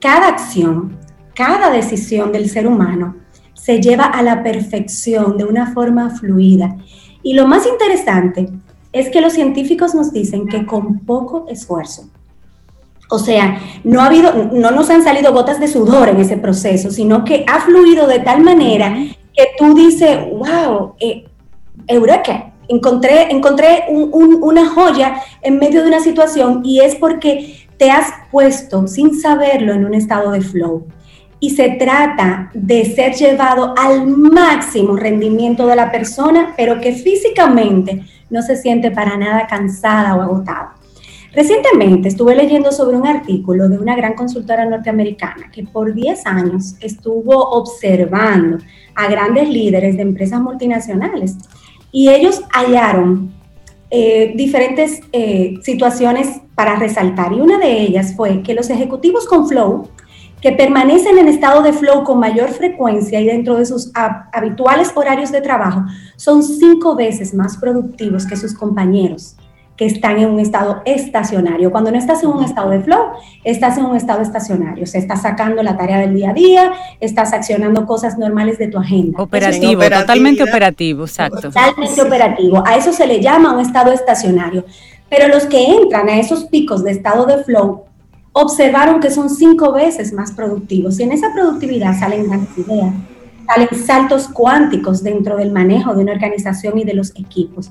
cada 0.01 0.29
acción, 0.29 0.99
cada 1.35 1.71
decisión 1.71 2.33
del 2.33 2.51
ser 2.51 2.67
humano 2.67 3.17
se 3.55 3.81
lleva 3.81 4.05
a 4.05 4.23
la 4.23 4.43
perfección 4.43 5.37
de 5.37 5.45
una 5.45 5.73
forma 5.73 6.11
fluida 6.11 6.77
y 7.23 7.35
lo 7.35 7.47
más 7.47 7.67
interesante 7.67 8.49
es 8.93 9.11
que 9.11 9.21
los 9.21 9.35
científicos 9.35 9.95
nos 9.95 10.13
dicen 10.13 10.47
que 10.47 10.67
con 10.67 11.01
poco 11.01 11.47
esfuerzo, 11.49 12.09
o 13.11 13.19
sea, 13.19 13.61
no 13.85 14.01
ha 14.01 14.07
habido, 14.07 14.51
no 14.53 14.71
nos 14.71 14.91
han 14.91 15.03
salido 15.03 15.33
gotas 15.33 15.61
de 15.61 15.69
sudor 15.69 16.09
en 16.09 16.19
ese 16.19 16.37
proceso, 16.37 16.91
sino 16.91 17.25
que 17.25 17.45
ha 17.47 17.61
fluido 17.61 18.07
de 18.07 18.21
tal 18.21 18.43
manera 18.43 18.97
que 19.35 19.49
tú 19.57 19.75
dices, 19.75 20.19
wow, 20.33 20.95
eh, 21.01 21.25
eureka, 21.87 22.53
encontré, 22.69 23.31
encontré 23.31 23.85
una 23.91 24.69
joya 24.69 25.23
en 25.43 25.59
medio 25.59 25.83
de 25.83 25.89
una 25.89 26.01
situación 26.01 26.63
y 26.65 26.81
es 26.81 26.95
porque 26.95 27.67
te 27.77 27.91
has 27.91 28.13
puesto 28.31 28.87
sin 28.87 29.19
saberlo 29.19 29.73
en 29.73 29.85
un 29.85 29.95
estado 29.95 30.33
de 30.33 30.41
flow 30.41 30.87
y 31.41 31.51
se 31.51 31.71
trata 31.71 32.51
de 32.53 32.85
ser 32.85 33.15
llevado 33.15 33.75
al 33.79 34.07
máximo 34.07 34.97
rendimiento 34.97 35.67
de 35.67 35.77
la 35.77 35.91
persona, 35.91 36.55
pero 36.57 36.81
que 36.81 36.93
físicamente 36.93 38.03
no 38.29 38.43
se 38.43 38.57
siente 38.57 38.91
para 38.91 39.17
nada 39.17 39.47
cansada 39.47 40.17
o 40.17 40.23
agotada. 40.23 40.75
Recientemente 41.33 42.09
estuve 42.09 42.35
leyendo 42.35 42.73
sobre 42.73 42.97
un 42.97 43.07
artículo 43.07 43.69
de 43.69 43.79
una 43.79 43.95
gran 43.95 44.15
consultora 44.15 44.65
norteamericana 44.65 45.51
que 45.53 45.63
por 45.63 45.93
10 45.93 46.27
años 46.27 46.75
estuvo 46.81 47.37
observando 47.51 48.59
a 48.95 49.09
grandes 49.09 49.49
líderes 49.49 49.97
de 49.97 50.03
empresas 50.03 50.41
multinacionales 50.41 51.37
y 51.93 52.09
ellos 52.09 52.43
hallaron 52.51 53.31
eh, 53.91 54.33
diferentes 54.37 55.01
eh, 55.13 55.59
situaciones 55.63 56.41
para 56.55 56.77
resaltar. 56.77 57.33
Y 57.33 57.41
una 57.41 57.59
de 57.59 57.83
ellas 57.83 58.15
fue 58.17 58.43
que 58.43 58.55
los 58.55 58.71
ejecutivos 58.71 59.27
con 59.27 59.47
flow 59.49 59.89
que 60.41 60.53
permanecen 60.53 61.19
en 61.19 61.29
estado 61.29 61.63
de 61.63 61.73
flow 61.73 62.05
con 62.05 62.21
mayor 62.21 62.51
frecuencia 62.51 63.21
y 63.21 63.27
dentro 63.27 63.57
de 63.57 63.67
sus 63.67 63.91
habituales 64.33 64.93
horarios 64.95 65.33
de 65.33 65.41
trabajo 65.41 65.85
son 66.17 66.43
cinco 66.43 66.95
veces 66.95 67.35
más 67.35 67.57
productivos 67.57 68.25
que 68.25 68.37
sus 68.37 68.55
compañeros 68.55 69.37
que 69.79 69.87
están 69.87 70.19
en 70.19 70.29
un 70.29 70.41
estado 70.41 70.83
estacionario. 70.85 71.71
Cuando 71.71 71.93
no 71.93 71.99
estás 71.99 72.25
en 72.25 72.31
un 72.31 72.43
estado 72.43 72.71
de 72.71 72.81
flow, 72.81 73.13
estás 73.45 73.79
en 73.79 73.87
un 73.87 73.97
estado 73.97 74.21
estacionario. 74.21 74.85
Se 74.87 74.99
está 74.99 75.17
sacando 75.17 75.63
la 75.63 75.77
tarea 75.77 75.99
del 75.99 76.15
día 76.15 76.31
a 76.31 76.35
día, 76.35 76.73
estás 77.01 77.33
accionando 77.33 77.87
cosas 77.87 78.19
normales 78.19 78.59
de 78.59 78.67
tu 78.67 78.79
agenda. 78.79 79.23
Operativo, 79.23 79.81
totalmente 79.83 80.43
operativo, 80.43 81.05
exacto. 81.05 81.43
Totalmente 81.43 82.03
operativo. 82.03 82.63
A 82.67 82.77
eso 82.77 82.93
se 82.93 83.07
le 83.07 83.23
llama 83.23 83.55
un 83.55 83.61
estado 83.61 83.93
estacionario. 83.93 84.65
Pero 85.09 85.29
los 85.29 85.47
que 85.47 85.65
entran 85.65 86.09
a 86.09 86.19
esos 86.19 86.47
picos 86.47 86.83
de 86.83 86.91
estado 86.91 87.25
de 87.25 87.45
flow 87.45 87.85
observaron 88.33 88.99
que 88.99 89.11
son 89.11 89.31
cinco 89.31 89.73
veces 89.73 90.13
más 90.13 90.33
productivos. 90.33 90.99
Y 90.99 91.05
en 91.05 91.13
esa 91.13 91.33
productividad 91.33 91.97
salen 91.97 92.27
grandes 92.27 92.59
ideas, 92.59 92.95
salen 93.47 93.69
saltos 93.87 94.27
cuánticos 94.27 95.05
dentro 95.05 95.37
del 95.37 95.53
manejo 95.53 95.95
de 95.95 96.03
una 96.03 96.13
organización 96.13 96.79
y 96.79 96.85
de 96.85 96.95
los 96.95 97.11
equipos. 97.11 97.71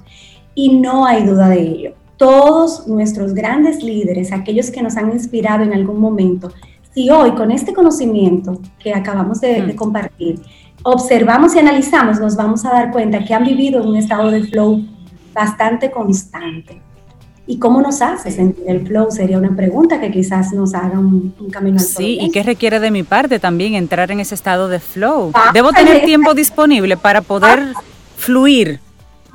Y 0.58 0.78
no 0.80 1.06
hay 1.06 1.24
duda 1.24 1.50
de 1.50 1.62
ello. 1.62 1.94
Todos 2.18 2.88
nuestros 2.88 3.34
grandes 3.34 3.84
líderes, 3.84 4.32
aquellos 4.32 4.72
que 4.72 4.82
nos 4.82 4.98
han 4.98 5.12
inspirado 5.12 5.64
en 5.64 5.72
algún 5.72 6.00
momento, 6.00 6.52
si 6.94 7.10
hoy 7.12 7.32
con 7.32 7.52
este 7.52 7.74
conocimiento 7.74 8.60
que 8.80 8.94
acabamos 8.94 9.40
de, 9.40 9.62
de 9.62 9.76
compartir, 9.76 10.40
observamos 10.82 11.54
y 11.56 11.60
analizamos, 11.60 12.20
nos 12.20 12.36
vamos 12.36 12.66
a 12.66 12.72
dar 12.72 12.92
cuenta 12.92 13.24
que 13.24 13.36
han 13.36 13.44
vivido 13.44 13.82
en 13.82 13.90
un 13.90 13.98
estado 13.98 14.32
de 14.32 14.44
flow 14.44 14.84
bastante 15.34 15.92
constante 15.92 16.82
¿Y 17.50 17.60
cómo 17.60 17.82
nos 17.82 18.02
hace 18.02 18.30
sentir 18.30 18.66
el 18.68 18.86
flow? 18.86 19.10
Sería 19.10 19.38
una 19.38 19.56
pregunta 19.56 20.02
que 20.02 20.12
quizás 20.12 20.52
nos 20.52 20.74
haga 20.74 21.00
un, 21.00 21.34
camino 21.50 21.78
al 21.78 21.84
Sí, 21.84 22.18
y 22.20 22.30
qué 22.30 22.44
requiere 22.44 22.82
de 22.82 22.92
mi 22.92 23.04
parte 23.04 23.40
también 23.40 23.74
entrar 23.74 24.12
en 24.12 24.20
ese 24.20 24.36
estado 24.36 24.68
de 24.68 24.82
flow. 24.82 25.32
Debo 25.54 25.72
tener 25.72 26.04
tiempo 26.04 26.34
disponible 26.34 26.98
para 26.98 27.22
poder 27.22 27.74
fluir. 28.18 28.82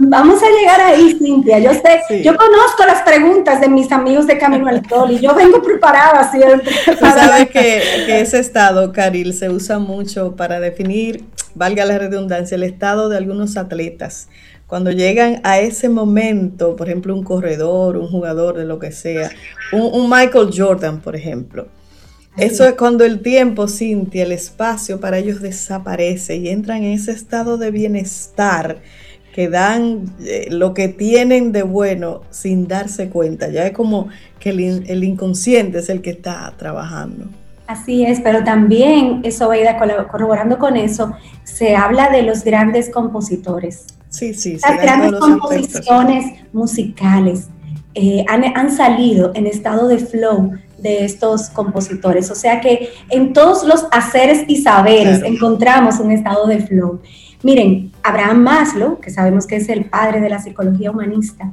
Vamos 0.05 0.43
a 0.43 0.47
llegar 0.51 0.81
ahí, 0.81 1.17
Cintia. 1.19 1.59
Yo 1.59 1.73
sé, 1.73 2.23
yo 2.23 2.37
conozco 2.37 2.85
las 2.87 3.03
preguntas 3.03 3.61
de 3.61 3.69
mis 3.69 3.91
amigos 3.93 4.27
de 4.27 4.37
Camino 4.37 4.67
al 4.67 4.87
Sol 4.89 5.13
y 5.13 5.21
yo 5.21 5.35
vengo 5.35 5.63
preparada 5.63 6.31
siempre. 6.31 6.73
Tú 6.85 7.07
sabes 7.07 7.49
que, 7.51 7.83
que 8.07 8.21
ese 8.21 8.41
estado, 8.41 8.93
Caril, 8.93 9.33
se 9.33 9.49
usa 9.49 9.79
mucho 9.79 10.35
para 10.35 10.61
definir, 10.61 11.25
valga 11.55 11.85
la 11.85 11.99
redundancia, 11.99 12.55
el 12.57 12.65
estado 12.65 13.09
de 13.09 13.17
algunos 13.17 13.57
atletas 13.57 14.29
cuando 14.73 14.91
llegan 14.91 15.43
a 15.45 15.61
ese 15.61 15.91
momento, 15.91 16.77
por 16.77 16.89
ejemplo, 16.89 17.15
un 17.15 17.23
corredor, 17.23 17.99
un 17.99 18.09
jugador 18.09 18.57
de 18.57 18.65
lo 18.65 18.79
que 18.79 18.91
sea, 18.91 19.31
un, 19.71 20.09
Michael 20.09 20.49
Jordan, 20.51 21.03
por 21.03 21.15
ejemplo. 21.15 21.69
Eso 22.39 22.65
es 22.65 22.73
cuando 22.73 23.05
el 23.05 23.21
tiempo, 23.21 23.69
Cintia, 23.69 24.23
el 24.23 24.33
espacio 24.33 24.99
para 24.99 25.19
ellos 25.19 25.43
desaparece 25.43 26.37
y 26.37 26.49
entran 26.49 26.85
en 26.85 26.93
ese 26.93 27.13
estado 27.13 27.59
de 27.59 27.71
bienestar 27.71 28.81
que 29.33 29.49
dan 29.49 30.05
eh, 30.21 30.49
lo 30.51 30.75
que 30.75 30.89
tienen 30.89 31.53
de 31.53 31.63
bueno 31.63 32.21
sin 32.31 32.69
darse 32.69 33.09
cuenta. 33.09 33.49
Ya 33.49 33.67
es 33.67 33.73
como 33.73 34.09
que 34.39 34.51
el, 34.51 35.05
inconsciente 35.05 35.79
es 35.79 35.89
el 35.89 36.03
que 36.03 36.11
está 36.11 36.53
trabajando. 36.57 37.27
Así 37.67 38.05
es, 38.05 38.21
pero 38.21 38.45
también 38.45 39.21
eso, 39.23 39.51
Aida, 39.51 39.79
corroborando 40.09 40.59
con 40.59 40.77
eso, 40.77 41.13
se 41.45 41.75
habla 41.75 42.11
de 42.11 42.23
los 42.23 42.45
grandes 42.45 42.91
compositores. 42.91 43.87
Sí, 44.11 44.35
sí, 44.35 44.59
Las 44.63 44.83
grandes 44.83 45.13
composiciones 45.19 46.45
musicales 46.53 47.49
eh, 47.95 48.25
han, 48.29 48.71
salido 48.71 49.33
en 49.35 49.47
estado 49.47 49.89
de 49.89 49.99
flow 49.99 50.53
de 50.79 51.05
estos 51.05 51.49
compositores. 51.51 52.31
O 52.31 52.35
sea 52.35 52.61
que 52.61 52.91
en 53.09 53.33
todos 53.33 53.65
los 53.65 53.87
haceres 53.91 54.45
y 54.49 54.61
saberes 54.63 55.23
encontramos 55.23 55.99
un 56.01 56.11
estado 56.11 56.47
de 56.47 56.61
flow. 56.61 57.01
Miren, 57.43 57.93
Abraham 58.03 58.43
Maslow, 58.43 59.01
que 59.01 59.11
sabemos 59.11 59.47
que 59.47 59.57
es 59.57 59.69
el 59.69 59.87
padre 59.87 60.21
de 60.21 60.29
la 60.29 60.39
psicología 60.39 60.91
humanista 60.91 61.51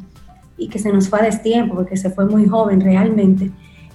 y 0.57 0.67
que 0.67 0.79
se 0.79 0.91
nos 0.91 1.09
fue 1.09 1.19
a 1.19 1.23
destiempo 1.23 1.75
porque 1.75 1.97
se 1.97 2.09
fue 2.09 2.25
muy 2.25 2.47
joven 2.47 2.81
realmente, 2.81 3.51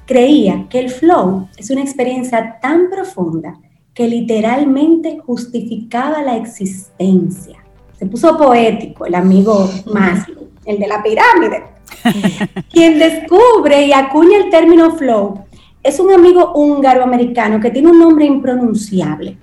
creía 0.07 0.66
que 0.68 0.80
el 0.80 0.90
flow 0.90 1.49
es 1.57 1.70
una 1.70 1.82
experiencia 1.82 2.59
tan 2.61 2.90
profunda 2.90 3.59
que 3.95 4.09
literalmente 4.09 5.20
justificaba 5.24 6.22
la 6.22 6.36
existencia 6.36 7.64
se 7.99 8.07
puso 8.07 8.36
poético 8.36 9.07
el 9.07 9.14
amigo 9.14 9.68
Maslow, 9.92 10.49
el 10.64 10.78
de 10.78 10.86
la 10.86 11.03
pirámide, 11.03 11.64
quien 12.72 12.99
descubre 12.99 13.86
y 13.86 13.92
acuña 13.92 14.38
el 14.38 14.51
término 14.51 14.97
flow. 14.97 15.45
Es 15.82 16.01
un 16.01 16.12
amigo 16.12 16.53
húngaro 16.55 17.03
americano 17.03 17.61
que 17.61 17.70
tiene 17.70 17.90
un 17.90 17.99
nombre 17.99 18.24
impronunciable. 18.24 19.38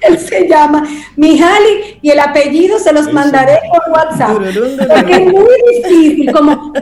Él 0.00 0.18
se 0.18 0.48
llama 0.48 0.84
Mijali 1.16 1.98
y 2.02 2.10
el 2.10 2.18
apellido 2.18 2.78
se 2.78 2.92
los 2.92 3.12
mandaré 3.12 3.58
por 3.70 3.92
WhatsApp. 3.92 4.36
Porque 4.36 5.12
es 5.12 5.32
muy 5.32 5.82
difícil, 5.82 6.32
como 6.32 6.72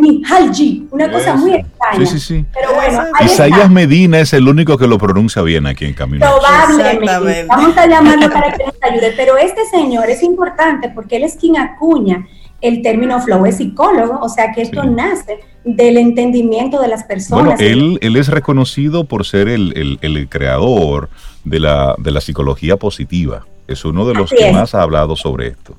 Mihalji, 0.00 0.88
una 0.90 1.10
cosa 1.10 1.34
muy 1.36 1.54
extraña. 1.54 2.06
Sí, 2.06 2.18
sí, 2.18 2.20
sí. 2.20 2.44
Pero 2.52 2.74
bueno, 2.74 3.04
Isaías 3.24 3.70
Medina 3.70 4.20
es 4.20 4.32
el 4.32 4.48
único 4.48 4.76
que 4.78 4.86
lo 4.86 4.98
pronuncia 4.98 5.42
bien 5.42 5.66
aquí 5.66 5.84
en 5.84 5.94
Camino. 5.94 6.26
Probablemente. 6.26 7.46
Vamos 7.48 7.76
a 7.76 7.86
llamarlo 7.86 8.30
para 8.30 8.52
que 8.52 8.64
nos 8.64 8.74
ayude. 8.80 9.14
Pero 9.16 9.36
este 9.36 9.64
señor 9.66 10.08
es 10.10 10.22
importante 10.22 10.88
porque 10.88 11.16
él 11.16 11.24
es 11.24 11.36
quien 11.36 11.56
acuña 11.56 12.26
el 12.62 12.80
término 12.80 13.20
flow, 13.20 13.44
es 13.44 13.56
psicólogo, 13.56 14.20
o 14.22 14.28
sea 14.28 14.52
que 14.52 14.62
esto 14.62 14.84
nace 14.84 15.40
del 15.64 15.98
entendimiento 15.98 16.80
de 16.80 16.88
las 16.88 17.04
personas. 17.04 17.56
Bueno, 17.56 17.60
él, 17.60 17.98
él 18.00 18.16
es 18.16 18.28
reconocido 18.28 19.04
por 19.04 19.26
ser 19.26 19.48
el, 19.48 19.98
el, 20.00 20.28
creador 20.28 21.10
de 21.44 21.60
la, 21.60 21.94
de 21.98 22.10
la, 22.10 22.20
psicología 22.20 22.76
positiva. 22.76 23.46
Es 23.66 23.84
uno 23.84 24.06
de 24.06 24.14
los 24.14 24.30
que 24.30 24.52
más 24.52 24.74
ha 24.74 24.82
hablado 24.82 25.16
sobre 25.16 25.48
esto. 25.48 25.76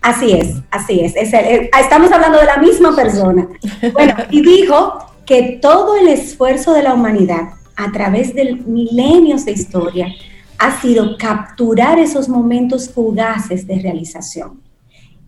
Así 0.00 0.32
es, 0.32 0.56
así 0.70 1.00
es. 1.00 1.14
estamos 1.16 2.12
hablando 2.12 2.38
de 2.38 2.46
la 2.46 2.58
misma 2.58 2.94
persona. 2.94 3.48
Bueno, 3.92 4.14
y 4.30 4.42
dijo 4.42 4.98
que 5.24 5.58
todo 5.60 5.96
el 5.96 6.08
esfuerzo 6.08 6.72
de 6.72 6.82
la 6.82 6.94
humanidad 6.94 7.54
a 7.76 7.90
través 7.92 8.34
de 8.34 8.54
milenios 8.54 9.44
de 9.44 9.52
historia 9.52 10.08
ha 10.58 10.80
sido 10.80 11.16
capturar 11.18 11.98
esos 11.98 12.28
momentos 12.28 12.88
fugaces 12.88 13.66
de 13.66 13.80
realización 13.80 14.60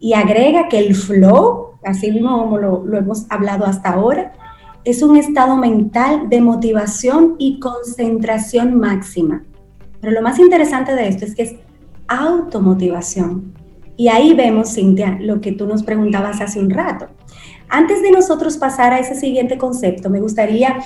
y 0.00 0.14
agrega 0.14 0.68
que 0.68 0.78
el 0.78 0.94
flow, 0.94 1.72
así 1.84 2.10
mismo 2.10 2.38
como 2.38 2.58
lo, 2.58 2.96
hemos 2.96 3.26
hablado 3.30 3.64
hasta 3.64 3.90
ahora, 3.90 4.32
es 4.84 5.02
un 5.02 5.16
estado 5.16 5.56
mental 5.56 6.28
de 6.28 6.40
motivación 6.40 7.34
y 7.38 7.58
concentración 7.58 8.78
máxima. 8.78 9.42
Pero 10.00 10.12
lo 10.12 10.22
más 10.22 10.38
interesante 10.38 10.94
de 10.94 11.08
esto 11.08 11.24
es 11.24 11.34
que 11.34 11.42
es 11.42 11.54
automotivación. 12.06 13.52
Y 13.96 14.08
ahí 14.08 14.34
vemos, 14.34 14.74
Cintia, 14.74 15.18
lo 15.20 15.40
que 15.40 15.52
tú 15.52 15.66
nos 15.66 15.82
preguntabas 15.82 16.40
hace 16.40 16.60
un 16.60 16.70
rato. 16.70 17.08
Antes 17.68 18.02
de 18.02 18.10
nosotros 18.10 18.56
pasar 18.56 18.92
a 18.92 18.98
ese 18.98 19.14
siguiente 19.14 19.58
concepto, 19.58 20.08
me 20.08 20.20
gustaría 20.20 20.78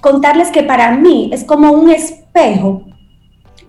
contarles 0.00 0.50
que 0.50 0.62
para 0.62 0.96
mí 0.96 1.30
es 1.32 1.44
como 1.44 1.72
un 1.72 1.90
espejo 1.90 2.84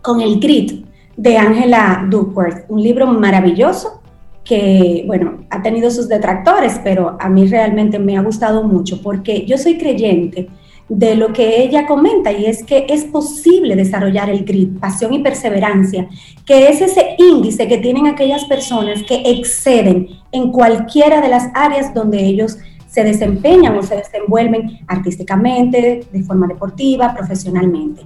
con 0.02 0.22
el 0.22 0.40
grit 0.40 0.86
de 1.18 1.38
Angela 1.38 2.08
Duckworth, 2.10 2.66
un 2.70 2.82
libro 2.82 3.08
maravilloso 3.08 4.02
que, 4.46 5.04
bueno, 5.06 5.46
ha 5.50 5.62
tenido 5.62 5.92
sus 5.92 6.08
detractores, 6.08 6.80
pero 6.84 7.18
a 7.20 7.30
mí 7.30 7.46
realmente 7.46 8.00
me 8.00 8.18
ha 8.18 8.22
gustado 8.22 8.64
mucho 8.64 9.02
porque 9.02 9.46
yo 9.46 9.58
soy 9.58 9.78
creyente 9.78 10.50
de 10.90 11.16
lo 11.16 11.32
que 11.32 11.62
ella 11.62 11.86
comenta 11.86 12.32
y 12.32 12.48
es 12.48 12.64
que 12.64 12.88
es 12.90 13.06
posible 13.06 13.76
desarrollar 13.76 14.30
el 14.30 14.44
grit, 14.44 14.80
pasión 14.80 15.14
y 15.14 15.20
perseverancia, 15.20 16.10
que 16.46 16.68
es 16.70 16.82
ese 16.82 17.16
índice 17.20 17.68
que 17.68 17.78
tienen 17.78 18.08
aquellas 18.08 18.46
personas 18.46 19.04
que 19.04 19.22
exceden 19.24 20.08
en 20.32 20.52
cualquiera 20.52 21.22
de 21.22 21.30
las 21.30 21.50
áreas 21.54 21.94
donde 21.94 22.26
ellos 22.26 22.58
se 22.88 23.04
desempeñan 23.04 23.78
o 23.78 23.84
se 23.84 23.98
desenvuelven 23.98 24.80
artísticamente, 24.88 26.08
de 26.12 26.24
forma 26.24 26.48
deportiva, 26.48 27.14
profesionalmente. 27.14 28.02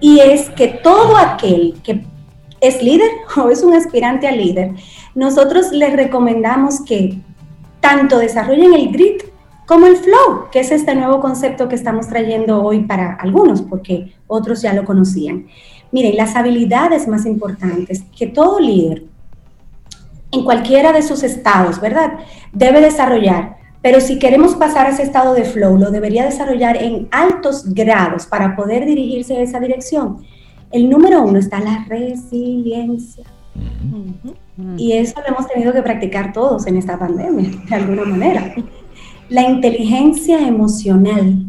Y 0.00 0.18
es 0.18 0.50
que 0.50 0.66
todo 0.68 1.16
aquel 1.16 1.76
que 1.84 2.04
es 2.60 2.82
líder 2.82 3.10
o 3.36 3.48
es 3.48 3.62
un 3.62 3.74
aspirante 3.74 4.26
a 4.26 4.32
líder, 4.32 4.72
nosotros 5.14 5.70
les 5.70 5.94
recomendamos 5.94 6.80
que 6.84 7.16
tanto 7.80 8.18
desarrollen 8.18 8.74
el 8.74 8.90
grit 8.90 9.33
como 9.66 9.86
el 9.86 9.96
flow, 9.96 10.50
que 10.52 10.60
es 10.60 10.70
este 10.70 10.94
nuevo 10.94 11.20
concepto 11.20 11.68
que 11.68 11.74
estamos 11.74 12.08
trayendo 12.08 12.62
hoy 12.62 12.80
para 12.84 13.14
algunos, 13.14 13.62
porque 13.62 14.12
otros 14.26 14.62
ya 14.62 14.72
lo 14.74 14.84
conocían. 14.84 15.46
Miren, 15.90 16.16
las 16.16 16.36
habilidades 16.36 17.08
más 17.08 17.24
importantes 17.24 18.04
que 18.16 18.26
todo 18.26 18.60
líder 18.60 19.04
en 20.32 20.44
cualquiera 20.44 20.92
de 20.92 21.02
sus 21.02 21.22
estados, 21.22 21.80
¿verdad? 21.80 22.14
Debe 22.52 22.80
desarrollar. 22.80 23.56
Pero 23.80 24.00
si 24.00 24.18
queremos 24.18 24.54
pasar 24.54 24.86
a 24.86 24.90
ese 24.90 25.02
estado 25.02 25.34
de 25.34 25.44
flow, 25.44 25.76
lo 25.78 25.90
debería 25.90 26.24
desarrollar 26.24 26.82
en 26.82 27.06
altos 27.10 27.72
grados 27.74 28.26
para 28.26 28.56
poder 28.56 28.86
dirigirse 28.86 29.34
en 29.34 29.42
esa 29.42 29.60
dirección. 29.60 30.24
El 30.70 30.90
número 30.90 31.22
uno 31.22 31.38
está 31.38 31.60
la 31.60 31.84
resiliencia. 31.88 33.24
Y 34.76 34.92
eso 34.92 35.14
lo 35.20 35.34
hemos 35.34 35.46
tenido 35.46 35.72
que 35.72 35.82
practicar 35.82 36.32
todos 36.32 36.66
en 36.66 36.76
esta 36.76 36.98
pandemia, 36.98 37.50
de 37.68 37.74
alguna 37.74 38.04
manera. 38.04 38.54
La 39.30 39.42
inteligencia 39.42 40.46
emocional. 40.46 41.46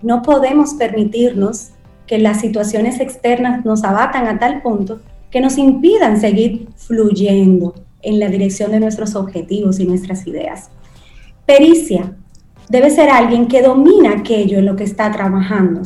No 0.00 0.22
podemos 0.22 0.74
permitirnos 0.74 1.70
que 2.06 2.18
las 2.18 2.40
situaciones 2.40 3.00
externas 3.00 3.64
nos 3.66 3.84
abatan 3.84 4.26
a 4.26 4.38
tal 4.38 4.62
punto 4.62 5.00
que 5.30 5.40
nos 5.40 5.58
impidan 5.58 6.20
seguir 6.20 6.68
fluyendo 6.76 7.74
en 8.00 8.18
la 8.18 8.28
dirección 8.28 8.70
de 8.70 8.80
nuestros 8.80 9.14
objetivos 9.14 9.78
y 9.78 9.84
nuestras 9.84 10.26
ideas. 10.26 10.70
Pericia. 11.44 12.16
Debe 12.68 12.90
ser 12.90 13.10
alguien 13.10 13.46
que 13.46 13.62
domina 13.62 14.12
aquello 14.12 14.58
en 14.58 14.66
lo 14.66 14.76
que 14.76 14.84
está 14.84 15.12
trabajando. 15.12 15.82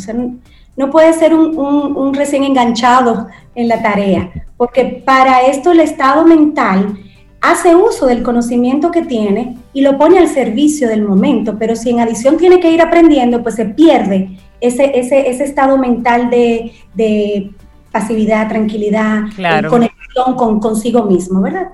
no 0.76 0.90
puede 0.90 1.12
ser 1.12 1.34
un, 1.34 1.56
un 1.58 2.14
recién 2.14 2.44
enganchado 2.44 3.26
en 3.54 3.66
la 3.66 3.82
tarea, 3.82 4.30
porque 4.56 5.02
para 5.04 5.40
esto 5.40 5.72
el 5.72 5.80
estado 5.80 6.24
mental 6.24 6.98
hace 7.40 7.74
uso 7.74 8.06
del 8.06 8.22
conocimiento 8.22 8.90
que 8.90 9.02
tiene 9.02 9.56
y 9.72 9.82
lo 9.82 9.98
pone 9.98 10.18
al 10.18 10.28
servicio 10.28 10.88
del 10.88 11.02
momento, 11.02 11.56
pero 11.58 11.76
si 11.76 11.90
en 11.90 12.00
adición 12.00 12.36
tiene 12.36 12.60
que 12.60 12.70
ir 12.70 12.80
aprendiendo, 12.80 13.42
pues 13.42 13.54
se 13.54 13.66
pierde 13.66 14.38
ese, 14.60 14.98
ese, 14.98 15.28
ese 15.28 15.44
estado 15.44 15.78
mental 15.78 16.30
de, 16.30 16.72
de 16.94 17.50
pasividad, 17.92 18.48
tranquilidad, 18.48 19.24
conexión 19.68 20.34
con 20.36 20.60
consigo 20.60 21.04
mismo, 21.04 21.40
¿verdad? 21.40 21.68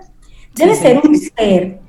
Debe 0.54 0.74
ser 0.74 1.00
un 1.02 1.16
ser 1.16 1.80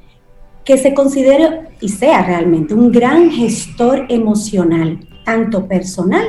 que 0.64 0.78
se 0.78 0.94
considere 0.94 1.68
y 1.82 1.90
sea 1.90 2.24
realmente 2.24 2.74
un 2.74 2.92
gran 2.92 3.30
gestor 3.30 4.06
emocional, 4.10 5.00
tanto 5.26 5.68
personal 5.68 6.26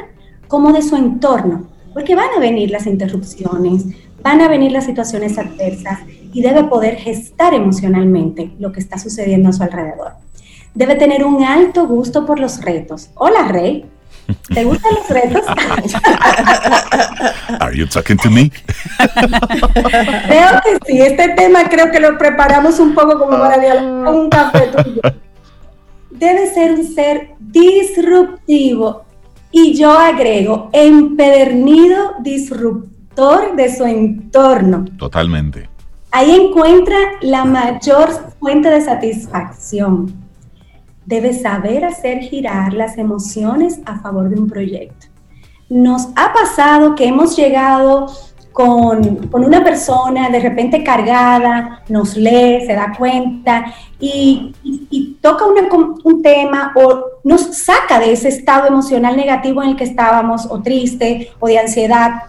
como 0.48 0.72
de 0.72 0.82
su 0.82 0.96
entorno, 0.96 1.68
porque 1.92 2.16
van 2.16 2.30
a 2.36 2.40
venir 2.40 2.70
las 2.70 2.86
interrupciones, 2.86 3.84
van 4.22 4.40
a 4.40 4.48
venir 4.48 4.72
las 4.72 4.86
situaciones 4.86 5.38
adversas 5.38 6.00
y 6.34 6.42
debe 6.42 6.64
poder 6.64 6.96
gestar 6.96 7.54
emocionalmente 7.54 8.50
lo 8.58 8.72
que 8.72 8.80
está 8.80 8.98
sucediendo 8.98 9.48
a 9.48 9.52
su 9.52 9.62
alrededor. 9.62 10.12
Debe 10.74 10.96
tener 10.96 11.24
un 11.24 11.44
alto 11.44 11.86
gusto 11.86 12.26
por 12.26 12.40
los 12.40 12.60
retos. 12.60 13.10
Hola, 13.14 13.48
Rey. 13.48 13.86
¿Te 14.52 14.64
gustan 14.64 14.92
los 14.94 15.08
retos? 15.08 15.42
Are 17.60 17.76
you 17.76 17.86
talking 17.86 18.16
to 18.18 18.30
me? 18.30 18.50
Creo 20.26 20.60
que 20.64 20.78
sí. 20.86 21.00
Este 21.00 21.28
tema 21.30 21.68
creo 21.68 21.90
que 21.90 22.00
lo 22.00 22.18
preparamos 22.18 22.80
un 22.80 22.94
poco 22.94 23.18
como 23.18 23.38
para 23.38 23.58
dialogar 23.58 24.04
con 24.04 24.16
un 24.16 24.30
café 24.30 24.68
tuyo. 24.68 25.00
Debe 26.10 26.52
ser 26.52 26.72
un 26.72 26.94
ser 26.94 27.30
disruptivo 27.38 29.04
y 29.52 29.74
yo 29.74 29.92
agrego 29.92 30.70
empedernido 30.72 32.14
disruptivo 32.20 32.94
de 33.56 33.74
su 33.74 33.84
entorno. 33.84 34.84
Totalmente. 34.98 35.73
Ahí 36.16 36.30
encuentra 36.30 36.96
la 37.22 37.44
mayor 37.44 38.08
fuente 38.38 38.70
de 38.70 38.80
satisfacción. 38.82 40.14
Debe 41.04 41.32
saber 41.32 41.84
hacer 41.84 42.20
girar 42.20 42.72
las 42.72 42.98
emociones 42.98 43.80
a 43.84 43.98
favor 43.98 44.28
de 44.28 44.38
un 44.40 44.46
proyecto. 44.46 45.08
Nos 45.68 46.06
ha 46.14 46.32
pasado 46.32 46.94
que 46.94 47.08
hemos 47.08 47.34
llegado 47.34 48.06
con, 48.52 49.28
una 49.32 49.64
persona 49.64 50.30
de 50.30 50.38
repente 50.38 50.84
cargada, 50.84 51.82
nos 51.88 52.16
lee, 52.16 52.64
se 52.64 52.74
da 52.74 52.94
cuenta 52.96 53.74
y, 53.98 54.54
toca 55.20 55.46
un 55.46 56.22
tema 56.22 56.72
o 56.76 57.06
nos 57.24 57.56
saca 57.56 57.98
de 57.98 58.12
ese 58.12 58.28
estado 58.28 58.68
emocional 58.68 59.16
negativo 59.16 59.64
en 59.64 59.70
el 59.70 59.76
que 59.76 59.82
estábamos 59.82 60.46
o 60.48 60.62
triste 60.62 61.32
o 61.40 61.48
de 61.48 61.58
ansiedad 61.58 62.22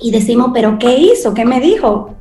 y 0.00 0.10
decimos, 0.10 0.50
pero 0.52 0.76
¿qué 0.80 0.98
hizo? 0.98 1.34
¿Qué 1.34 1.44
me 1.44 1.60
dijo? 1.60 2.16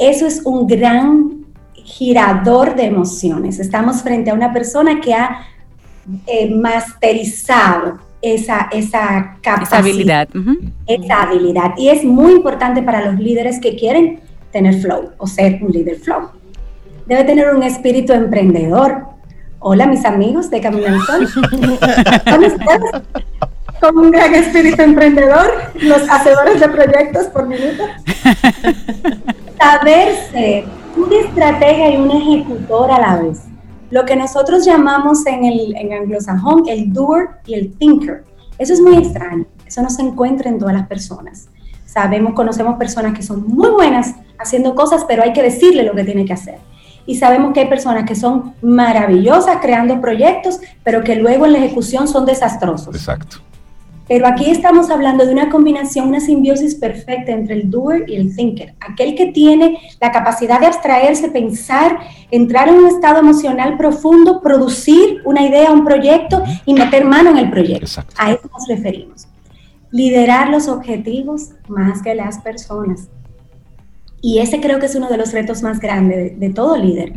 Eso 0.00 0.26
es 0.26 0.40
un 0.46 0.66
gran 0.66 1.44
girador 1.74 2.74
de 2.74 2.86
emociones. 2.86 3.60
Estamos 3.60 4.02
frente 4.02 4.30
a 4.30 4.34
una 4.34 4.50
persona 4.50 4.98
que 4.98 5.12
ha 5.12 5.46
eh, 6.26 6.50
masterizado 6.54 7.98
esa, 8.22 8.68
esa 8.72 9.36
capacidad. 9.42 9.68
Esa 9.68 9.76
habilidad. 9.76 10.28
Esa 10.86 11.22
habilidad. 11.22 11.74
Y 11.76 11.90
es 11.90 12.02
muy 12.02 12.32
importante 12.32 12.82
para 12.82 13.10
los 13.10 13.20
líderes 13.20 13.60
que 13.60 13.76
quieren 13.76 14.20
tener 14.50 14.80
flow 14.80 15.10
o 15.18 15.26
ser 15.26 15.62
un 15.62 15.70
líder 15.70 15.98
flow. 15.98 16.30
Debe 17.04 17.24
tener 17.24 17.54
un 17.54 17.62
espíritu 17.62 18.14
emprendedor. 18.14 19.04
Hola, 19.58 19.86
mis 19.86 20.06
amigos 20.06 20.48
de 20.48 20.62
Camino 20.62 20.86
al 20.86 21.00
Sol. 21.02 21.28
¿Cómo 22.30 22.46
estás? 22.46 22.80
con 23.80 23.96
un 23.96 24.10
gran 24.10 24.34
espíritu 24.34 24.82
emprendedor, 24.82 25.50
los 25.80 26.02
hacedores 26.10 26.60
de 26.60 26.68
proyectos 26.68 27.26
por 27.28 27.46
minuto. 27.46 27.84
Saber 29.60 30.14
ser 30.32 30.64
una 30.96 31.16
estratega 31.16 31.90
y 31.90 31.96
un 31.98 32.10
ejecutor 32.10 32.90
a 32.90 32.98
la 32.98 33.16
vez. 33.20 33.42
Lo 33.90 34.06
que 34.06 34.16
nosotros 34.16 34.64
llamamos 34.64 35.26
en 35.26 35.44
el 35.44 35.76
en 35.76 35.92
anglosajón 35.92 36.66
el 36.66 36.90
doer 36.90 37.28
y 37.44 37.52
el 37.52 37.76
thinker. 37.76 38.24
Eso 38.56 38.72
es 38.72 38.80
muy 38.80 38.96
extraño. 38.96 39.44
Eso 39.66 39.82
no 39.82 39.90
se 39.90 40.00
encuentra 40.00 40.48
en 40.48 40.58
todas 40.58 40.74
las 40.74 40.88
personas. 40.88 41.50
sabemos, 41.84 42.32
conocemos 42.32 42.78
personas 42.78 43.12
que 43.12 43.22
son 43.22 43.46
muy 43.46 43.68
buenas 43.68 44.14
haciendo 44.38 44.74
cosas, 44.74 45.04
pero 45.06 45.22
hay 45.22 45.34
que 45.34 45.42
decirle 45.42 45.82
lo 45.82 45.94
que 45.94 46.04
tiene 46.04 46.24
que 46.24 46.32
hacer. 46.32 46.56
Y 47.04 47.16
sabemos 47.16 47.52
que 47.52 47.60
hay 47.60 47.68
personas 47.68 48.04
que 48.04 48.14
son 48.14 48.54
maravillosas 48.62 49.58
creando 49.60 50.00
proyectos, 50.00 50.60
pero 50.82 51.04
que 51.04 51.16
luego 51.16 51.44
en 51.44 51.52
la 51.52 51.58
ejecución 51.58 52.08
son 52.08 52.24
desastrosos. 52.24 52.94
Exacto. 52.94 53.38
Pero 54.10 54.26
aquí 54.26 54.50
estamos 54.50 54.90
hablando 54.90 55.24
de 55.24 55.32
una 55.32 55.50
combinación, 55.50 56.08
una 56.08 56.18
simbiosis 56.18 56.74
perfecta 56.74 57.30
entre 57.30 57.54
el 57.54 57.70
doer 57.70 58.10
y 58.10 58.16
el 58.16 58.34
thinker. 58.34 58.74
Aquel 58.80 59.14
que 59.14 59.26
tiene 59.26 59.78
la 60.00 60.10
capacidad 60.10 60.58
de 60.58 60.66
abstraerse, 60.66 61.28
pensar, 61.28 61.96
entrar 62.32 62.68
en 62.68 62.74
un 62.74 62.88
estado 62.88 63.20
emocional 63.20 63.76
profundo, 63.76 64.42
producir 64.42 65.22
una 65.24 65.46
idea, 65.46 65.70
un 65.70 65.84
proyecto 65.84 66.42
y 66.66 66.74
meter 66.74 67.04
mano 67.04 67.30
en 67.30 67.38
el 67.38 67.50
proyecto. 67.50 67.84
Exacto. 67.84 68.12
A 68.18 68.32
eso 68.32 68.50
nos 68.52 68.66
referimos. 68.66 69.28
Liderar 69.92 70.48
los 70.48 70.66
objetivos 70.66 71.50
más 71.68 72.02
que 72.02 72.16
las 72.16 72.40
personas. 72.40 73.06
Y 74.20 74.40
ese 74.40 74.60
creo 74.60 74.80
que 74.80 74.86
es 74.86 74.96
uno 74.96 75.08
de 75.08 75.18
los 75.18 75.32
retos 75.32 75.62
más 75.62 75.78
grandes 75.78 76.16
de, 76.16 76.48
de 76.48 76.52
todo 76.52 76.76
líder. 76.76 77.12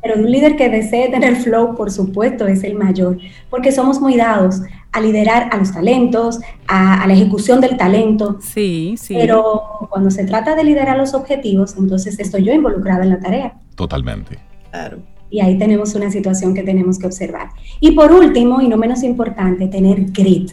Pero 0.00 0.14
de 0.14 0.22
un 0.22 0.30
líder 0.30 0.54
que 0.54 0.68
desee 0.68 1.08
tener 1.08 1.34
flow, 1.34 1.74
por 1.74 1.90
supuesto, 1.90 2.46
es 2.46 2.62
el 2.62 2.76
mayor, 2.76 3.18
porque 3.50 3.72
somos 3.72 4.00
muy 4.00 4.16
dados 4.16 4.60
a 4.96 5.00
liderar 5.00 5.48
a 5.52 5.56
los 5.56 5.72
talentos, 5.72 6.40
a, 6.66 7.02
a 7.02 7.06
la 7.06 7.12
ejecución 7.12 7.60
del 7.60 7.76
talento, 7.76 8.38
Sí, 8.40 8.94
sí. 8.98 9.14
pero 9.18 9.62
cuando 9.90 10.10
se 10.10 10.24
trata 10.24 10.54
de 10.54 10.64
liderar 10.64 10.96
los 10.96 11.14
objetivos, 11.14 11.76
entonces 11.78 12.18
estoy 12.18 12.44
yo 12.44 12.52
involucrada 12.52 13.02
en 13.04 13.10
la 13.10 13.20
tarea. 13.20 13.54
Totalmente. 13.74 14.38
Claro. 14.70 14.98
Y 15.30 15.40
ahí 15.40 15.58
tenemos 15.58 15.94
una 15.94 16.10
situación 16.10 16.54
que 16.54 16.62
tenemos 16.62 16.98
que 16.98 17.06
observar. 17.06 17.48
Y 17.80 17.92
por 17.92 18.12
último, 18.12 18.60
y 18.60 18.68
no 18.68 18.76
menos 18.76 19.02
importante, 19.02 19.66
tener 19.68 20.04
grit. 20.12 20.52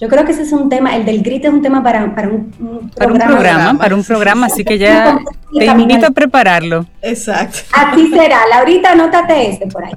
Yo 0.00 0.08
creo 0.08 0.24
que 0.24 0.30
ese 0.32 0.42
es 0.42 0.52
un 0.52 0.68
tema, 0.68 0.94
el 0.94 1.04
del 1.04 1.22
grit 1.22 1.44
es 1.44 1.50
un 1.52 1.60
tema 1.62 1.82
para, 1.82 2.14
para 2.14 2.28
un, 2.28 2.52
un 2.60 2.90
para 2.90 3.10
un 3.12 3.18
programa, 3.18 3.26
programa. 3.32 3.78
para 3.78 3.94
un 3.96 4.04
programa, 4.04 4.46
sí, 4.48 4.52
así 4.52 4.62
sí. 4.62 4.64
que 4.64 4.78
ya 4.78 5.18
te 5.52 5.64
invito 5.66 6.06
a 6.06 6.10
prepararlo. 6.10 6.86
Exacto. 7.02 7.58
Así 7.72 8.08
será. 8.10 8.38
Laurita, 8.48 8.92
anótate 8.92 9.50
este 9.50 9.66
por 9.66 9.84
ahí. 9.84 9.92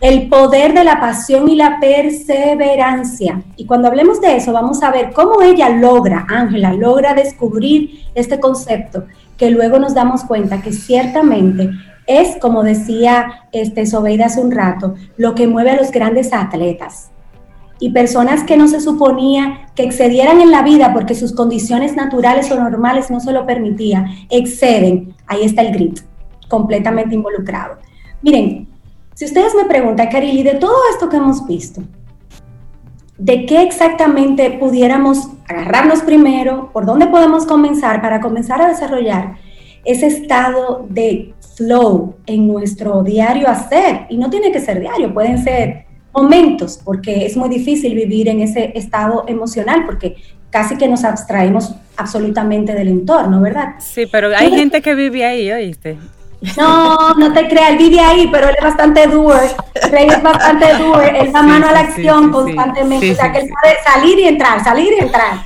El 0.00 0.28
poder 0.28 0.74
de 0.74 0.84
la 0.84 1.00
pasión 1.00 1.48
y 1.48 1.56
la 1.56 1.78
perseverancia. 1.80 3.42
Y 3.56 3.66
cuando 3.66 3.88
hablemos 3.88 4.20
de 4.20 4.36
eso, 4.36 4.52
vamos 4.52 4.82
a 4.82 4.90
ver 4.90 5.12
cómo 5.12 5.42
ella 5.42 5.68
logra, 5.70 6.26
Ángela, 6.28 6.72
logra 6.72 7.14
descubrir 7.14 8.04
este 8.14 8.38
concepto, 8.40 9.04
que 9.36 9.50
luego 9.50 9.78
nos 9.78 9.94
damos 9.94 10.24
cuenta 10.24 10.62
que 10.62 10.72
ciertamente 10.72 11.70
es, 12.06 12.36
como 12.36 12.62
decía 12.62 13.46
este 13.52 13.86
Sobeida 13.86 14.26
hace 14.26 14.40
un 14.40 14.50
rato, 14.50 14.94
lo 15.16 15.34
que 15.34 15.46
mueve 15.46 15.70
a 15.70 15.76
los 15.76 15.90
grandes 15.90 16.32
atletas. 16.32 17.10
Y 17.80 17.90
personas 17.90 18.44
que 18.44 18.56
no 18.56 18.68
se 18.68 18.80
suponía 18.80 19.66
que 19.74 19.82
excedieran 19.82 20.40
en 20.40 20.50
la 20.50 20.62
vida 20.62 20.92
porque 20.92 21.14
sus 21.14 21.34
condiciones 21.34 21.96
naturales 21.96 22.50
o 22.50 22.56
normales 22.56 23.10
no 23.10 23.20
se 23.20 23.32
lo 23.32 23.46
permitían, 23.46 24.06
exceden. 24.30 25.14
Ahí 25.26 25.42
está 25.42 25.62
el 25.62 25.72
grit, 25.72 26.00
completamente 26.48 27.14
involucrado. 27.14 27.78
Miren, 28.22 28.68
si 29.14 29.24
ustedes 29.24 29.54
me 29.54 29.64
preguntan, 29.64 30.08
Karili, 30.08 30.42
de 30.42 30.54
todo 30.54 30.76
esto 30.92 31.08
que 31.08 31.16
hemos 31.16 31.46
visto, 31.46 31.82
¿de 33.16 33.46
qué 33.46 33.62
exactamente 33.62 34.50
pudiéramos 34.50 35.28
agarrarnos 35.48 36.02
primero? 36.02 36.70
¿Por 36.72 36.84
dónde 36.84 37.06
podemos 37.06 37.46
comenzar 37.46 38.02
para 38.02 38.20
comenzar 38.20 38.60
a 38.60 38.68
desarrollar 38.68 39.36
ese 39.84 40.08
estado 40.08 40.86
de 40.88 41.32
flow 41.56 42.16
en 42.26 42.48
nuestro 42.48 43.04
diario 43.04 43.48
hacer? 43.48 44.06
Y 44.08 44.16
no 44.16 44.30
tiene 44.30 44.50
que 44.50 44.60
ser 44.60 44.80
diario, 44.80 45.14
pueden 45.14 45.42
ser 45.42 45.86
momentos, 46.12 46.80
porque 46.84 47.24
es 47.26 47.36
muy 47.36 47.48
difícil 47.48 47.94
vivir 47.94 48.28
en 48.28 48.40
ese 48.40 48.72
estado 48.76 49.24
emocional, 49.28 49.84
porque 49.86 50.16
casi 50.50 50.76
que 50.76 50.88
nos 50.88 51.04
abstraemos 51.04 51.74
absolutamente 51.96 52.74
del 52.74 52.88
entorno, 52.88 53.40
¿verdad? 53.40 53.74
Sí, 53.78 54.06
pero 54.06 54.28
hay 54.36 54.50
gente 54.52 54.82
que 54.82 54.94
vive 54.94 55.24
ahí, 55.24 55.50
¿oíste? 55.50 55.98
No, 56.56 57.14
no 57.14 57.32
te 57.32 57.48
creas, 57.48 57.70
él 57.70 57.78
vive 57.78 58.00
ahí, 58.00 58.28
pero 58.30 58.48
él 58.48 58.54
es 58.58 58.64
bastante 58.64 59.06
doer. 59.06 59.50
Rey 59.90 60.08
es 60.08 60.22
bastante 60.22 60.74
doer, 60.74 61.16
él 61.16 61.32
da 61.32 61.40
Sí, 61.40 61.46
mano 61.46 61.66
a 61.68 61.72
la 61.72 61.80
sí, 61.80 61.86
sí, 61.86 61.92
acción 62.08 62.18
sí, 62.18 62.24
sí. 62.26 62.32
constantemente. 62.32 63.06
Sí, 63.06 63.12
o 63.12 63.16
sea, 63.16 63.26
sí, 63.26 63.32
que 63.32 63.38
él 63.38 63.46
sí. 63.46 63.52
puede 63.62 63.74
salir 63.84 64.18
y 64.18 64.24
entrar, 64.24 64.64
salir 64.64 64.92
y 64.98 65.02
entrar. 65.02 65.44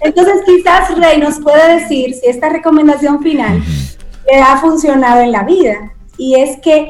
Entonces, 0.00 0.34
quizás 0.46 0.96
Rey 0.96 1.18
nos 1.18 1.40
puede 1.40 1.80
decir 1.80 2.14
si 2.14 2.26
esta 2.26 2.48
recomendación 2.48 3.22
final 3.22 3.62
le 4.30 4.40
ha 4.40 4.56
funcionado 4.58 5.20
en 5.22 5.32
la 5.32 5.42
vida. 5.42 5.92
Y 6.18 6.36
es 6.36 6.58
que 6.58 6.88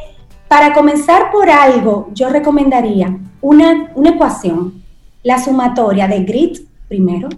para 0.48 0.72
comenzar 0.74 1.30
por 1.32 1.48
algo, 1.48 2.10
yo 2.12 2.28
recomendaría 2.28 3.16
una, 3.40 3.90
una 3.94 4.10
ecuación, 4.10 4.82
la 5.22 5.42
sumatoria 5.42 6.06
de 6.06 6.20
grit 6.20 6.68
primero, 6.88 7.28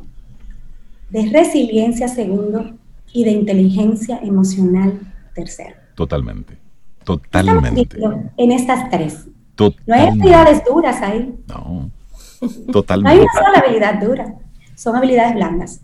de 1.11 1.31
resiliencia 1.31 2.09
segundo 2.09 2.73
y 3.13 3.25
de 3.25 3.31
inteligencia 3.31 4.21
emocional 4.23 5.01
tercero. 5.39 5.77
Totalmente. 5.95 6.59
Totalmente. 7.05 7.89
en 8.37 8.53
estas 8.53 8.91
tres. 8.91 9.27
No 9.27 9.65
hay 9.67 9.71
Totalmente. 9.73 10.11
habilidades 10.11 10.63
duras 10.65 11.03
ahí. 11.03 11.35
No. 11.47 11.91
No 12.41 12.47
hay 12.49 12.73
Totalmente. 12.73 13.23
una 13.23 13.33
sola 13.33 13.59
habilidad 13.59 13.95
dura. 14.01 14.35
Son 14.77 14.95
habilidades 14.95 15.35
blandas. 15.35 15.81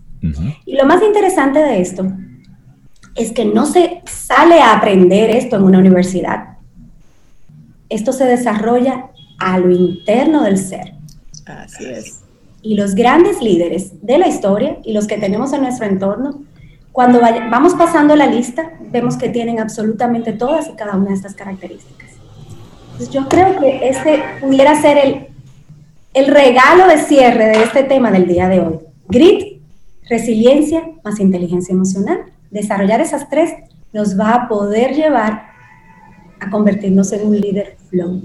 Y 0.65 0.75
lo 0.75 0.85
más 0.85 1.03
interesante 1.03 1.59
de 1.59 1.81
esto 1.81 2.07
es 3.15 3.31
que 3.31 3.45
no 3.45 3.65
se 3.65 4.01
sale 4.05 4.59
a 4.61 4.75
aprender 4.77 5.29
esto 5.29 5.57
en 5.57 5.63
una 5.63 5.79
universidad. 5.79 6.57
Esto 7.89 8.11
se 8.13 8.25
desarrolla 8.25 9.07
a 9.37 9.57
lo 9.59 9.69
interno 9.71 10.43
del 10.43 10.57
ser. 10.57 10.95
Así 11.45 11.85
es. 11.85 12.21
Y 12.61 12.75
los 12.75 12.95
grandes 12.95 13.41
líderes 13.41 13.91
de 14.01 14.17
la 14.17 14.27
historia 14.27 14.79
y 14.83 14.93
los 14.93 15.05
que 15.07 15.17
tenemos 15.17 15.53
en 15.53 15.61
nuestro 15.61 15.85
entorno, 15.85 16.41
cuando 16.95 17.19
vaya- 17.19 17.49
vamos 17.51 17.73
pasando 17.75 18.15
la 18.15 18.25
lista, 18.25 18.71
vemos 18.89 19.17
que 19.17 19.27
tienen 19.27 19.59
absolutamente 19.59 20.31
todas 20.31 20.69
y 20.69 20.75
cada 20.77 20.95
una 20.95 21.09
de 21.09 21.15
estas 21.15 21.35
características. 21.35 22.11
Entonces 22.93 23.09
yo 23.09 23.27
creo 23.27 23.59
que 23.59 23.89
este 23.89 24.23
pudiera 24.39 24.81
ser 24.81 24.97
el, 24.97 25.27
el 26.13 26.27
regalo 26.27 26.87
de 26.87 26.97
cierre 26.97 27.47
de 27.47 27.63
este 27.63 27.83
tema 27.83 28.11
del 28.11 28.25
día 28.27 28.47
de 28.47 28.61
hoy. 28.61 28.79
Grit, 29.09 29.61
resiliencia 30.09 30.83
más 31.03 31.19
inteligencia 31.19 31.73
emocional. 31.73 32.19
Desarrollar 32.49 33.01
esas 33.01 33.27
tres 33.29 33.51
nos 33.91 34.17
va 34.17 34.31
a 34.33 34.47
poder 34.47 34.95
llevar 34.95 35.47
a 36.39 36.49
convertirnos 36.49 37.11
en 37.11 37.27
un 37.27 37.39
líder 37.41 37.75
flow. 37.89 38.21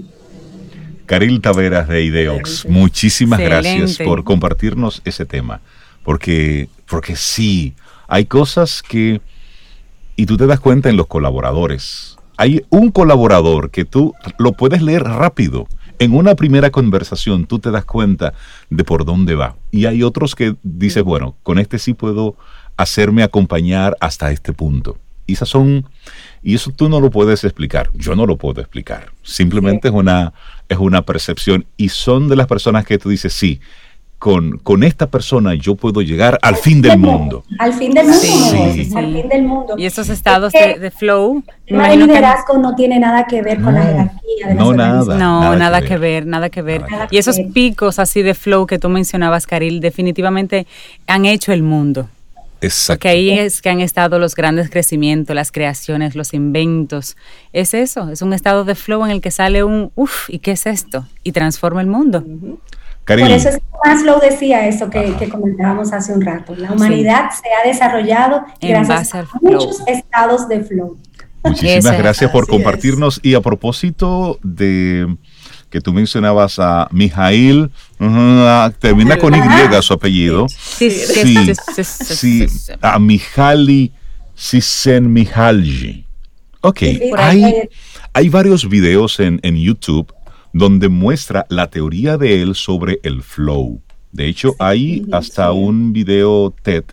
Caril 1.05 1.41
Taveras 1.41 1.89
de 1.89 2.03
Ideox, 2.03 2.65
muchísimas 2.69 3.41
Excelente. 3.41 3.79
gracias 3.79 4.07
por 4.07 4.23
compartirnos 4.23 5.01
ese 5.03 5.25
tema. 5.25 5.59
Porque, 6.05 6.69
porque 6.89 7.17
sí, 7.17 7.73
hay 8.11 8.25
cosas 8.25 8.83
que. 8.83 9.21
Y 10.17 10.25
tú 10.25 10.35
te 10.35 10.45
das 10.45 10.59
cuenta 10.59 10.89
en 10.89 10.97
los 10.97 11.07
colaboradores. 11.07 12.17
Hay 12.35 12.61
un 12.69 12.91
colaborador 12.91 13.71
que 13.71 13.85
tú 13.85 14.13
lo 14.37 14.51
puedes 14.51 14.81
leer 14.81 15.03
rápido. 15.03 15.65
En 15.97 16.13
una 16.13 16.35
primera 16.35 16.71
conversación 16.71 17.45
tú 17.45 17.59
te 17.59 17.71
das 17.71 17.85
cuenta 17.85 18.33
de 18.69 18.83
por 18.83 19.05
dónde 19.05 19.35
va. 19.35 19.55
Y 19.71 19.85
hay 19.85 20.03
otros 20.03 20.35
que 20.35 20.55
dices, 20.61 21.03
bueno, 21.03 21.37
con 21.41 21.57
este 21.57 21.79
sí 21.79 21.93
puedo 21.93 22.35
hacerme 22.75 23.23
acompañar 23.23 23.95
hasta 24.01 24.29
este 24.31 24.51
punto. 24.51 24.97
Y 25.25 25.33
esas 25.33 25.47
son, 25.47 25.85
y 26.43 26.55
eso 26.55 26.71
tú 26.71 26.89
no 26.89 26.99
lo 26.99 27.11
puedes 27.11 27.45
explicar. 27.45 27.91
Yo 27.93 28.15
no 28.17 28.25
lo 28.25 28.35
puedo 28.35 28.59
explicar. 28.59 29.13
Simplemente 29.23 29.87
es 29.87 29.93
una, 29.93 30.33
es 30.67 30.77
una 30.77 31.03
percepción. 31.03 31.65
Y 31.77 31.87
son 31.87 32.27
de 32.27 32.35
las 32.35 32.47
personas 32.47 32.85
que 32.85 32.97
tú 32.97 33.07
dices, 33.07 33.31
sí, 33.31 33.61
con, 34.21 34.59
con 34.59 34.83
esta 34.83 35.07
persona 35.07 35.55
yo 35.55 35.73
puedo 35.73 36.03
llegar 36.03 36.37
al 36.43 36.55
fin 36.55 36.79
del 36.79 36.99
mundo. 36.99 37.43
Al 37.57 37.73
fin 37.73 37.91
del 37.91 38.05
mundo, 38.05 38.19
Sí, 38.21 38.85
sí. 38.85 38.95
al 38.95 39.11
fin 39.15 39.27
del 39.27 39.41
mundo. 39.41 39.73
Y 39.79 39.87
esos 39.87 40.09
estados 40.09 40.53
Es 40.53 40.61
que 40.61 40.67
de, 40.75 40.79
de 40.79 40.91
flow, 40.91 41.41
El 41.65 41.81
que- 41.81 41.97
liderazgo 41.97 42.59
no 42.59 42.75
tiene 42.75 42.99
nada 42.99 43.25
que 43.25 43.41
ver 43.41 43.59
con 43.59 43.73
la 43.73 43.81
jerarquía 43.81 44.47
de 44.49 44.53
no, 44.53 44.73
nada. 44.73 45.17
No, 45.17 45.41
Nada 45.41 45.55
nada, 45.55 45.81
que 45.81 45.87
que, 45.87 45.97
ver. 45.97 46.23
ver. 46.23 46.27
nada 46.27 46.49
que 46.51 46.61
ver. 46.61 46.81
Nada 46.87 47.07
que 47.07 47.15
y 47.15 47.17
esos 47.17 47.37
ver. 47.37 47.47
picos 47.51 47.97
así 47.97 48.21
de 48.21 48.35
flow 48.35 48.67
que 48.67 48.77
tú 48.77 48.89
mencionabas, 48.89 49.47
Caril, 49.47 49.79
definitivamente 49.79 50.67
han 51.07 51.25
hecho 51.25 51.51
el 51.51 51.63
mundo. 51.63 52.07
Exacto. 52.61 52.99
Que 53.01 53.09
ahí 53.09 53.31
es 53.31 53.59
que 53.59 53.71
han 53.71 53.81
estado 53.81 54.19
los 54.19 54.35
grandes 54.35 54.69
crecimientos, 54.69 55.35
las 55.35 55.51
creaciones, 55.51 56.13
los 56.13 56.35
inventos. 56.35 57.17
Es 57.53 57.73
eso, 57.73 58.09
es 58.11 58.21
un 58.21 58.33
estado 58.33 58.65
de 58.65 58.75
flow 58.75 59.03
en 59.03 59.09
el 59.09 59.19
que 59.19 59.31
sale 59.31 59.63
un, 59.63 59.91
uff, 59.95 60.29
¿y 60.29 60.37
qué 60.37 60.51
es 60.51 60.67
esto? 60.67 61.07
Y 61.23 61.31
transforma 61.31 61.81
el 61.81 61.87
mundo. 61.87 62.23
Por 63.19 63.31
eso 63.31 63.49
es 63.49 63.55
que 63.55 63.63
Maslow 63.85 64.19
decía 64.19 64.67
eso 64.67 64.89
que, 64.89 65.15
que 65.17 65.29
comentábamos 65.29 65.91
hace 65.93 66.13
un 66.13 66.21
rato. 66.21 66.55
La 66.55 66.71
humanidad 66.71 67.29
se 67.31 67.49
ha 67.53 67.67
desarrollado 67.67 68.43
En 68.59 68.69
gracias 68.69 69.15
a 69.15 69.25
flow. 69.25 69.41
muchos 69.41 69.81
estados 69.87 70.47
de 70.47 70.61
flow. 70.63 70.97
Muchísimas 71.43 71.97
gracias 71.97 72.29
por 72.31 72.47
compartirnos. 72.47 73.19
Y 73.23 73.33
a 73.33 73.41
propósito 73.41 74.37
de 74.43 75.07
que 75.71 75.81
tú 75.81 75.91
mencionabas 75.93 76.59
a 76.59 76.87
Mijail, 76.91 77.71
termina 78.79 79.17
con 79.17 79.33
Y 79.33 79.39
su 79.81 79.93
apellido. 79.93 80.47
Sí, 80.49 80.89
Sí, 80.91 81.53
sí, 82.47 82.47
a 82.81 82.99
Mihaly 82.99 83.91
Csikszentmihalyi. 84.35 86.05
Ok, 86.61 86.77
Sí, 86.79 87.11
hay- 87.17 87.69
hay 88.13 88.29
varios 88.29 88.67
videos 88.69 89.19
en, 89.19 89.39
en 89.43 89.55
YouTube 89.55 90.13
donde 90.53 90.89
muestra 90.89 91.45
la 91.49 91.67
teoría 91.67 92.17
de 92.17 92.41
él 92.41 92.55
sobre 92.55 92.99
el 93.03 93.23
flow. 93.23 93.81
De 94.11 94.27
hecho, 94.27 94.55
hay 94.59 95.05
hasta 95.11 95.51
un 95.51 95.93
video 95.93 96.53
TED 96.61 96.83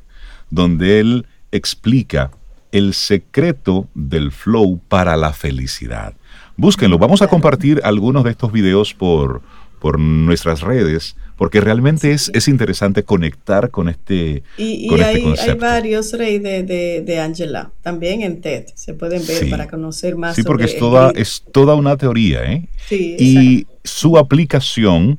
donde 0.51 1.01
él 1.01 1.27
explica 1.51 2.31
el 2.73 2.95
secreto 2.95 3.89
del 3.95 4.31
flow 4.31 4.81
para 4.89 5.17
la 5.17 5.33
felicidad. 5.33 6.15
Búsquenlo, 6.57 6.99
vamos 6.99 7.23
a 7.23 7.29
compartir 7.29 7.81
algunos 7.85 8.25
de 8.25 8.31
estos 8.31 8.53
videos 8.53 8.95
por, 8.95 9.43
por 9.81 9.99
nuestras 9.99 10.61
redes, 10.61 11.17
porque 11.39 11.61
realmente 11.63 12.11
es, 12.13 12.31
es 12.35 12.49
interesante 12.49 13.05
conectar 13.05 13.71
con 13.71 13.89
este, 13.89 14.43
y, 14.59 14.87
con 14.89 14.99
y 14.99 15.01
este 15.01 15.15
hay, 15.17 15.23
concepto. 15.23 15.53
hay 15.53 15.59
varios 15.59 16.13
rey 16.13 16.39
de, 16.41 16.63
de, 16.65 17.01
de 17.03 17.21
Angela, 17.21 17.71
también 17.83 18.21
en 18.21 18.43
TED, 18.43 18.67
se 18.75 18.93
pueden 18.93 19.27
ver 19.27 19.37
Sí. 19.39 19.47
para 19.47 19.67
conocer 19.69 20.17
más. 20.17 20.35
Sí, 20.37 20.43
porque 20.43 20.65
sobre 20.65 20.75
es 20.75 20.79
toda, 20.81 21.11
el- 21.11 21.17
es 21.23 21.43
toda 21.53 21.75
una 21.77 21.97
teoría, 21.97 22.45
¿eh? 22.53 22.69
Sí, 22.89 23.17
Y 23.19 23.67
su 23.85 24.19
aplicación 24.19 25.19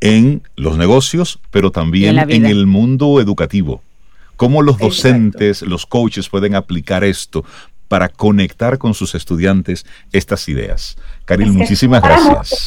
en 0.00 0.42
los 0.56 0.76
negocios, 0.76 1.38
pero 1.50 1.70
también 1.70 2.18
en 2.30 2.46
el 2.46 2.66
mundo 2.66 3.20
educativo. 3.20 3.82
Cómo 4.36 4.62
los 4.62 4.74
Exacto. 4.76 4.94
docentes, 4.96 5.62
los 5.62 5.86
coaches 5.86 6.28
pueden 6.28 6.56
aplicar 6.56 7.04
esto 7.04 7.44
para 7.88 8.08
conectar 8.08 8.78
con 8.78 8.94
sus 8.94 9.14
estudiantes 9.14 9.84
estas 10.12 10.48
ideas. 10.48 10.96
Karil, 11.24 11.52
muchísimas 11.52 12.02
gracias. 12.02 12.66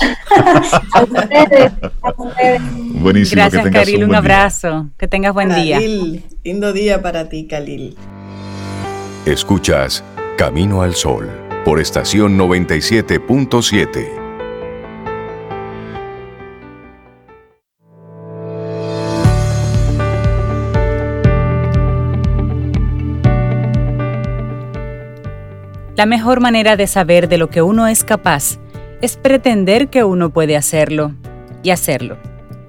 A 0.94 1.04
ustedes, 1.04 1.72
a 2.02 2.14
ustedes. 2.18 2.62
Buenísimo, 3.02 3.42
Gracias, 3.42 3.64
que 3.64 3.70
tengas 3.70 3.86
Karil. 3.86 4.04
Un, 4.04 4.08
buen 4.10 4.18
abrazo. 4.18 4.90
Que 4.98 5.08
tengas 5.08 5.34
buen 5.34 5.54
día. 5.56 5.78
Khalil, 5.78 6.24
lindo 6.44 6.74
día 6.74 7.02
para 7.02 7.30
ti, 7.30 7.48
Khalil. 7.48 7.96
Escuchas 9.26 10.04
Camino 10.38 10.82
al 10.82 10.96
Sol 10.96 11.30
por 11.66 11.82
estación 11.82 12.38
97.7. 12.38 14.27
La 25.98 26.06
mejor 26.06 26.42
manera 26.42 26.78
de 26.78 26.86
saber 26.86 27.28
de 27.28 27.40
lo 27.40 27.50
que 27.50 27.64
uno 27.64 27.88
es 27.88 28.04
capaz 28.04 28.60
es 29.02 29.18
pretender 29.18 29.88
que 29.88 30.04
uno 30.04 30.30
puede 30.30 30.56
hacerlo 30.56 31.16
y 31.64 31.72
hacerlo. 31.72 32.18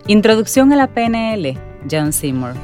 Introducción 0.07 0.73
a 0.73 0.77
la 0.77 0.87
PNL, 0.87 1.59
John 1.91 2.15
Seymour. 2.15 2.55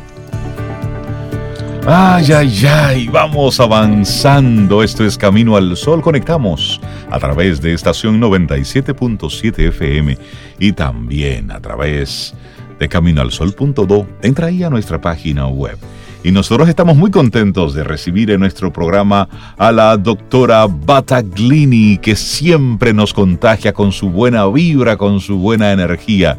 Ay, 1.86 2.32
ay, 2.32 2.62
ay, 2.66 3.08
vamos 3.08 3.60
avanzando. 3.60 4.82
Esto 4.82 5.04
es 5.04 5.18
Camino 5.18 5.54
al 5.58 5.76
Sol. 5.76 6.00
Conectamos 6.00 6.80
a 7.10 7.18
través 7.18 7.60
de 7.60 7.74
estación 7.74 8.18
97.7 8.18 9.68
FM 9.68 10.16
y 10.58 10.72
también 10.72 11.50
a 11.50 11.60
través 11.60 12.34
de 12.78 12.88
caminoalsol.do. 12.88 14.06
Entra 14.22 14.46
ahí 14.46 14.62
a 14.62 14.70
nuestra 14.70 14.98
página 14.98 15.46
web. 15.46 15.76
Y 16.24 16.32
nosotros 16.32 16.70
estamos 16.70 16.96
muy 16.96 17.10
contentos 17.10 17.74
de 17.74 17.84
recibir 17.84 18.30
en 18.30 18.40
nuestro 18.40 18.72
programa 18.72 19.28
a 19.58 19.70
la 19.70 19.94
doctora 19.98 20.66
Bataglini, 20.66 21.98
que 21.98 22.16
siempre 22.16 22.94
nos 22.94 23.12
contagia 23.12 23.74
con 23.74 23.92
su 23.92 24.08
buena 24.08 24.46
vibra, 24.46 24.96
con 24.96 25.20
su 25.20 25.36
buena 25.36 25.70
energía. 25.70 26.38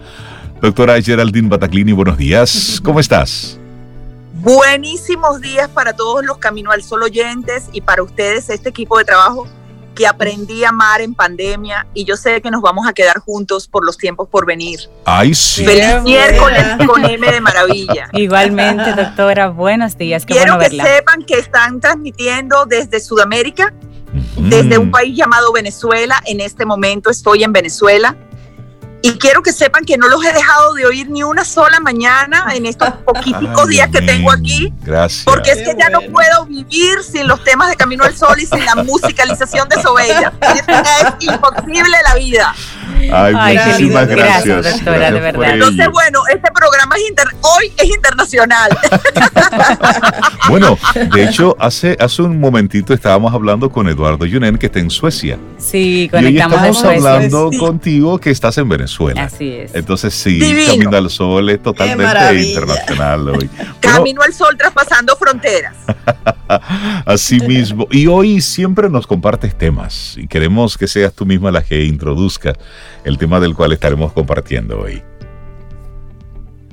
Doctora 0.59 0.99
Geraldine 0.99 1.49
Bataglini, 1.49 1.91
buenos 1.91 2.17
días. 2.17 2.81
¿Cómo 2.83 2.99
estás? 2.99 3.59
Buenísimos 4.41 5.39
días 5.39 5.69
para 5.69 5.93
todos 5.93 6.25
los 6.25 6.39
Camino 6.39 6.71
al 6.71 6.81
Sol 6.81 7.03
oyentes 7.03 7.69
y 7.71 7.81
para 7.81 8.01
ustedes, 8.01 8.49
este 8.49 8.69
equipo 8.69 8.97
de 8.97 9.05
trabajo 9.05 9.47
que 9.95 10.05
aprendí 10.05 10.63
a 10.63 10.69
amar 10.69 11.01
en 11.01 11.15
pandemia 11.15 11.87
y 11.93 12.05
yo 12.05 12.17
sé 12.17 12.41
que 12.41 12.51
nos 12.51 12.61
vamos 12.61 12.87
a 12.87 12.93
quedar 12.93 13.19
juntos 13.19 13.67
por 13.67 13.85
los 13.85 13.97
tiempos 13.97 14.27
por 14.29 14.45
venir. 14.45 14.79
Ay, 15.05 15.33
sí. 15.33 15.65
Feliz 15.65 16.01
miércoles 16.03 16.63
con 16.85 17.03
M 17.05 17.31
de 17.31 17.41
maravilla. 17.41 18.09
Igualmente, 18.13 18.93
doctora, 18.93 19.49
buenos 19.49 19.97
días. 19.97 20.25
Qué 20.25 20.33
Quiero 20.33 20.57
bueno 20.57 20.69
que 20.69 20.77
verla. 20.77 20.95
sepan 20.95 21.23
que 21.23 21.39
están 21.39 21.79
transmitiendo 21.79 22.65
desde 22.65 22.99
Sudamérica, 22.99 23.73
desde 24.37 24.77
un 24.77 24.91
país 24.91 25.17
llamado 25.17 25.51
Venezuela. 25.53 26.21
En 26.25 26.41
este 26.41 26.65
momento 26.65 27.09
estoy 27.09 27.43
en 27.43 27.53
Venezuela. 27.53 28.15
Y 29.05 29.19
quiero 29.19 29.43
que 29.43 29.53
sepan 29.53 29.85
que 29.85 29.99
no 29.99 30.07
los 30.07 30.25
he 30.25 30.33
dejado 30.33 30.73
de 30.73 30.83
oír 30.87 31.07
ni 31.11 31.21
una 31.21 31.45
sola 31.45 31.79
mañana 31.79 32.47
en 32.55 32.65
estos 32.65 32.89
poquitos 33.05 33.61
Ay, 33.61 33.69
días 33.69 33.89
que 33.91 34.01
tengo 34.01 34.31
aquí. 34.31 34.73
Gracias. 34.81 35.23
Porque 35.25 35.51
es 35.51 35.59
Qué 35.59 35.65
que 35.65 35.75
ya 35.77 35.89
no 35.89 36.01
puedo 36.11 36.47
vivir 36.47 37.03
sin 37.03 37.27
los 37.27 37.43
temas 37.43 37.69
de 37.69 37.75
Camino 37.75 38.03
al 38.03 38.17
Sol 38.17 38.39
y 38.39 38.47
sin 38.47 38.65
la 38.65 38.75
musicalización 38.75 39.69
de 39.69 39.79
Sobella. 39.79 40.33
Es, 40.41 40.63
es 40.67 41.33
imposible 41.33 41.97
la 42.03 42.15
vida. 42.15 42.55
Ay, 43.11 43.57
muchísimas 43.57 44.07
lindo. 44.07 44.21
gracias. 44.23 44.45
Gracias, 44.45 44.75
doctora, 44.85 45.11
de 45.11 45.19
verdad. 45.19 45.49
Entonces, 45.53 45.87
bueno, 45.91 46.19
este 46.33 46.51
programa 46.51 46.95
es 46.95 47.09
inter- 47.09 47.35
hoy 47.41 47.71
es 47.77 47.89
internacional. 47.95 48.69
Bueno, 50.49 50.77
de 51.13 51.23
hecho, 51.23 51.55
hace, 51.59 51.97
hace 51.99 52.21
un 52.21 52.39
momentito 52.39 52.93
estábamos 52.93 53.33
hablando 53.33 53.71
con 53.71 53.87
Eduardo 53.89 54.25
Yunen, 54.25 54.57
que 54.57 54.67
está 54.67 54.77
en 54.79 54.91
Suecia. 54.91 55.39
Sí, 55.57 56.03
Y 56.03 56.03
hoy 56.03 56.09
conectamos 56.09 56.77
estamos 56.77 56.85
hablando 57.05 57.49
Sí. 57.51 57.57
contigo 57.57 58.19
que 58.19 58.29
estás 58.29 58.57
en 58.59 58.69
Venezuela. 58.69 59.23
Así 59.23 59.51
es. 59.53 59.73
Entonces, 59.73 60.13
sí, 60.13 60.39
Divino. 60.39 60.73
Camino 60.73 60.97
al 60.97 61.09
Sol 61.09 61.49
es 61.49 61.63
totalmente 61.63 62.41
internacional 62.41 63.29
hoy. 63.29 63.49
Bueno, 63.55 63.75
Camino 63.79 64.21
al 64.21 64.33
Sol 64.33 64.55
traspasando 64.57 65.15
fronteras. 65.15 65.75
así 67.05 67.39
mismo. 67.39 67.87
Y 67.91 68.07
hoy 68.07 68.41
siempre 68.41 68.89
nos 68.89 69.07
compartes 69.07 69.57
temas 69.57 70.15
y 70.17 70.27
queremos 70.27 70.77
que 70.77 70.87
seas 70.87 71.13
tú 71.13 71.25
misma 71.25 71.49
la 71.51 71.63
que 71.63 71.83
introduzca 71.85 72.53
el 73.03 73.17
tema 73.17 73.39
del 73.39 73.55
cual 73.55 73.71
estaremos 73.71 74.13
compartiendo 74.13 74.79
hoy. 74.79 75.03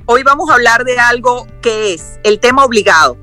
Hoy 0.05 0.23
vamos 0.23 0.49
a 0.49 0.55
hablar 0.55 0.83
de 0.83 0.99
algo 0.99 1.47
que 1.61 1.93
es 1.93 2.19
el 2.23 2.39
tema 2.39 2.65
obligado 2.65 3.17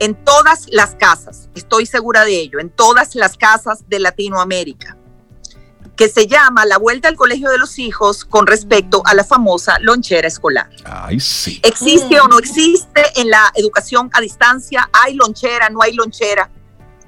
en 0.00 0.14
todas 0.24 0.66
las 0.70 0.94
casas, 0.96 1.48
estoy 1.54 1.86
segura 1.86 2.24
de 2.24 2.34
ello, 2.34 2.58
en 2.58 2.70
todas 2.70 3.14
las 3.14 3.36
casas 3.36 3.88
de 3.88 4.00
Latinoamérica, 4.00 4.96
que 5.96 6.08
se 6.08 6.26
llama 6.26 6.64
la 6.66 6.78
vuelta 6.78 7.08
al 7.08 7.16
colegio 7.16 7.50
de 7.50 7.58
los 7.58 7.78
hijos 7.78 8.24
con 8.24 8.46
respecto 8.46 9.02
a 9.06 9.14
la 9.14 9.24
famosa 9.24 9.78
lonchera 9.80 10.26
escolar. 10.26 10.68
Ay, 10.84 11.20
sí. 11.20 11.60
¿Existe 11.62 12.20
o 12.20 12.26
no 12.26 12.38
existe 12.38 13.02
en 13.16 13.30
la 13.30 13.52
educación 13.54 14.10
a 14.12 14.20
distancia? 14.20 14.90
¿Hay 14.92 15.14
lonchera? 15.14 15.70
¿No 15.70 15.80
hay 15.82 15.94
lonchera? 15.94 16.50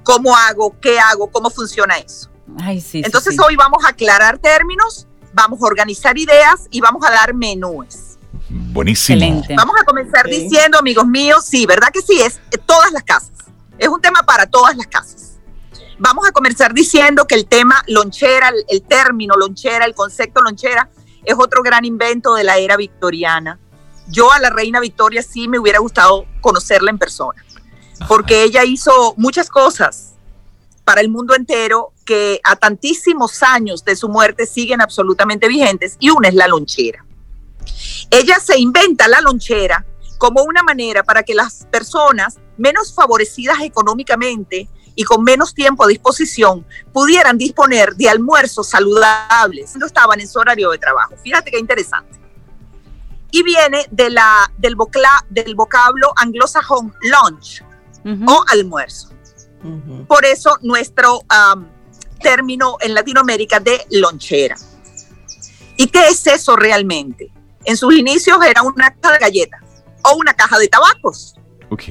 ¿Cómo 0.04 0.36
hago? 0.36 0.78
¿Qué 0.80 1.00
hago? 1.00 1.30
¿Cómo 1.30 1.50
funciona 1.50 1.96
eso? 1.98 2.30
Ay, 2.60 2.80
sí. 2.80 2.88
sí, 2.90 3.02
Entonces 3.04 3.34
sí. 3.34 3.40
hoy 3.44 3.56
vamos 3.56 3.84
a 3.84 3.88
aclarar 3.88 4.38
términos, 4.38 5.08
vamos 5.36 5.60
a 5.62 5.66
organizar 5.66 6.16
ideas 6.16 6.66
y 6.70 6.80
vamos 6.80 7.04
a 7.06 7.10
dar 7.10 7.34
menúes. 7.34 8.16
Buenísimo. 8.48 9.18
Excelente. 9.18 9.54
Vamos 9.54 9.76
a 9.80 9.84
comenzar 9.84 10.26
Sí. 10.28 10.42
diciendo, 10.42 10.78
amigos 10.78 11.06
míos, 11.06 11.44
sí, 11.44 11.66
¿verdad 11.66 11.88
que 11.92 12.00
sí? 12.00 12.18
Es 12.22 12.40
eh, 12.52 12.58
todas 12.64 12.90
las 12.92 13.02
casas. 13.02 13.32
Es 13.78 13.88
un 13.88 14.00
tema 14.00 14.22
para 14.22 14.46
todas 14.46 14.74
las 14.76 14.86
casas. 14.86 15.34
Vamos 15.98 16.26
a 16.26 16.32
comenzar 16.32 16.72
diciendo 16.72 17.26
que 17.26 17.34
el 17.34 17.46
tema 17.46 17.82
lonchera, 17.86 18.48
el, 18.48 18.64
el 18.68 18.82
término 18.82 19.34
lonchera, 19.36 19.84
el 19.84 19.94
concepto 19.94 20.40
lonchera, 20.40 20.88
es 21.24 21.34
otro 21.38 21.62
gran 21.62 21.84
invento 21.84 22.34
de 22.34 22.44
la 22.44 22.56
era 22.56 22.76
victoriana. 22.76 23.58
Yo 24.08 24.32
a 24.32 24.38
la 24.38 24.48
reina 24.50 24.80
Victoria 24.80 25.22
sí 25.22 25.48
me 25.48 25.58
hubiera 25.58 25.80
gustado 25.80 26.24
conocerla 26.40 26.90
en 26.90 26.98
persona, 26.98 27.44
porque 28.08 28.42
ella 28.44 28.64
hizo 28.64 29.14
muchas 29.16 29.50
cosas 29.50 30.14
para 30.84 31.00
el 31.00 31.08
mundo 31.08 31.34
entero 31.34 31.92
que 32.06 32.40
a 32.44 32.56
tantísimos 32.56 33.42
años 33.42 33.84
de 33.84 33.96
su 33.96 34.08
muerte 34.08 34.46
siguen 34.46 34.80
absolutamente 34.80 35.48
vigentes 35.48 35.96
y 36.00 36.08
una 36.08 36.28
es 36.28 36.34
la 36.34 36.48
lonchera. 36.48 37.04
Ella 38.10 38.38
se 38.40 38.58
inventa 38.58 39.08
la 39.08 39.20
lonchera 39.20 39.84
como 40.16 40.42
una 40.44 40.62
manera 40.62 41.02
para 41.02 41.22
que 41.22 41.34
las 41.34 41.66
personas 41.70 42.38
menos 42.56 42.94
favorecidas 42.94 43.60
económicamente 43.60 44.70
y 44.94 45.04
con 45.04 45.22
menos 45.22 45.52
tiempo 45.52 45.84
a 45.84 45.88
disposición 45.88 46.66
pudieran 46.92 47.36
disponer 47.36 47.94
de 47.96 48.08
almuerzos 48.08 48.68
saludables 48.70 49.70
cuando 49.72 49.86
estaban 49.86 50.20
en 50.20 50.28
su 50.28 50.38
horario 50.38 50.70
de 50.70 50.78
trabajo. 50.78 51.14
Fíjate 51.22 51.50
qué 51.50 51.58
interesante. 51.58 52.18
Y 53.30 53.42
viene 53.42 53.84
de 53.90 54.08
la, 54.08 54.50
del, 54.56 54.76
vocla, 54.76 55.26
del 55.28 55.54
vocablo 55.54 56.12
anglosajón 56.16 56.94
lunch 57.02 57.62
Ujú. 58.04 58.24
o 58.32 58.44
almuerzo. 58.48 59.10
Ujú. 59.62 60.06
Por 60.06 60.24
eso 60.24 60.56
nuestro 60.62 61.20
am, 61.28 61.68
término 62.18 62.76
en 62.80 62.94
Latinoamérica 62.94 63.60
de 63.60 63.86
lonchera. 63.90 64.56
¿Y 65.76 65.88
qué 65.88 66.08
es 66.08 66.26
eso 66.26 66.56
realmente? 66.56 67.30
En 67.64 67.76
sus 67.76 67.94
inicios 67.94 68.38
era 68.44 68.62
una 68.62 68.94
caja 68.94 69.14
de 69.14 69.18
galletas 69.18 69.62
o 70.02 70.16
una 70.16 70.34
caja 70.34 70.58
de 70.58 70.68
tabacos. 70.68 71.34
Ok. 71.68 71.82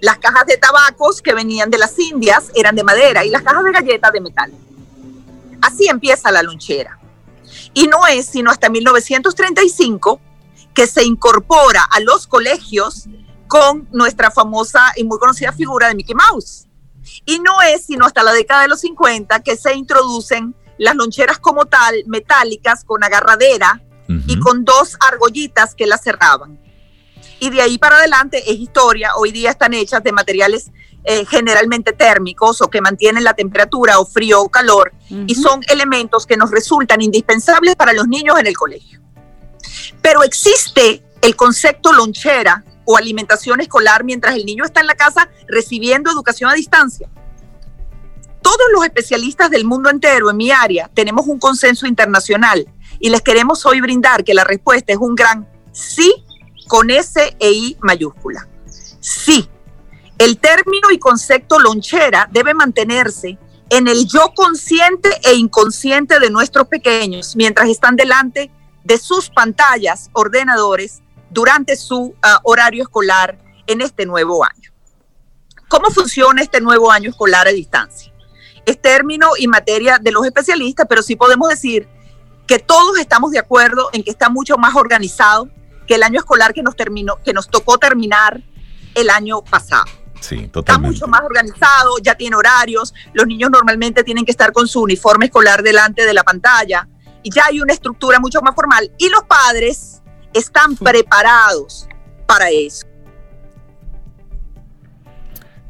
Las 0.00 0.18
cajas 0.18 0.46
de 0.46 0.58
tabacos 0.58 1.22
que 1.22 1.34
venían 1.34 1.70
de 1.70 1.78
las 1.78 1.98
Indias 1.98 2.50
eran 2.54 2.76
de 2.76 2.84
madera 2.84 3.24
y 3.24 3.30
las 3.30 3.42
cajas 3.42 3.64
de 3.64 3.72
galletas 3.72 4.12
de 4.12 4.20
metal. 4.20 4.52
Así 5.60 5.88
empieza 5.88 6.30
la 6.30 6.42
lonchera. 6.42 6.98
Y 7.74 7.86
no 7.86 8.06
es 8.06 8.26
sino 8.26 8.50
hasta 8.50 8.68
1935 8.68 10.20
que 10.74 10.86
se 10.86 11.04
incorpora 11.04 11.82
a 11.90 12.00
los 12.00 12.26
colegios 12.26 13.06
con 13.46 13.88
nuestra 13.92 14.30
famosa 14.30 14.92
y 14.96 15.04
muy 15.04 15.18
conocida 15.18 15.52
figura 15.52 15.88
de 15.88 15.94
Mickey 15.94 16.14
Mouse. 16.14 16.66
Y 17.24 17.38
no 17.40 17.60
es 17.62 17.86
sino 17.86 18.06
hasta 18.06 18.22
la 18.22 18.32
década 18.32 18.62
de 18.62 18.68
los 18.68 18.80
50 18.80 19.40
que 19.40 19.56
se 19.56 19.74
introducen 19.74 20.54
las 20.78 20.94
loncheras 20.96 21.38
como 21.38 21.66
tal, 21.66 21.94
metálicas, 22.06 22.84
con 22.84 23.04
agarradera 23.04 23.82
y 24.26 24.38
con 24.40 24.64
dos 24.64 24.96
argollitas 25.00 25.74
que 25.74 25.86
las 25.86 26.02
cerraban. 26.02 26.58
y 27.40 27.50
de 27.50 27.62
ahí 27.62 27.78
para 27.78 27.96
adelante 27.96 28.38
es 28.50 28.58
historia. 28.58 29.12
Hoy 29.16 29.32
día 29.32 29.50
están 29.50 29.74
hechas 29.74 30.02
de 30.02 30.12
materiales 30.12 30.70
eh, 31.04 31.24
generalmente 31.26 31.92
térmicos 31.92 32.62
o 32.62 32.68
que 32.68 32.80
mantienen 32.80 33.24
la 33.24 33.34
temperatura 33.34 33.98
o 33.98 34.06
frío 34.06 34.40
o 34.40 34.48
calor 34.48 34.92
y 35.08 35.34
son 35.34 35.60
elementos 35.66 36.26
que 36.26 36.36
nos 36.36 36.52
resultan 36.52 37.02
indispensables 37.02 37.74
para 37.74 37.92
los 37.92 38.06
niños 38.06 38.38
en 38.38 38.46
el 38.46 38.56
colegio. 38.56 39.00
Pero 40.00 40.22
existe 40.22 41.02
el 41.20 41.34
concepto 41.34 41.92
lonchera 41.92 42.64
o 42.84 42.96
alimentación 42.96 43.60
escolar 43.60 44.04
mientras 44.04 44.34
el 44.34 44.44
niño 44.44 44.64
está 44.64 44.80
en 44.80 44.86
la 44.86 44.94
casa 44.94 45.28
recibiendo 45.48 46.10
educación 46.10 46.50
a 46.50 46.54
distancia. 46.54 47.08
Todos 48.42 48.66
los 48.72 48.84
especialistas 48.84 49.50
del 49.50 49.64
mundo 49.64 49.88
entero 49.88 50.30
en 50.30 50.36
mi 50.36 50.50
área 50.50 50.90
tenemos 50.92 51.26
un 51.26 51.38
consenso 51.38 51.86
internacional 51.86 52.66
y 52.98 53.10
les 53.10 53.22
queremos 53.22 53.64
hoy 53.66 53.80
brindar 53.80 54.24
que 54.24 54.34
la 54.34 54.44
respuesta 54.44 54.92
es 54.92 54.98
un 54.98 55.14
gran 55.14 55.48
sí 55.70 56.24
con 56.68 56.90
S 56.90 57.36
e 57.38 57.50
I 57.50 57.76
mayúscula. 57.80 58.48
Sí, 59.00 59.48
el 60.18 60.38
término 60.38 60.90
y 60.90 60.98
concepto 60.98 61.58
lonchera 61.58 62.28
debe 62.30 62.54
mantenerse 62.54 63.38
en 63.70 63.88
el 63.88 64.06
yo 64.06 64.32
consciente 64.34 65.08
e 65.24 65.34
inconsciente 65.34 66.20
de 66.20 66.30
nuestros 66.30 66.68
pequeños 66.68 67.34
mientras 67.36 67.68
están 67.68 67.96
delante 67.96 68.50
de 68.84 68.98
sus 68.98 69.30
pantallas, 69.30 70.10
ordenadores, 70.12 71.00
durante 71.32 71.76
su 71.76 72.14
ah, 72.22 72.40
horario 72.44 72.82
escolar 72.82 73.38
en 73.66 73.80
este 73.80 74.06
nuevo 74.06 74.44
año. 74.44 74.70
¿Cómo 75.68 75.90
funciona 75.90 76.42
este 76.42 76.60
nuevo 76.60 76.92
año 76.92 77.10
escolar 77.10 77.48
a 77.48 77.52
distancia? 77.52 78.12
Es 78.66 78.80
término 78.80 79.30
y 79.38 79.48
materia 79.48 79.98
de 79.98 80.12
los 80.12 80.24
especialistas, 80.26 80.86
pero 80.88 81.02
sí 81.02 81.16
podemos 81.16 81.48
decir 81.48 81.88
que 82.46 82.58
todos 82.58 82.98
estamos 82.98 83.30
de 83.30 83.38
acuerdo 83.38 83.88
en 83.92 84.02
que 84.02 84.10
está 84.10 84.28
mucho 84.28 84.58
más 84.58 84.74
organizado, 84.74 85.48
que 85.86 85.94
el 85.94 86.02
año 86.02 86.20
escolar 86.20 86.52
que 86.52 86.62
nos 86.62 86.76
terminó, 86.76 87.16
que 87.24 87.32
nos 87.32 87.48
tocó 87.48 87.78
terminar 87.78 88.42
el 88.94 89.08
año 89.08 89.42
pasado. 89.42 89.86
Sí, 90.20 90.48
totalmente. 90.48 90.60
Está 90.60 90.78
mucho 90.78 91.06
más 91.08 91.22
organizado, 91.22 91.96
ya 92.02 92.14
tiene 92.14 92.36
horarios, 92.36 92.94
los 93.14 93.26
niños 93.26 93.50
normalmente 93.50 94.04
tienen 94.04 94.24
que 94.24 94.30
estar 94.30 94.52
con 94.52 94.68
su 94.68 94.82
uniforme 94.82 95.26
escolar 95.26 95.62
delante 95.62 96.04
de 96.04 96.12
la 96.12 96.22
pantalla 96.22 96.86
y 97.22 97.32
ya 97.32 97.46
hay 97.46 97.60
una 97.60 97.72
estructura 97.72 98.20
mucho 98.20 98.40
más 98.42 98.54
formal 98.54 98.92
y 98.98 99.08
los 99.08 99.24
padres 99.24 100.01
están 100.34 100.76
preparados 100.76 101.88
para 102.26 102.50
eso. 102.50 102.86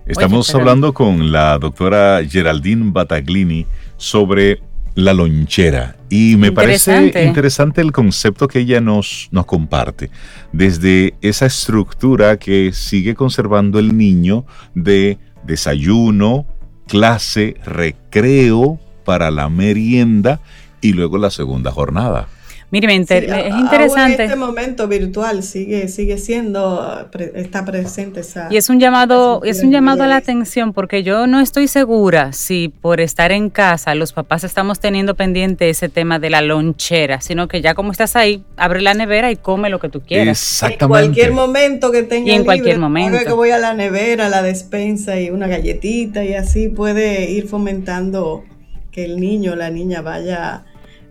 Estamos 0.06 0.52
hablando 0.54 0.92
con 0.92 1.30
la 1.30 1.58
doctora 1.58 2.20
Geraldine 2.28 2.90
Bataglini 2.90 3.66
sobre 3.96 4.60
la 4.94 5.14
lonchera. 5.14 5.96
Y 6.10 6.36
me 6.36 6.52
parece 6.52 7.12
interesante 7.24 7.80
el 7.80 7.92
concepto 7.92 8.48
que 8.48 8.60
ella 8.60 8.80
nos, 8.80 9.28
nos 9.30 9.46
comparte, 9.46 10.10
desde 10.52 11.14
esa 11.22 11.46
estructura 11.46 12.36
que 12.36 12.72
sigue 12.72 13.14
conservando 13.14 13.78
el 13.78 13.96
niño 13.96 14.44
de 14.74 15.18
desayuno, 15.44 16.46
clase, 16.88 17.56
recreo 17.64 18.78
para 19.04 19.30
la 19.30 19.48
merienda 19.48 20.40
y 20.80 20.92
luego 20.92 21.16
la 21.16 21.30
segunda 21.30 21.70
jornada. 21.70 22.28
Mire, 22.72 22.86
es 22.94 23.54
interesante. 23.54 24.14
en 24.14 24.30
este 24.30 24.36
momento 24.36 24.88
virtual 24.88 25.42
sigue, 25.42 25.88
sigue 25.88 26.16
siendo, 26.16 27.06
está 27.34 27.66
presente 27.66 28.20
esa. 28.20 28.48
Y 28.50 28.56
es 28.56 28.70
un 28.70 28.80
llamado, 28.80 29.42
es 29.44 29.62
un 29.62 29.70
llamado 29.70 30.04
a 30.04 30.06
la 30.06 30.16
atención 30.16 30.72
porque 30.72 31.02
yo 31.02 31.26
no 31.26 31.40
estoy 31.40 31.68
segura 31.68 32.32
si 32.32 32.70
por 32.70 33.02
estar 33.02 33.30
en 33.30 33.50
casa 33.50 33.94
los 33.94 34.14
papás 34.14 34.42
estamos 34.44 34.80
teniendo 34.80 35.14
pendiente 35.14 35.68
ese 35.68 35.90
tema 35.90 36.18
de 36.18 36.30
la 36.30 36.40
lonchera, 36.40 37.20
sino 37.20 37.46
que 37.46 37.60
ya 37.60 37.74
como 37.74 37.92
estás 37.92 38.16
ahí, 38.16 38.42
abre 38.56 38.80
la 38.80 38.94
nevera 38.94 39.30
y 39.30 39.36
come 39.36 39.68
lo 39.68 39.78
que 39.78 39.90
tú 39.90 40.00
quieras. 40.00 40.40
Exactamente. 40.40 40.84
En 40.84 40.88
cualquier 40.88 41.32
momento 41.32 41.92
que 41.92 42.04
tenga. 42.04 42.26
Y 42.26 42.34
en 42.34 42.44
cualquier 42.44 42.78
momento. 42.78 43.18
que 43.22 43.32
voy 43.32 43.50
a 43.50 43.58
la 43.58 43.74
nevera, 43.74 44.28
a 44.28 44.30
la 44.30 44.42
despensa 44.42 45.20
y 45.20 45.28
una 45.28 45.46
galletita 45.46 46.24
y 46.24 46.32
así 46.32 46.70
puede 46.70 47.30
ir 47.30 47.48
fomentando 47.48 48.44
que 48.90 49.04
el 49.04 49.20
niño 49.20 49.52
o 49.52 49.56
la 49.56 49.68
niña 49.68 50.00
vaya 50.00 50.64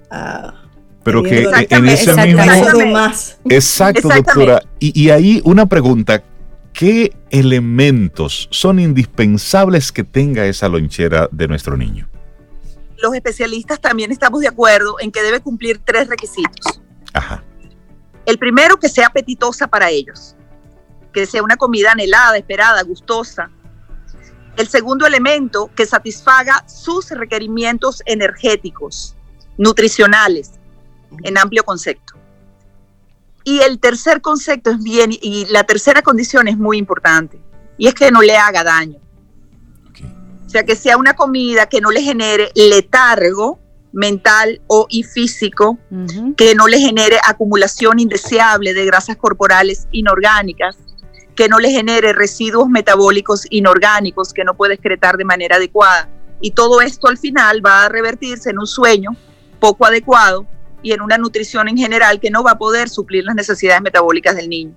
a 0.10 0.61
pero 1.04 1.24
que 1.24 1.50
en 1.70 1.88
ese 1.88 2.14
mismo... 2.26 2.44
Exacto, 3.50 4.08
doctora. 4.08 4.62
Y, 4.80 5.00
y 5.00 5.10
ahí 5.10 5.42
una 5.44 5.66
pregunta, 5.66 6.24
¿qué 6.74 7.16
elementos 7.30 8.48
son 8.52 8.80
indispensables 8.80 9.92
que 9.92 10.04
tenga 10.04 10.46
esa 10.46 10.68
lonchera 10.70 11.28
de 11.32 11.48
nuestro 11.48 11.76
niño? 11.78 12.08
Los 12.98 13.16
especialistas 13.16 13.82
también 13.82 14.12
estamos 14.12 14.42
de 14.42 14.48
acuerdo 14.48 14.98
en 15.00 15.12
que 15.12 15.24
debe 15.24 15.40
cumplir 15.40 15.82
tres 15.84 16.08
requisitos. 16.08 16.82
Ajá. 17.14 17.44
El 18.26 18.38
primero, 18.38 18.78
que 18.78 18.90
sea 18.90 19.08
apetitosa 19.08 19.68
para 19.68 19.90
ellos, 19.90 20.36
que 21.12 21.26
sea 21.26 21.42
una 21.42 21.58
comida 21.58 21.94
anhelada, 21.94 22.38
esperada, 22.38 22.84
gustosa. 22.84 23.50
El 24.56 24.68
segundo 24.68 25.08
elemento, 25.08 25.72
que 25.76 25.88
satisfaga 25.88 26.64
sus 26.68 27.10
requerimientos 27.10 28.04
energéticos, 28.06 29.16
nutricionales 29.58 30.61
en 31.24 31.38
amplio 31.38 31.64
concepto. 31.64 32.16
Y 33.44 33.60
el 33.60 33.80
tercer 33.80 34.22
concepto 34.22 34.70
es 34.70 34.84
bien, 34.84 35.12
y 35.12 35.46
la 35.50 35.64
tercera 35.64 36.02
condición 36.02 36.48
es 36.48 36.58
muy 36.58 36.78
importante, 36.78 37.42
y 37.78 37.88
es 37.88 37.96
que 37.96 38.12
no 38.12 38.22
le 38.22 38.38
haga 38.38 38.64
daño. 38.64 39.00
O 40.46 40.50
sea, 40.50 40.64
que 40.64 40.76
sea 40.76 40.98
una 40.98 41.14
comida 41.14 41.68
que 41.68 41.80
no 41.80 41.92
le 41.92 42.02
genere 42.02 42.52
letargo 42.56 43.60
mental 43.94 44.62
o 44.68 44.86
y 44.90 45.04
físico, 45.04 45.78
que 46.38 46.56
no 46.56 46.68
le 46.68 46.80
genere 46.80 47.18
acumulación 47.26 48.00
indeseable 48.00 48.74
de 48.74 48.86
grasas 48.86 49.18
corporales 49.18 49.88
inorgánicas, 49.92 50.78
que 51.36 51.48
no 51.48 51.60
le 51.60 51.72
genere 51.72 52.14
residuos 52.14 52.70
metabólicos 52.70 53.48
inorgánicos 53.50 54.34
que 54.34 54.44
no 54.44 54.56
puede 54.56 54.76
excretar 54.76 55.18
de 55.18 55.26
manera 55.26 55.56
adecuada. 55.56 56.10
Y 56.42 56.52
todo 56.52 56.82
esto 56.82 57.08
al 57.08 57.18
final 57.18 57.66
va 57.66 57.86
a 57.86 57.90
revertirse 57.90 58.50
en 58.50 58.60
un 58.60 58.68
sueño 58.68 59.12
poco 59.60 59.86
adecuado 59.86 60.46
y 60.82 60.94
en 60.94 61.02
una 61.02 61.18
nutrición 61.18 61.68
en 61.68 61.78
general 61.78 62.20
que 62.20 62.30
no 62.30 62.44
va 62.44 62.52
a 62.52 62.58
poder 62.58 62.90
suplir 62.90 63.24
las 63.24 63.36
necesidades 63.36 63.82
metabólicas 63.82 64.36
del 64.36 64.50
niño. 64.50 64.76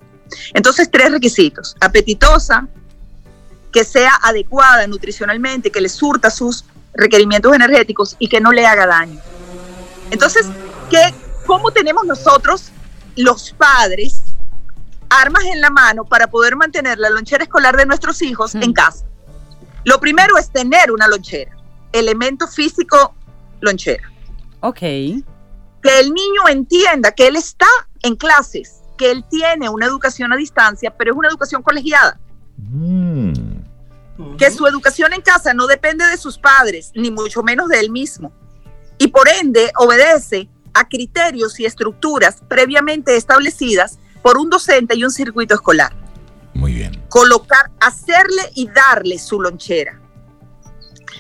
Entonces, 0.52 0.90
tres 0.90 1.10
requisitos. 1.10 1.76
Apetitosa, 1.80 2.66
que 3.72 3.84
sea 3.84 4.14
adecuada 4.22 4.86
nutricionalmente, 4.86 5.70
que 5.70 5.80
le 5.80 5.88
surta 5.88 6.30
sus 6.30 6.64
requerimientos 6.92 7.54
energéticos 7.54 8.16
y 8.18 8.28
que 8.28 8.40
no 8.40 8.52
le 8.52 8.66
haga 8.66 8.86
daño. 8.86 9.20
Entonces, 10.10 10.46
¿qué, 10.90 11.14
¿cómo 11.46 11.70
tenemos 11.72 12.04
nosotros, 12.04 12.70
los 13.16 13.52
padres, 13.52 14.22
armas 15.08 15.44
en 15.44 15.60
la 15.60 15.70
mano 15.70 16.04
para 16.04 16.28
poder 16.28 16.56
mantener 16.56 16.98
la 16.98 17.10
lonchera 17.10 17.44
escolar 17.44 17.76
de 17.76 17.86
nuestros 17.86 18.22
hijos 18.22 18.54
en 18.54 18.72
casa? 18.72 19.04
Lo 19.84 19.98
primero 19.98 20.38
es 20.38 20.50
tener 20.50 20.92
una 20.92 21.08
lonchera, 21.08 21.56
elemento 21.92 22.46
físico, 22.46 23.14
lonchera. 23.60 24.10
Ok 24.60 24.82
que 25.84 26.00
el 26.00 26.14
niño 26.14 26.48
entienda 26.48 27.12
que 27.12 27.26
él 27.26 27.36
está 27.36 27.66
en 28.02 28.16
clases, 28.16 28.80
que 28.96 29.10
él 29.10 29.22
tiene 29.28 29.68
una 29.68 29.84
educación 29.84 30.32
a 30.32 30.36
distancia, 30.36 30.96
pero 30.96 31.12
es 31.12 31.18
una 31.18 31.28
educación 31.28 31.62
colegiada. 31.62 32.18
Mm. 32.56 33.32
Que 34.38 34.50
su 34.50 34.66
educación 34.66 35.12
en 35.12 35.20
casa 35.20 35.52
no 35.52 35.66
depende 35.66 36.06
de 36.06 36.16
sus 36.16 36.38
padres, 36.38 36.90
ni 36.94 37.10
mucho 37.10 37.42
menos 37.42 37.68
de 37.68 37.80
él 37.80 37.90
mismo. 37.90 38.32
Y 38.96 39.08
por 39.08 39.28
ende 39.28 39.72
obedece 39.76 40.48
a 40.72 40.88
criterios 40.88 41.60
y 41.60 41.66
estructuras 41.66 42.42
previamente 42.48 43.16
establecidas 43.16 43.98
por 44.22 44.38
un 44.38 44.48
docente 44.48 44.96
y 44.96 45.04
un 45.04 45.10
circuito 45.10 45.54
escolar. 45.54 45.94
Muy 46.54 46.72
bien. 46.72 47.04
Colocar, 47.10 47.70
hacerle 47.78 48.50
y 48.54 48.68
darle 48.68 49.18
su 49.18 49.38
lonchera. 49.38 50.00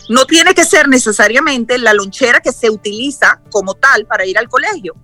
No 0.08 0.26
tiene 0.26 0.54
que 0.54 0.64
ser 0.64 0.88
necesariamente 0.88 1.78
la 1.78 1.94
lonchera 1.94 2.40
que 2.40 2.52
se 2.52 2.70
utiliza 2.70 3.40
como 3.50 3.74
tal 3.74 4.06
para 4.06 4.26
ir 4.26 4.36
al 4.38 4.48
colegio, 4.48 4.94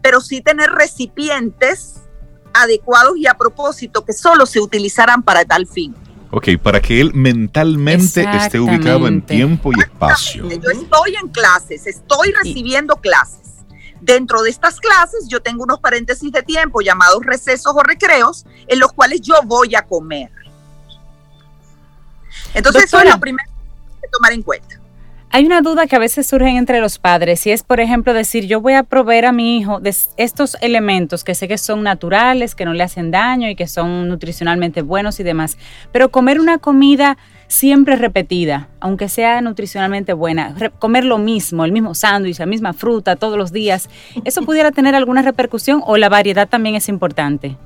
pero 0.00 0.20
sí 0.20 0.40
tener 0.40 0.70
recipientes 0.70 2.02
adecuados 2.52 3.16
y 3.16 3.26
a 3.26 3.34
propósito 3.34 4.04
que 4.04 4.12
solo 4.12 4.46
se 4.46 4.60
utilizarán 4.60 5.22
para 5.22 5.44
tal 5.44 5.66
fin. 5.66 5.94
Ok, 6.30 6.48
para 6.62 6.80
que 6.80 7.00
él 7.00 7.12
mentalmente 7.14 8.24
esté 8.36 8.60
ubicado 8.60 9.08
en 9.08 9.22
tiempo 9.22 9.70
y 9.72 9.80
espacio. 9.80 10.48
Yo 10.48 10.70
estoy 10.70 11.16
en 11.20 11.28
clases, 11.28 11.86
estoy 11.86 12.32
recibiendo 12.32 12.96
clases. 12.96 13.40
Dentro 14.00 14.42
de 14.42 14.50
estas 14.50 14.80
clases 14.80 15.26
yo 15.28 15.40
tengo 15.40 15.64
unos 15.64 15.80
paréntesis 15.80 16.30
de 16.30 16.42
tiempo 16.42 16.80
llamados 16.80 17.24
recesos 17.24 17.72
o 17.74 17.82
recreos 17.82 18.44
en 18.66 18.78
los 18.78 18.92
cuales 18.92 19.20
yo 19.20 19.34
voy 19.44 19.74
a 19.74 19.82
comer. 19.82 20.30
Entonces, 22.52 22.84
eso 22.84 22.98
es 22.98 23.10
lo 23.10 23.18
primero 23.18 23.53
tomar 24.14 24.32
en 24.32 24.42
cuenta. 24.42 24.80
Hay 25.30 25.44
una 25.44 25.62
duda 25.62 25.88
que 25.88 25.96
a 25.96 25.98
veces 25.98 26.28
surge 26.28 26.48
entre 26.50 26.80
los 26.80 27.00
padres 27.00 27.44
y 27.46 27.50
es, 27.50 27.64
por 27.64 27.80
ejemplo, 27.80 28.14
decir, 28.14 28.46
yo 28.46 28.60
voy 28.60 28.74
a 28.74 28.84
proveer 28.84 29.26
a 29.26 29.32
mi 29.32 29.58
hijo 29.58 29.80
de 29.80 29.92
estos 30.16 30.56
elementos 30.60 31.24
que 31.24 31.34
sé 31.34 31.48
que 31.48 31.58
son 31.58 31.82
naturales, 31.82 32.54
que 32.54 32.64
no 32.64 32.72
le 32.72 32.84
hacen 32.84 33.10
daño 33.10 33.48
y 33.48 33.56
que 33.56 33.66
son 33.66 34.06
nutricionalmente 34.06 34.82
buenos 34.82 35.18
y 35.18 35.24
demás, 35.24 35.58
pero 35.90 36.12
comer 36.12 36.38
una 36.38 36.58
comida 36.58 37.18
siempre 37.48 37.96
repetida, 37.96 38.68
aunque 38.78 39.08
sea 39.08 39.40
nutricionalmente 39.40 40.12
buena, 40.12 40.54
comer 40.78 41.04
lo 41.04 41.18
mismo, 41.18 41.64
el 41.64 41.72
mismo 41.72 41.96
sándwich, 41.96 42.38
la 42.38 42.46
misma 42.46 42.72
fruta 42.72 43.16
todos 43.16 43.36
los 43.36 43.50
días, 43.50 43.90
¿eso 44.24 44.42
pudiera 44.42 44.70
tener 44.70 44.94
alguna 44.94 45.22
repercusión 45.22 45.82
o 45.84 45.96
la 45.96 46.08
variedad 46.08 46.48
también 46.48 46.76
es 46.76 46.88
importante? 46.88 47.58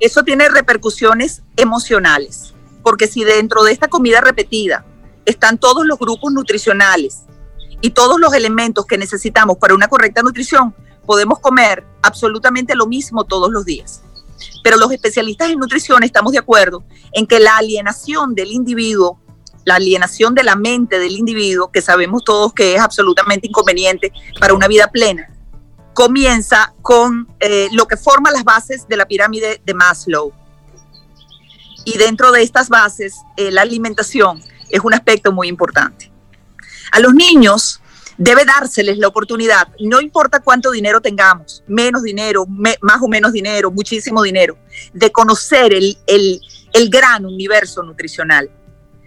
eso 0.00 0.22
tiene 0.22 0.48
repercusiones 0.48 1.42
emocionales, 1.56 2.54
porque 2.82 3.06
si 3.06 3.24
dentro 3.24 3.64
de 3.64 3.72
esta 3.72 3.88
comida 3.88 4.20
repetida 4.20 4.84
están 5.28 5.58
todos 5.58 5.86
los 5.86 5.98
grupos 5.98 6.32
nutricionales 6.32 7.24
y 7.80 7.90
todos 7.90 8.18
los 8.18 8.32
elementos 8.32 8.86
que 8.86 8.98
necesitamos 8.98 9.58
para 9.58 9.74
una 9.74 9.88
correcta 9.88 10.22
nutrición, 10.22 10.74
podemos 11.06 11.38
comer 11.38 11.84
absolutamente 12.02 12.74
lo 12.74 12.86
mismo 12.86 13.24
todos 13.24 13.50
los 13.50 13.64
días. 13.64 14.02
Pero 14.64 14.76
los 14.76 14.90
especialistas 14.90 15.50
en 15.50 15.58
nutrición 15.58 16.02
estamos 16.02 16.32
de 16.32 16.38
acuerdo 16.38 16.82
en 17.12 17.26
que 17.26 17.40
la 17.40 17.56
alienación 17.56 18.34
del 18.34 18.52
individuo, 18.52 19.20
la 19.64 19.76
alienación 19.76 20.34
de 20.34 20.44
la 20.44 20.56
mente 20.56 20.98
del 20.98 21.12
individuo, 21.12 21.70
que 21.70 21.82
sabemos 21.82 22.24
todos 22.24 22.54
que 22.54 22.74
es 22.74 22.80
absolutamente 22.80 23.46
inconveniente 23.46 24.12
para 24.40 24.54
una 24.54 24.66
vida 24.66 24.88
plena, 24.90 25.28
comienza 25.92 26.72
con 26.80 27.28
eh, 27.40 27.68
lo 27.72 27.86
que 27.86 27.96
forma 27.96 28.30
las 28.30 28.44
bases 28.44 28.88
de 28.88 28.96
la 28.96 29.06
pirámide 29.06 29.60
de 29.64 29.74
Maslow. 29.74 30.32
Y 31.84 31.98
dentro 31.98 32.32
de 32.32 32.42
estas 32.42 32.68
bases, 32.68 33.14
eh, 33.36 33.50
la 33.50 33.62
alimentación 33.62 34.42
es 34.70 34.80
un 34.80 34.94
aspecto 34.94 35.32
muy 35.32 35.48
importante. 35.48 36.10
A 36.92 37.00
los 37.00 37.14
niños 37.14 37.80
debe 38.16 38.44
dárseles 38.44 38.98
la 38.98 39.08
oportunidad, 39.08 39.68
no 39.80 40.00
importa 40.00 40.40
cuánto 40.40 40.70
dinero 40.72 41.00
tengamos, 41.00 41.62
menos 41.68 42.02
dinero, 42.02 42.46
más 42.46 42.98
o 43.00 43.08
menos 43.08 43.32
dinero, 43.32 43.70
muchísimo 43.70 44.22
dinero, 44.22 44.58
de 44.92 45.12
conocer 45.12 45.72
el, 45.72 45.96
el, 46.06 46.40
el 46.72 46.90
gran 46.90 47.24
universo 47.24 47.82
nutricional. 47.82 48.50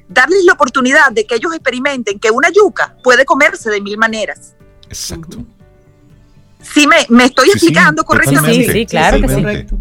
Darles 0.07 0.43
la 0.45 0.53
oportunidad 0.53 1.11
de 1.11 1.25
que 1.25 1.35
ellos 1.35 1.53
experimenten 1.53 2.19
que 2.19 2.31
una 2.31 2.49
yuca 2.49 2.95
puede 3.03 3.25
comerse 3.25 3.69
de 3.69 3.81
mil 3.81 3.97
maneras. 3.97 4.55
Exacto. 4.87 5.43
Sí, 6.61 6.85
me, 6.85 7.05
me 7.09 7.25
estoy 7.25 7.49
explicando 7.49 8.03
correctamente. 8.03 8.65
Sí, 8.65 8.71
sí, 8.71 8.85
claro 8.85 9.19
que 9.19 9.27
sí. 9.27 9.75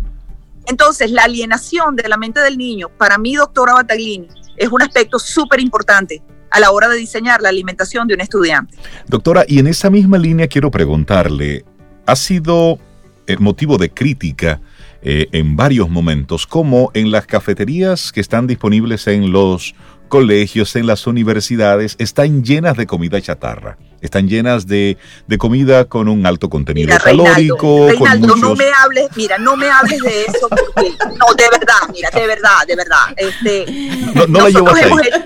Entonces, 0.66 1.10
la 1.10 1.24
alienación 1.24 1.96
de 1.96 2.08
la 2.08 2.16
mente 2.16 2.40
del 2.40 2.56
niño, 2.56 2.88
para 2.96 3.18
mí, 3.18 3.34
doctora 3.34 3.74
Bataglini, 3.74 4.28
es 4.60 4.70
un 4.70 4.82
aspecto 4.82 5.18
súper 5.18 5.58
importante 5.58 6.22
a 6.50 6.60
la 6.60 6.70
hora 6.70 6.88
de 6.88 6.96
diseñar 6.96 7.40
la 7.40 7.48
alimentación 7.48 8.06
de 8.06 8.14
un 8.14 8.20
estudiante. 8.20 8.76
Doctora, 9.06 9.44
y 9.48 9.58
en 9.58 9.66
esa 9.66 9.88
misma 9.88 10.18
línea 10.18 10.48
quiero 10.48 10.70
preguntarle, 10.70 11.64
¿ha 12.06 12.14
sido 12.14 12.78
eh, 13.26 13.36
motivo 13.38 13.78
de 13.78 13.90
crítica 13.90 14.60
eh, 15.00 15.28
en 15.32 15.56
varios 15.56 15.88
momentos, 15.88 16.46
como 16.46 16.90
en 16.92 17.10
las 17.10 17.26
cafeterías 17.26 18.12
que 18.12 18.20
están 18.20 18.46
disponibles 18.46 19.06
en 19.06 19.32
los 19.32 19.74
colegios, 20.08 20.76
en 20.76 20.86
las 20.86 21.06
universidades, 21.06 21.96
están 21.98 22.44
llenas 22.44 22.76
de 22.76 22.86
comida 22.86 23.18
chatarra? 23.18 23.78
Están 24.00 24.28
llenas 24.28 24.66
de, 24.66 24.96
comida 25.38 25.84
con 25.84 26.08
un 26.08 26.26
alto 26.26 26.48
contenido 26.48 26.86
mira, 26.86 26.98
calórico. 26.98 27.88
Reinaldo, 27.88 28.36
no 28.36 28.54
me 28.54 28.70
hables, 28.72 29.08
mira, 29.16 29.38
no 29.38 29.56
me 29.56 29.68
hables 29.70 30.00
de 30.00 30.22
eso, 30.22 30.48
porque, 30.48 30.94
no, 31.18 31.34
de 31.34 31.44
verdad, 31.50 31.92
mira, 31.92 32.10
de 32.10 32.26
verdad, 32.26 32.66
de 32.66 32.76
verdad. 32.76 32.98
Este, 33.16 33.66
no, 34.14 34.26
nosotros, 34.26 34.78
hemos 34.80 35.02
hecho, 35.02 35.16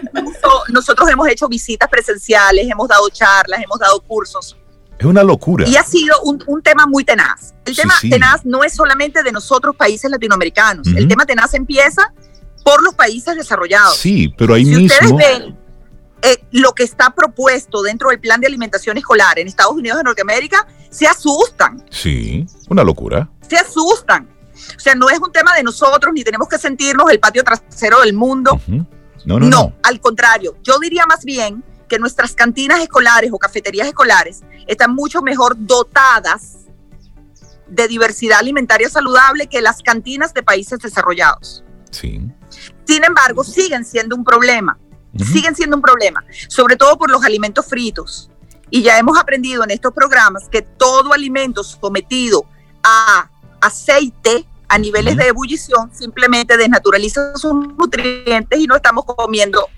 nosotros 0.69 1.11
hemos 1.11 1.29
hecho 1.29 1.49
visitas 1.49 1.89
presenciales, 1.89 2.69
hemos 2.69 2.89
dado 2.89 3.09
charlas, 3.11 3.61
hemos 3.63 3.79
dado 3.79 4.01
cursos. 4.01 4.57
Es 4.99 5.07
una 5.07 5.23
locura. 5.23 5.69
Y 5.69 5.77
ha 5.77 5.83
sido 5.83 6.17
un, 6.23 6.63
tema 6.63 6.87
muy 6.87 7.05
tenaz. 7.05 7.55
El 7.65 7.77
tema 7.77 7.95
tenaz 8.01 8.45
no 8.45 8.63
es 8.65 8.75
solamente 8.75 9.23
de 9.23 9.33
nosotros, 9.33 9.75
países 9.77 10.11
latinoamericanos. 10.11 10.87
El 10.89 11.09
tema 11.09 11.27
tenaz 11.27 11.55
empieza 11.55 12.13
por 12.65 12.83
los 12.83 12.95
países 12.95 13.37
desarrollados. 13.37 13.97
Sí, 13.97 14.33
pero 14.37 14.55
ahí 14.55 14.65
si 14.65 14.75
mismo. 14.75 15.17
Ustedes 15.17 15.17
ven, 15.17 15.57
eh, 16.25 16.43
lo 16.53 16.73
que 16.73 16.85
está 16.85 17.11
propuesto 17.11 17.83
dentro 17.83 18.09
del 18.09 18.19
plan 18.19 18.41
de 18.41 18.47
alimentación 18.47 18.97
escolar 18.97 19.39
en 19.39 19.47
Estados 19.47 19.75
Unidos 19.75 19.99
de 19.99 20.05
Norteamérica, 20.05 20.67
se 20.89 21.07
asustan. 21.07 21.85
Sí, 21.91 22.47
una 22.71 22.83
locura. 22.83 23.29
Se 23.47 23.59
asustan. 23.59 24.27
O 24.75 24.81
sea, 24.81 24.95
no 24.95 25.11
es 25.11 25.19
un 25.19 25.31
tema 25.33 25.55
de 25.55 25.63
nosotros, 25.63 26.15
ni 26.15 26.25
tenemos 26.25 26.49
que 26.49 26.57
sentirnos 26.57 27.11
el 27.11 27.21
patio 27.21 27.45
trasero 27.45 28.01
del 28.01 28.15
mundo. 28.15 28.59
no, 29.27 29.39
no, 29.39 29.41
no, 29.41 29.75
al 29.83 30.01
contrario, 30.01 30.57
yo 30.63 30.79
diría 30.79 31.05
más 31.07 31.25
bien 31.25 31.63
que 31.89 31.99
nuestras 31.99 32.35
cantinas 32.35 32.81
escolares 32.81 33.31
o 33.31 33.39
cafeterías 33.39 33.87
escolares 33.87 34.43
están 34.67 34.95
mucho 34.95 35.21
mejor 35.21 35.55
dotadas 35.59 36.65
de 37.69 37.87
diversidad 37.87 38.39
alimentaria 38.39 38.89
saludable 38.89 39.47
que 39.47 39.61
las 39.61 39.83
cantinas 39.83 40.33
de 40.33 40.43
países 40.43 40.79
desarrollados. 40.79 41.65
Sí. 41.91 42.23
Sin 42.87 43.05
embargo, 43.05 43.45
siguen 43.45 43.85
siendo 43.85 44.17
un 44.17 44.25
problema 44.25 44.79
siguen 45.19 45.55
siendo 45.55 45.77
un 45.77 45.83
problema, 45.83 46.25
sobre 46.49 46.77
todo 46.77 46.97
por 46.97 47.11
los 47.11 47.25
alimentos 47.25 47.67
fritos. 47.67 48.31
Y 48.71 48.83
ya 48.83 48.99
hemos 48.99 49.19
aprendido 49.19 49.63
en 49.63 49.71
estos 49.71 49.93
programas 49.93 50.49
que 50.49 50.63
todo 50.63 51.13
alimento 51.13 51.63
sometido 51.63 52.45
a 52.83 53.31
aceite 53.61 54.47
a 54.69 54.79
niveles 54.79 55.17
de 55.17 55.29
ebullición 55.29 55.91
simplemente 55.95 56.57
desnaturaliza 56.57 57.37
sus 57.37 57.55
nutrientes 57.55 58.59
y 58.59 58.67
no 58.67 58.77
estamos 58.77 59.05
comiendo 59.05 59.69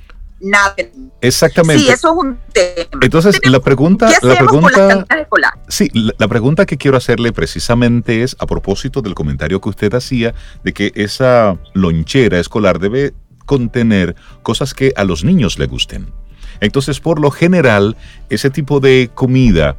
nada. 0.40 0.74
Exactamente. 1.20 1.82
Sí, 1.82 1.90
eso 1.90 2.12
es 2.12 2.16
un 2.16 2.38
tema. 2.52 3.00
Entonces, 3.02 3.40
la 3.44 3.60
pregunta, 3.60 4.10
la 4.22 4.36
pregunta, 4.36 5.04
con 5.28 5.40
sí, 5.68 5.90
la, 5.92 6.12
la, 6.18 6.28
pregunta 6.28 6.66
que 6.66 6.76
quiero 6.76 6.96
hacerle 6.96 7.32
precisamente 7.32 8.22
es 8.22 8.36
a 8.38 8.46
propósito 8.46 9.02
del 9.02 9.14
comentario 9.14 9.60
que 9.60 9.68
usted 9.68 9.92
hacía 9.94 10.34
de 10.62 10.72
que 10.72 10.92
esa 10.94 11.58
lonchera 11.74 12.38
escolar 12.38 12.78
debe 12.78 13.14
contener 13.46 14.14
cosas 14.42 14.74
que 14.74 14.92
a 14.96 15.04
los 15.04 15.24
niños 15.24 15.58
le 15.58 15.66
gusten. 15.66 16.12
Entonces, 16.60 17.00
por 17.00 17.20
lo 17.20 17.30
general, 17.30 17.96
ese 18.28 18.50
tipo 18.50 18.80
de 18.80 19.10
comida 19.14 19.76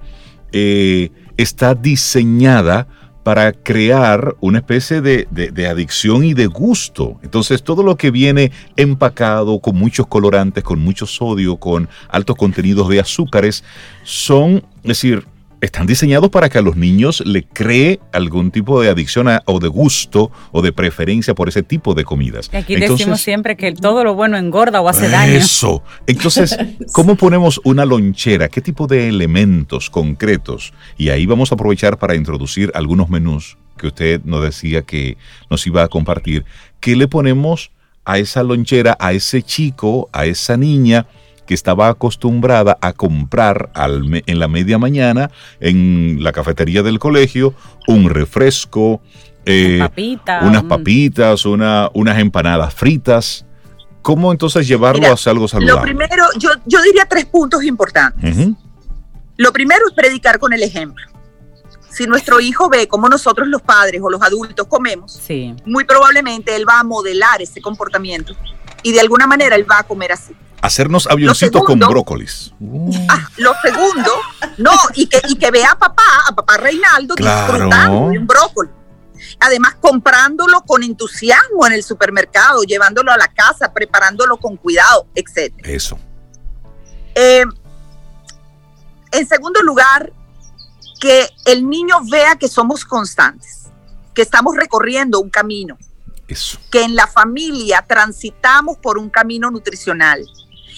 eh, 0.51 1.11
está 1.37 1.75
diseñada 1.75 2.87
para 3.23 3.51
crear 3.51 4.35
una 4.39 4.59
especie 4.59 5.01
de, 5.01 5.27
de, 5.29 5.67
adicción 5.67 6.23
y 6.23 6.33
de 6.33 6.47
gusto. 6.47 7.19
Entonces, 7.23 7.61
todo 7.61 7.83
lo 7.83 7.97
que 7.97 8.09
viene 8.09 8.53
empacado 8.77 9.59
con 9.59 9.75
muchos 9.75 10.07
colorantes, 10.07 10.63
con 10.63 10.79
mucho 10.79 11.05
sodio, 11.05 11.57
con 11.57 11.89
altos 12.07 12.37
contenidos 12.37 12.87
de 12.87 13.01
azúcares, 13.01 13.65
son, 14.03 14.63
es 14.77 14.87
decir, 14.87 15.27
están 15.67 15.85
diseñados 15.85 16.29
para 16.29 16.49
que 16.49 16.57
a 16.57 16.61
los 16.61 16.75
niños 16.75 17.21
le 17.25 17.43
cree 17.43 17.99
algún 18.11 18.51
tipo 18.51 18.81
de 18.81 18.89
adicción 18.89 19.27
o 19.45 19.59
de 19.59 19.67
gusto 19.67 20.31
o 20.51 20.61
de 20.61 20.71
preferencia 20.71 21.35
por 21.35 21.49
ese 21.49 21.61
tipo 21.61 21.93
de 21.93 22.03
comidas. 22.03 22.49
aquí 22.53 22.75
decimos 22.75 23.21
siempre 23.21 23.55
que 23.55 23.73
todo 23.73 24.03
lo 24.03 24.15
bueno 24.15 24.37
engorda 24.37 24.81
o 24.81 24.89
hace 24.89 25.09
daño. 25.09 25.33
Eso. 25.33 25.83
Entonces, 26.07 26.57
¿cómo 26.93 27.15
ponemos 27.15 27.61
una 27.63 27.85
lonchera? 27.85 28.47
¿Qué 28.49 28.61
tipo 28.61 28.87
de 28.87 29.09
elementos 29.09 29.89
concretos? 29.89 30.73
Y 30.97 31.09
ahí 31.09 31.25
vamos 31.25 31.51
a 31.51 31.55
aprovechar 31.55 31.99
para 31.99 32.15
introducir 32.15 32.71
algunos 32.73 33.09
menús 33.09 33.57
que 33.77 33.87
usted 33.87 34.21
nos 34.23 34.43
decía 34.43 34.81
que 34.81 35.17
nos 35.49 35.67
iba 35.67 35.83
a 35.83 35.87
compartir. 35.87 36.45
¿Qué 36.79 36.95
le 36.95 37.07
ponemos 37.07 37.71
a 38.05 38.17
esa 38.17 38.41
lonchera, 38.41 38.95
a 38.99 39.13
ese 39.13 39.43
chico, 39.43 40.09
a 40.13 40.25
esa 40.25 40.57
niña? 40.57 41.07
Que 41.47 41.55
estaba 41.55 41.87
acostumbrada 41.87 42.77
a 42.81 42.93
comprar 42.93 43.71
en 43.73 44.39
la 44.39 44.47
media 44.47 44.77
mañana 44.77 45.31
en 45.59 46.19
la 46.21 46.31
cafetería 46.31 46.83
del 46.83 46.99
colegio 46.99 47.55
un 47.87 48.09
refresco, 48.09 49.01
eh, 49.45 49.79
unas 50.41 50.63
papitas, 50.63 51.45
una, 51.45 51.89
unas 51.93 52.19
empanadas 52.19 52.73
fritas. 52.73 53.45
¿Cómo 54.03 54.31
entonces 54.31 54.67
llevarlo 54.67 55.07
a 55.07 55.13
hacer 55.13 55.31
algo 55.31 55.47
saludable? 55.47 55.91
Lo 55.91 55.97
primero, 55.97 56.25
yo, 56.37 56.49
yo 56.65 56.81
diría 56.81 57.05
tres 57.09 57.25
puntos 57.25 57.63
importantes. 57.63 58.49
Lo 59.37 59.51
primero 59.51 59.87
es 59.87 59.93
predicar 59.93 60.37
con 60.39 60.53
el 60.53 60.61
ejemplo. 60.63 61.05
Si 61.89 62.05
nuestro 62.05 62.39
hijo 62.39 62.69
ve 62.69 62.87
cómo 62.87 63.09
nosotros 63.09 63.47
los 63.47 63.61
padres 63.61 64.01
o 64.03 64.09
los 64.09 64.21
adultos 64.21 64.67
comemos, 64.67 65.19
muy 65.65 65.83
probablemente 65.85 66.55
él 66.55 66.65
va 66.67 66.79
a 66.79 66.83
modelar 66.83 67.41
ese 67.41 67.61
comportamiento 67.61 68.35
y 68.83 68.91
de 68.91 68.99
alguna 68.99 69.25
manera 69.25 69.55
él 69.55 69.65
va 69.69 69.79
a 69.79 69.83
comer 69.83 70.11
así 70.11 70.35
hacernos 70.61 71.07
avioncitos 71.07 71.63
con 71.63 71.79
brócolis. 71.79 72.53
Ah, 73.09 73.29
lo 73.37 73.53
segundo, 73.61 74.11
no, 74.57 74.71
y 74.95 75.07
que, 75.07 75.21
y 75.27 75.35
que 75.35 75.51
vea 75.51 75.71
a 75.71 75.79
papá, 75.79 76.03
a 76.27 76.35
papá 76.35 76.57
Reinaldo 76.57 77.15
disfrutando 77.15 78.09
de 78.09 78.19
un 78.19 78.27
brócoli. 78.27 78.69
Además, 79.39 79.75
comprándolo 79.79 80.61
con 80.61 80.83
entusiasmo 80.83 81.65
en 81.65 81.73
el 81.73 81.83
supermercado, 81.83 82.63
llevándolo 82.63 83.11
a 83.11 83.17
la 83.17 83.27
casa, 83.27 83.73
preparándolo 83.73 84.37
con 84.37 84.57
cuidado, 84.57 85.07
etc. 85.15 85.53
Eso. 85.63 85.99
Eh, 87.15 87.43
en 89.11 89.27
segundo 89.27 89.61
lugar, 89.61 90.11
que 90.99 91.29
el 91.45 91.69
niño 91.69 91.97
vea 92.09 92.35
que 92.35 92.47
somos 92.47 92.85
constantes, 92.85 93.67
que 94.13 94.21
estamos 94.21 94.55
recorriendo 94.55 95.19
un 95.19 95.29
camino, 95.29 95.77
Eso. 96.27 96.59
que 96.71 96.83
en 96.83 96.95
la 96.95 97.07
familia 97.07 97.85
transitamos 97.87 98.77
por 98.77 98.97
un 98.97 99.09
camino 99.09 99.51
nutricional, 99.51 100.25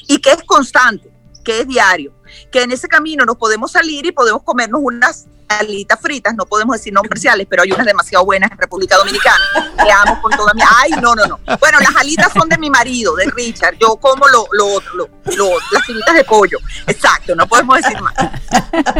y 0.10 0.20
que 0.20 0.32
es 0.32 0.44
constante, 0.44 1.12
que 1.46 1.60
es 1.62 1.68
diario, 1.68 2.12
que 2.52 2.64
en 2.64 2.72
ese 2.72 2.88
camino 2.88 3.26
nos 3.26 3.38
podemos 3.38 3.72
salir 3.72 4.08
y 4.08 4.12
podemos 4.12 4.42
comernos 4.42 4.82
unas 4.84 5.28
alitas 5.48 6.00
fritas, 6.02 6.34
no 6.36 6.48
podemos 6.48 6.78
decir 6.78 6.92
no 6.92 7.02
comerciales, 7.02 7.46
pero 7.48 7.62
hay 7.62 7.72
unas 7.72 7.86
demasiado 7.86 8.26
buenas 8.26 8.52
en 8.52 8.58
República 8.58 8.98
Dominicana, 8.98 9.46
que 9.84 9.92
amo 9.92 10.20
con 10.20 10.32
toda 10.32 10.52
mi... 10.56 10.62
Ay, 10.78 10.92
no, 11.00 11.14
no, 11.14 11.28
no. 11.28 11.40
Bueno, 11.60 11.80
las 11.80 11.96
alitas 11.96 12.34
son 12.34 12.50
de 12.50 12.58
mi 12.58 12.72
marido, 12.72 13.16
de 13.16 13.26
Richard, 13.36 13.78
yo 13.80 13.98
como 13.98 14.28
lo, 14.28 14.48
lo, 14.52 14.80
lo, 14.96 15.50
las 15.72 15.86
finitas 15.86 16.16
de 16.16 16.24
pollo, 16.24 16.58
exacto, 16.88 17.36
no 17.36 17.48
podemos 17.48 17.78
decir 17.78 18.02
más. 18.02 18.16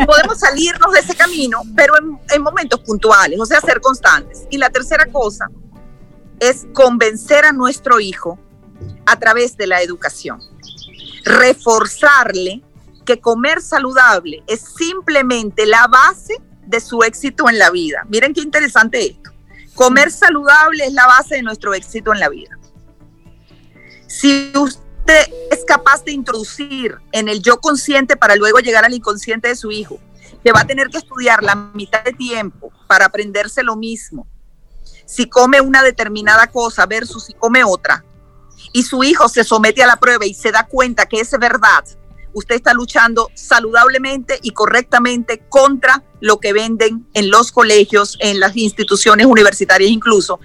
Podemos 0.06 0.40
salirnos 0.40 0.94
de 0.94 1.00
ese 1.00 1.16
camino, 1.16 1.64
pero 1.76 1.98
en, 1.98 2.20
en 2.30 2.42
momentos 2.44 2.82
puntuales, 2.82 3.40
o 3.40 3.48
sea, 3.48 3.62
ser 3.62 3.82
constantes. 3.82 4.46
Y 4.52 4.60
la 4.60 4.70
tercera 4.70 5.08
cosa 5.08 5.48
es 6.40 6.68
convencer 6.74 7.46
a 7.46 7.52
nuestro 7.52 8.00
hijo 8.00 8.38
a 9.06 9.18
través 9.18 9.58
de 9.58 9.68
la 9.68 9.82
educación, 9.82 10.40
reforzarle 11.24 12.62
que 13.06 13.20
comer 13.20 13.62
saludable 13.62 14.44
es 14.48 14.62
simplemente 14.78 15.66
la 15.66 15.88
base 15.88 16.40
de 16.66 16.80
su 16.80 17.02
éxito 17.04 17.50
en 17.50 17.58
la 17.58 17.72
vida. 17.72 18.06
Miren 18.08 18.34
qué 18.34 18.42
interesante 18.42 19.04
esto. 19.04 19.32
Comer 19.74 20.12
saludable 20.12 20.86
es 20.86 20.94
la 20.94 21.08
base 21.08 21.36
de 21.36 21.42
nuestro 21.42 21.74
éxito 21.74 22.14
en 22.14 22.20
la 22.20 22.30
vida. 22.30 22.58
Si 24.08 24.52
usted 24.56 25.28
es 25.52 25.66
capaz 25.66 26.04
de 26.04 26.12
introducir 26.12 26.98
en 27.12 27.30
el 27.30 27.42
yo 27.42 27.58
consciente 27.58 28.16
para 28.16 28.36
luego 28.36 28.60
llegar 28.60 28.86
al 28.86 28.94
inconsciente 28.94 29.48
de 29.48 29.56
su 29.56 29.72
hijo, 29.72 30.00
que 30.44 30.52
va 30.52 30.62
a 30.62 30.68
tener 30.68 30.90
que 30.90 30.98
estudiar 30.98 31.44
la 31.44 31.56
mitad 31.56 32.04
de 32.04 32.14
tiempo 32.14 32.72
para 32.88 33.06
aprenderse 33.06 33.64
lo 33.64 33.76
mismo, 33.76 34.28
si 35.06 35.28
come 35.28 35.60
una 35.62 35.82
determinada 35.82 36.48
cosa 36.48 36.86
versus 36.86 37.26
si 37.26 37.34
come 37.34 37.64
otra, 37.64 38.04
y 38.74 38.84
su 38.84 39.04
hijo 39.04 39.30
se 39.30 39.44
somete 39.44 39.84
a 39.84 39.88
la 39.88 39.98
prueba 39.98 40.26
y 40.26 40.34
se 40.34 40.52
da 40.52 40.68
cuenta 40.68 41.06
que 41.08 41.20
es 41.20 41.32
verdad, 41.40 41.86
usted 42.34 42.56
está 42.56 42.74
luchando 42.74 43.30
saludablemente 43.34 44.40
y 44.42 44.52
correctamente 44.52 45.44
contra 45.50 46.04
lo 46.20 46.40
que 46.40 46.54
venden 46.54 47.08
en 47.14 47.30
los 47.30 47.52
colegios, 47.52 48.18
en 48.20 48.40
las 48.40 48.56
instituciones 48.56 49.26
universitarias 49.26 49.90
incluso, 49.90 50.40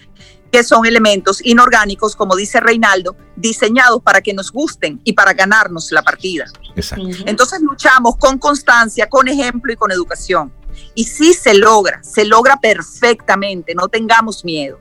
que 0.50 0.62
son 0.62 0.86
elementos 0.86 1.44
inorgánicos, 1.44 2.14
como 2.14 2.36
dice 2.36 2.60
Reinaldo, 2.60 3.16
diseñados 3.34 4.00
para 4.02 4.20
que 4.20 4.32
nos 4.32 4.52
gusten 4.52 5.00
y 5.02 5.12
para 5.12 5.32
ganarnos 5.32 5.90
la 5.90 6.02
partida. 6.02 6.44
Exacto. 6.76 7.08
Entonces 7.26 7.60
luchamos 7.60 8.16
con 8.18 8.38
constancia, 8.38 9.08
con 9.08 9.26
ejemplo 9.26 9.72
y 9.72 9.76
con 9.76 9.90
educación. 9.90 10.52
Y 10.94 11.04
sí 11.06 11.34
se 11.34 11.54
logra, 11.54 12.02
se 12.04 12.24
logra 12.24 12.56
perfectamente, 12.56 13.74
no 13.74 13.88
tengamos 13.88 14.44
miedo. 14.44 14.78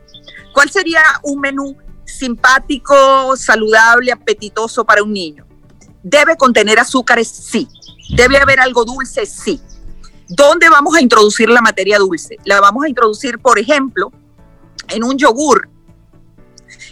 ¿Cuál 0.54 0.70
sería 0.70 1.02
un 1.24 1.40
menú 1.40 1.76
simpático, 2.18 3.36
saludable, 3.36 4.12
apetitoso 4.12 4.86
para 4.86 5.04
un 5.04 5.14
niño? 5.14 5.46
¿Debe 6.02 6.36
contener 6.36 6.80
azúcares? 6.80 7.28
Sí. 7.28 7.68
¿Debe 8.16 8.38
haber 8.38 8.60
algo 8.60 8.86
dulce? 8.86 9.26
Sí. 9.26 9.62
¿Dónde 10.28 10.70
vamos 10.70 10.96
a 10.96 11.02
introducir 11.02 11.50
la 11.50 11.62
materia 11.62 12.00
dulce? 12.00 12.38
La 12.46 12.60
vamos 12.60 12.86
a 12.86 12.90
introducir, 12.90 13.40
por 13.40 13.60
ejemplo, 13.60 14.12
en 14.90 15.04
un 15.04 15.18
yogur 15.18 15.70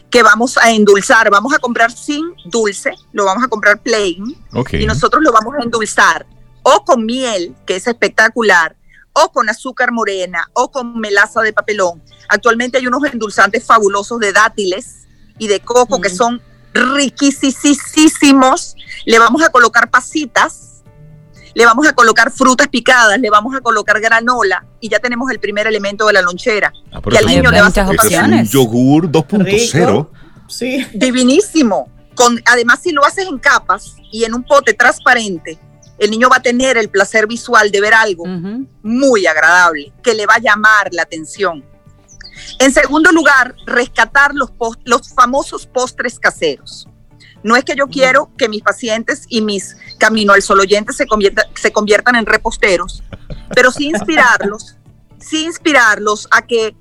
que 0.10 0.24
vamos 0.24 0.58
a 0.58 0.72
endulzar. 0.72 1.30
Vamos 1.30 1.54
a 1.54 1.60
comprar 1.60 1.92
sin 1.92 2.34
dulce, 2.46 2.94
lo 3.14 3.26
vamos 3.26 3.44
a 3.44 3.48
comprar 3.48 3.82
plain 3.82 4.36
y 4.72 4.86
nosotros 4.86 5.24
lo 5.24 5.32
vamos 5.32 5.56
a 5.60 5.64
endulzar 5.64 6.26
o 6.64 6.84
con 6.86 7.06
miel, 7.06 7.56
que 7.66 7.76
es 7.76 7.88
espectacular, 7.88 8.76
o 9.14 9.32
con 9.32 9.50
azúcar 9.50 9.92
morena 9.92 10.48
o 10.54 10.72
con 10.72 11.00
melaza 11.00 11.42
de 11.42 11.54
papelón. 11.54 12.02
Actualmente 12.30 12.78
hay 12.78 12.88
unos 12.88 13.04
endulzantes 13.06 13.66
fabulosos 13.66 14.20
de 14.20 14.32
dátiles 14.32 15.08
y 15.38 15.48
de 15.48 15.60
coco 15.60 16.02
que 16.02 16.10
son 16.10 16.42
riquísimos. 16.74 18.76
Le 19.06 19.20
vamos 19.20 19.44
a 19.44 19.50
colocar 19.50 19.90
pasitas, 19.90 20.84
le 21.54 21.66
vamos 21.66 21.88
a 21.88 21.94
colocar 21.94 22.32
frutas 22.32 22.68
picadas, 22.68 23.20
le 23.20 23.30
vamos 23.30 23.56
a 23.56 23.62
colocar 23.62 24.00
granola 24.00 24.66
y 24.80 24.90
ya 24.90 25.00
tenemos 25.00 25.30
el 25.32 25.40
primer 25.40 25.68
elemento 25.68 26.08
de 26.08 26.14
la 26.14 26.22
lonchera. 26.22 26.72
Ah, 26.92 27.02
al 27.04 27.26
niño 27.26 27.52
le 27.52 27.62
va 27.62 27.68
a 27.68 27.90
opciones. 27.90 28.48
un 28.48 28.52
yogur 28.52 29.10
2.0. 29.10 30.10
Sí. 30.48 30.86
Divinísimo. 30.94 31.90
Con, 32.16 32.42
además, 32.46 32.80
si 32.84 32.92
lo 32.92 33.06
haces 33.06 33.28
en 33.28 33.40
capas 33.40 33.96
y 34.12 34.26
en 34.26 34.34
un 34.34 34.44
pote 34.44 34.74
transparente, 34.74 35.58
el 35.98 36.12
niño 36.12 36.30
va 36.30 36.38
a 36.38 36.42
tener 36.42 36.78
el 36.78 36.90
placer 36.90 37.28
visual 37.28 37.72
de 37.72 37.80
ver 37.80 37.94
algo 37.94 38.26
muy 38.82 39.28
agradable, 39.28 39.94
que 40.04 40.14
le 40.14 40.26
va 40.26 40.36
a 40.36 40.40
llamar 40.40 40.90
la 40.92 41.04
atención. 41.04 41.64
En 42.60 42.74
segundo 42.74 43.12
lugar, 43.12 43.56
rescatar 43.66 44.34
los, 44.34 44.52
los 44.84 45.14
famosos 45.14 45.66
postres 45.66 46.20
caseros. 46.20 46.88
No 47.44 47.56
es 47.56 47.64
que 47.64 47.76
yo 47.76 47.88
quiero 47.88 48.32
que 48.38 48.50
mis 48.50 48.62
pacientes 48.62 49.26
y 49.28 49.42
mis 49.42 49.76
camino 49.98 50.34
al 50.34 50.42
sol 50.42 50.60
oyentes 50.60 50.96
se, 50.98 51.06
se 51.56 51.72
conviertan 51.72 52.16
en 52.16 52.26
reposteros, 52.26 53.04
pero 53.56 53.72
sí 53.72 53.90
inspirarlos, 53.90 54.78
sí 55.20 55.46
inspirarlos 55.46 56.28
a 56.32 56.44
que 56.44 56.76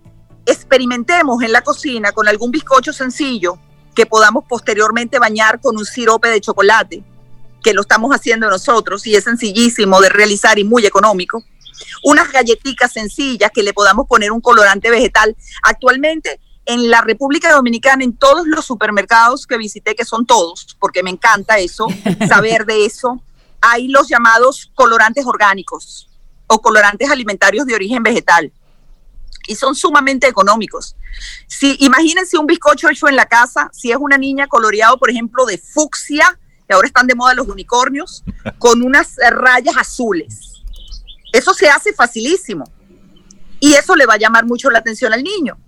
experimentemos 0.47 1.43
en 1.43 1.53
la 1.53 1.63
cocina 1.63 2.13
con 2.13 2.29
algún 2.29 2.51
bizcocho 2.51 2.93
sencillo 2.93 3.59
que 3.95 4.07
podamos 4.07 4.45
posteriormente 4.49 5.19
bañar 5.19 5.61
con 5.61 5.77
un 5.77 5.85
sirope 5.85 6.29
de 6.29 6.41
chocolate, 6.41 7.05
que 7.63 7.75
lo 7.75 7.83
estamos 7.83 8.15
haciendo 8.15 8.49
nosotros 8.49 9.07
y 9.07 9.15
es 9.15 9.25
sencillísimo 9.25 10.01
de 10.01 10.09
realizar 10.09 10.59
y 10.59 10.65
muy 10.65 10.87
económico 10.87 11.45
unas 12.03 12.31
galletitas 12.31 12.93
sencillas 12.93 13.51
que 13.53 13.63
le 13.63 13.73
podamos 13.73 14.07
poner 14.07 14.33
un 14.33 14.41
colorante 14.41 14.91
vegetal. 14.91 15.37
Actualmente 15.63 16.41
en 16.67 16.91
la 16.91 17.01
República 17.01 17.53
Dominicana, 17.53 18.05
en 18.05 18.17
todos 18.17 18.47
los 18.47 18.65
supermercados 18.65 19.47
que 19.47 19.59
visité, 19.59 19.95
que 19.95 20.05
son 20.05 20.27
todos, 20.27 20.77
porque 20.79 21.03
me 21.03 21.11
encanta 21.11 21.59
eso, 21.59 21.87
saber 22.29 22.65
de 22.65 22.85
eso, 22.85 23.23
hay 23.61 23.89
los 23.89 24.09
llamados 24.09 24.71
colorantes 24.75 25.27
orgánicos 25.27 26.09
o 26.47 26.61
colorantes 26.61 27.11
alimentarios 27.11 27.67
de 27.67 27.75
origen 27.75 28.03
vegetal. 28.03 28.53
Y 29.47 29.57
son 29.57 29.75
sumamente 29.75 30.29
económicos. 30.29 30.95
Si 31.49 31.77
imagínense 31.81 32.39
un 32.39 32.47
bizcocho 32.47 32.89
hecho 32.89 33.09
en 33.09 33.17
la 33.17 33.27
casa, 33.27 33.69
si 33.73 33.91
es 33.91 33.97
una 33.99 34.17
niña 34.17 34.47
coloreado, 34.47 34.97
por 34.99 35.11
ejemplo, 35.11 35.47
de 35.47 35.59
fucsia, 35.59 36.39
que 36.69 36.75
ahora 36.75 36.87
están 36.87 37.09
de 37.09 37.17
moda 37.17 37.35
los 37.35 37.49
unicornios, 37.49 38.23
con 38.59 38.83
unas 38.83 39.17
rayas 39.17 39.77
azules 39.77 40.60
eso 41.33 41.55
se 41.55 41.69
hace 41.69 41.93
facilísimo. 41.93 42.65
Y 43.61 43.75
eso 43.75 43.95
le 43.95 44.07
va 44.07 44.15
a 44.15 44.19
llamar 44.19 44.47
mucho 44.47 44.71
la 44.71 44.79
atención 44.79 45.13
al 45.13 45.23
niño. 45.23 45.59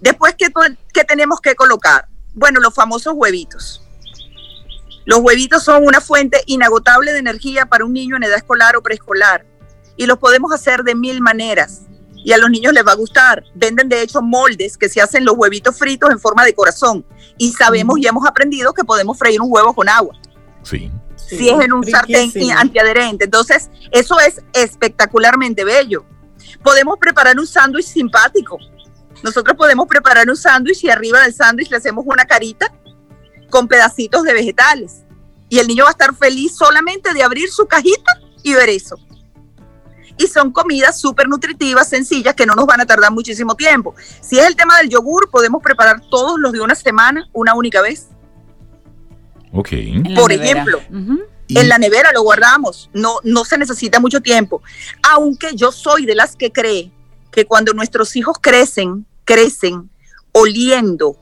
Después, 0.00 0.34
¿qué, 0.36 0.52
¿qué 0.92 1.04
tenemos 1.04 1.40
que 1.40 1.54
colocar? 1.54 2.08
Bueno, 2.34 2.60
los 2.60 2.74
famosos 2.74 3.14
huevitos. 3.16 3.82
Los 5.04 5.20
huevitos 5.20 5.62
son 5.62 5.86
una 5.86 6.00
fuente 6.00 6.42
inagotable 6.46 7.12
de 7.12 7.18
energía 7.18 7.66
para 7.66 7.84
un 7.84 7.92
niño 7.92 8.16
en 8.16 8.22
edad 8.22 8.38
escolar 8.38 8.76
o 8.76 8.82
preescolar. 8.82 9.46
Y 9.96 10.06
los 10.06 10.18
podemos 10.18 10.52
hacer 10.52 10.82
de 10.82 10.94
mil 10.94 11.20
maneras. 11.20 11.82
Y 12.16 12.32
a 12.32 12.38
los 12.38 12.48
niños 12.48 12.72
les 12.72 12.86
va 12.86 12.92
a 12.92 12.96
gustar. 12.96 13.44
Venden 13.54 13.90
de 13.90 14.00
hecho 14.00 14.22
moldes 14.22 14.78
que 14.78 14.88
se 14.88 15.02
hacen 15.02 15.26
los 15.26 15.36
huevitos 15.36 15.76
fritos 15.78 16.10
en 16.10 16.18
forma 16.18 16.44
de 16.44 16.54
corazón. 16.54 17.04
Y 17.36 17.52
sabemos 17.52 17.98
y 17.98 18.06
hemos 18.06 18.26
aprendido 18.26 18.72
que 18.72 18.82
podemos 18.82 19.18
freír 19.18 19.42
un 19.42 19.52
huevo 19.52 19.74
con 19.74 19.90
agua. 19.90 20.14
Sí 20.64 20.90
si 21.16 21.48
es 21.48 21.60
en 21.60 21.72
un 21.72 21.84
sartén 21.84 22.30
antiadherente. 22.56 23.24
Entonces, 23.24 23.70
eso 23.90 24.18
es 24.20 24.40
espectacularmente 24.52 25.64
bello. 25.64 26.04
Podemos 26.62 26.98
preparar 26.98 27.38
un 27.38 27.46
sándwich 27.46 27.86
simpático. 27.86 28.58
Nosotros 29.22 29.56
podemos 29.56 29.86
preparar 29.88 30.28
un 30.28 30.36
sándwich 30.36 30.84
y 30.84 30.90
arriba 30.90 31.22
del 31.22 31.34
sándwich 31.34 31.70
le 31.70 31.78
hacemos 31.78 32.04
una 32.06 32.24
carita 32.24 32.72
con 33.50 33.68
pedacitos 33.68 34.22
de 34.24 34.32
vegetales. 34.32 35.02
Y 35.48 35.58
el 35.58 35.68
niño 35.68 35.84
va 35.84 35.90
a 35.90 35.92
estar 35.92 36.14
feliz 36.14 36.56
solamente 36.56 37.12
de 37.12 37.22
abrir 37.22 37.48
su 37.50 37.66
cajita 37.66 38.20
y 38.42 38.54
ver 38.54 38.68
eso. 38.68 38.96
Y 40.16 40.26
son 40.26 40.52
comidas 40.52 41.00
súper 41.00 41.28
nutritivas, 41.28 41.88
sencillas, 41.88 42.34
que 42.34 42.46
no 42.46 42.54
nos 42.54 42.66
van 42.66 42.80
a 42.80 42.86
tardar 42.86 43.10
muchísimo 43.10 43.56
tiempo. 43.56 43.94
Si 44.20 44.38
es 44.38 44.46
el 44.46 44.54
tema 44.54 44.78
del 44.78 44.88
yogur, 44.88 45.28
podemos 45.30 45.62
preparar 45.62 46.00
todos 46.08 46.38
los 46.38 46.52
de 46.52 46.60
una 46.60 46.74
semana, 46.74 47.28
una 47.32 47.54
única 47.54 47.82
vez. 47.82 48.08
Ok. 49.54 49.70
Por 50.16 50.32
ejemplo, 50.32 50.80
en 50.90 51.68
la 51.68 51.78
nevera 51.78 52.10
lo 52.12 52.22
guardamos, 52.22 52.90
no, 52.92 53.18
no 53.22 53.44
se 53.44 53.56
necesita 53.56 54.00
mucho 54.00 54.20
tiempo. 54.20 54.62
Aunque 55.02 55.54
yo 55.54 55.70
soy 55.70 56.06
de 56.06 56.14
las 56.14 56.36
que 56.36 56.50
cree 56.50 56.90
que 57.30 57.46
cuando 57.46 57.72
nuestros 57.72 58.16
hijos 58.16 58.36
crecen, 58.40 59.06
crecen 59.24 59.90
oliendo 60.32 61.16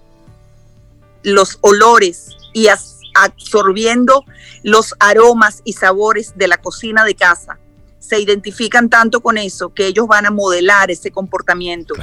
los 1.22 1.58
olores 1.60 2.28
y 2.54 2.68
absorbiendo 3.14 4.24
los 4.62 4.94
aromas 4.98 5.60
y 5.64 5.74
sabores 5.74 6.32
de 6.36 6.48
la 6.48 6.56
cocina 6.56 7.04
de 7.04 7.14
casa, 7.14 7.58
se 7.98 8.18
identifican 8.18 8.88
tanto 8.88 9.20
con 9.20 9.38
eso 9.38 9.72
que 9.72 9.86
ellos 9.86 10.06
van 10.06 10.26
a 10.26 10.30
modelar 10.30 10.90
ese 10.90 11.10
comportamiento 11.10 11.94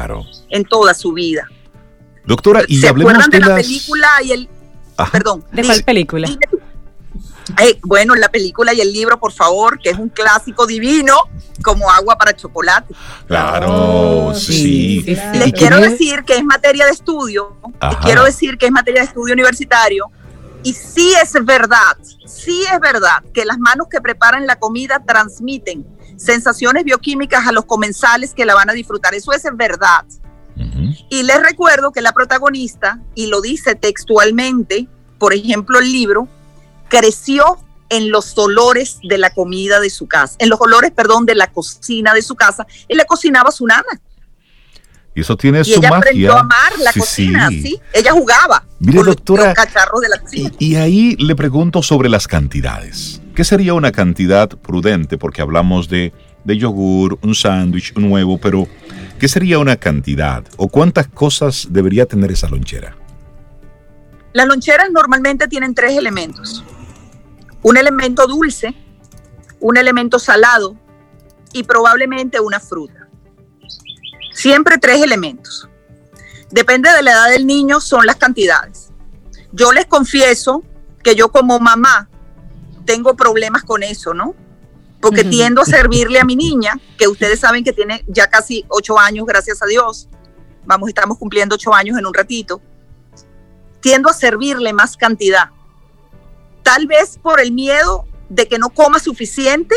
en 0.49 0.64
toda 0.64 0.94
su 0.94 1.14
vida. 1.14 1.48
Doctora, 2.26 2.64
y 2.68 2.80
¿Se 2.80 2.90
acuerdan 2.90 3.30
de, 3.30 3.40
la 3.40 3.56
película 3.56 4.08
y 4.24 4.32
el 4.32 4.49
Perdón. 5.12 5.46
¿De 5.52 5.64
cuál 5.64 5.84
película? 5.84 6.30
Eh, 7.62 7.80
bueno, 7.84 8.16
la 8.16 8.30
película 8.30 8.74
y 8.74 8.82
el 8.82 8.94
libro, 8.94 9.20
por 9.20 9.32
favor, 9.32 9.80
que 9.80 9.90
es 9.90 9.98
un 9.98 10.10
clásico 10.10 10.68
divino, 10.68 11.16
como 11.64 11.90
agua 11.90 12.16
para 12.16 12.36
chocolate. 12.36 12.94
Claro, 13.28 14.28
oh, 14.28 14.36
sí. 14.36 15.04
Les 15.34 15.52
quiero 15.54 15.80
decir 15.80 16.24
que 16.24 16.38
es 16.38 16.44
materia 16.44 16.86
de 16.86 16.92
estudio, 16.92 17.58
les 17.82 17.98
quiero 17.98 18.24
decir 18.24 18.58
que 18.58 18.68
es 18.68 18.72
materia 18.72 19.02
de 19.02 19.08
estudio 19.08 19.34
universitario, 19.34 20.06
y 20.64 20.74
sí 20.74 21.14
es 21.22 21.34
verdad, 21.44 21.98
sí 22.26 22.64
es 22.72 22.80
verdad 22.80 23.24
que 23.34 23.46
las 23.46 23.58
manos 23.58 23.88
que 23.90 24.02
preparan 24.02 24.46
la 24.46 24.58
comida 24.58 25.02
transmiten 25.06 25.86
sensaciones 26.18 26.84
bioquímicas 26.84 27.48
a 27.48 27.52
los 27.52 27.66
comensales 27.66 28.34
que 28.34 28.46
la 28.46 28.54
van 28.54 28.70
a 28.70 28.74
disfrutar. 28.74 29.14
Eso 29.14 29.32
es 29.32 29.44
verdad. 29.54 30.06
Y 31.10 31.23
les 31.23 31.41
recuerdo 31.41 31.91
que 31.91 32.02
la 32.02 32.11
protagonista, 32.11 32.99
y 33.15 33.27
lo 33.27 33.41
dice 33.41 33.76
textualmente, 33.76 34.88
por 35.18 35.34
ejemplo, 35.34 35.80
el 35.80 35.91
libro, 35.91 36.27
creció 36.90 37.57
en 37.90 38.11
los 38.11 38.38
olores 38.38 38.99
de 39.03 39.18
la 39.18 39.31
comida 39.31 39.80
de 39.80 39.90
su 39.90 40.07
casa, 40.07 40.36
en 40.40 40.49
los 40.49 40.60
olores, 40.61 40.91
perdón, 40.91 41.26
de 41.26 41.36
la 41.36 41.48
cocina 41.48 42.14
de 42.14 42.22
su 42.22 42.36
casa. 42.36 42.68
y 42.88 42.95
le 42.95 43.06
cocinaba 43.06 43.49
a 43.49 43.52
su 43.52 43.65
nana. 43.65 43.84
Y 45.15 45.22
eso 45.22 45.36
tiene 45.36 45.61
Y 45.61 45.64
su 45.65 45.80
ella 45.80 45.90
magia. 45.90 45.98
aprendió 45.98 46.34
a 46.36 46.40
amar 46.41 46.73
la 46.80 46.91
Sí, 46.91 46.99
cocina, 46.99 47.49
sí. 47.49 47.61
sí. 47.61 47.80
Ella 47.94 48.11
jugaba 48.11 48.64
Mire, 48.80 48.98
con 48.99 49.07
doctora, 49.07 49.45
los 49.45 49.53
cacharros 49.56 50.02
de 50.02 50.10
la 50.10 50.19
cocina. 50.19 50.52
Y, 50.60 50.73
y 50.73 50.76
ahí 50.76 51.15
le 51.18 51.36
pregunto 51.36 51.81
sobre 51.81 52.10
las 52.10 52.27
cantidades. 52.27 53.22
¿Qué 53.36 53.44
sería 53.44 53.73
una 53.73 53.91
cantidad 53.91 54.49
prudente? 54.49 55.18
Porque 55.18 55.41
hablamos 55.41 55.90
de, 55.90 56.14
de 56.44 56.57
yogur, 56.57 57.18
un 57.22 57.34
sándwich, 57.34 57.94
un 57.98 58.11
huevo, 58.11 58.38
pero 58.40 58.68
¿qué 59.20 59.28
sería 59.28 59.60
una 59.60 59.76
cantidad? 59.76 60.44
¿O 60.58 60.70
cuántas 60.70 61.08
cosas 61.08 61.68
debería 61.70 62.06
tener 62.06 62.32
esa 62.32 62.48
lonchera? 62.48 62.96
Las 64.34 64.48
loncheras 64.48 64.90
normalmente 64.91 65.48
tienen 65.48 65.76
tres 65.76 65.98
elementos. 65.98 66.64
Un 67.62 67.78
elemento 67.78 68.26
dulce, 68.26 68.74
un 69.60 69.78
elemento 69.78 70.18
salado 70.18 70.76
y 71.52 71.64
probablemente 71.64 72.40
una 72.40 72.60
fruta. 72.60 73.08
Siempre 74.34 74.78
tres 74.78 75.02
elementos. 75.02 75.68
Depende 76.50 76.90
de 76.91 77.04
la 77.04 77.12
edad 77.12 77.30
del 77.30 77.46
niño, 77.46 77.82
son 77.82 78.06
las 78.06 78.16
cantidades. 78.16 78.90
Yo 79.52 79.74
les 79.74 79.86
confieso 79.86 80.64
que 81.04 81.16
yo 81.16 81.32
como 81.32 81.60
mamá 81.60 82.10
tengo 82.86 83.16
problemas 83.16 83.64
con 83.64 83.84
eso, 83.84 84.14
¿no? 84.14 84.36
Porque 85.02 85.24
tiendo 85.24 85.62
a 85.62 85.66
servirle 85.66 86.20
a 86.20 86.26
mi 86.26 86.36
niña, 86.36 86.78
que 86.98 87.08
ustedes 87.08 87.40
saben 87.40 87.64
que 87.64 87.72
tiene 87.72 88.04
ya 88.08 88.28
casi 88.28 88.66
ocho 88.68 89.00
años, 89.00 89.26
gracias 89.26 89.62
a 89.62 89.66
Dios. 89.66 90.10
Vamos, 90.66 90.90
estamos 90.90 91.18
cumpliendo 91.18 91.56
ocho 91.56 91.74
años 91.74 91.98
en 91.98 92.06
un 92.06 92.14
ratito 92.14 92.62
tiendo 93.80 94.10
a 94.10 94.14
servirle 94.14 94.74
más 94.74 94.98
cantidad. 94.98 95.50
Tal 96.64 96.88
vez 96.88 97.18
por 97.22 97.40
el 97.40 97.52
miedo 97.52 98.06
de 98.30 98.48
que 98.48 98.60
no 98.60 98.70
coma 98.70 99.00
suficiente, 99.00 99.76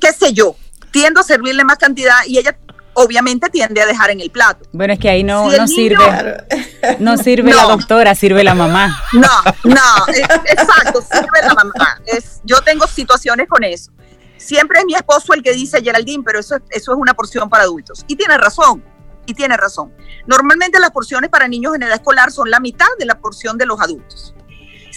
qué 0.00 0.12
sé 0.12 0.32
yo, 0.32 0.56
tiendo 0.90 1.20
a 1.20 1.22
servirle 1.22 1.64
más 1.64 1.78
cantidad 1.78 2.18
y 2.26 2.38
ella 2.38 2.58
obviamente 2.96 3.48
tiende 3.50 3.80
a 3.82 3.86
dejar 3.86 4.10
en 4.10 4.20
el 4.20 4.30
plato. 4.30 4.64
Bueno, 4.72 4.92
es 4.94 4.98
que 4.98 5.08
ahí 5.08 5.22
no, 5.22 5.50
Si 5.50 5.56
no 5.56 5.64
niño- 5.64 5.76
sirve, 5.76 6.04
Claro. 6.04 6.36
no 6.98 7.16
sirve 7.22 7.52
la 7.54 7.62
doctora, 7.64 8.14
sirve 8.14 8.42
la 8.42 8.54
mamá. 8.54 9.02
No, 9.12 9.28
no, 9.64 10.06
es- 10.08 10.20
exacto, 10.50 11.02
sirve 11.02 11.42
la 11.46 11.54
mamá. 11.54 12.00
Es, 12.06 12.40
yo 12.44 12.60
tengo 12.62 12.86
situaciones 12.86 13.48
con 13.48 13.62
eso. 13.64 13.92
Siempre 14.38 14.78
es 14.80 14.84
mi 14.86 14.94
esposo 14.94 15.32
el 15.34 15.42
que 15.42 15.52
dice, 15.52 15.82
Geraldine, 15.82 16.22
pero 16.24 16.38
eso, 16.40 16.56
es- 16.56 16.62
eso 16.70 16.92
es 16.92 16.98
una 16.98 17.14
porción 17.14 17.48
para 17.50 17.64
adultos. 17.64 18.04
Y 18.06 18.16
tiene 18.16 18.36
razón, 18.38 18.82
y 19.26 19.34
tiene 19.34 19.56
razón. 19.56 19.92
Normalmente 20.26 20.78
las 20.80 20.90
porciones 20.90 21.28
para 21.30 21.48
niños 21.48 21.74
en 21.74 21.82
edad 21.82 21.94
escolar 21.94 22.30
son 22.30 22.50
la 22.50 22.60
mitad 22.60 22.86
de 22.98 23.04
la 23.06 23.18
porción 23.18 23.58
de 23.58 23.66
los 23.66 23.80
adultos. 23.80 24.34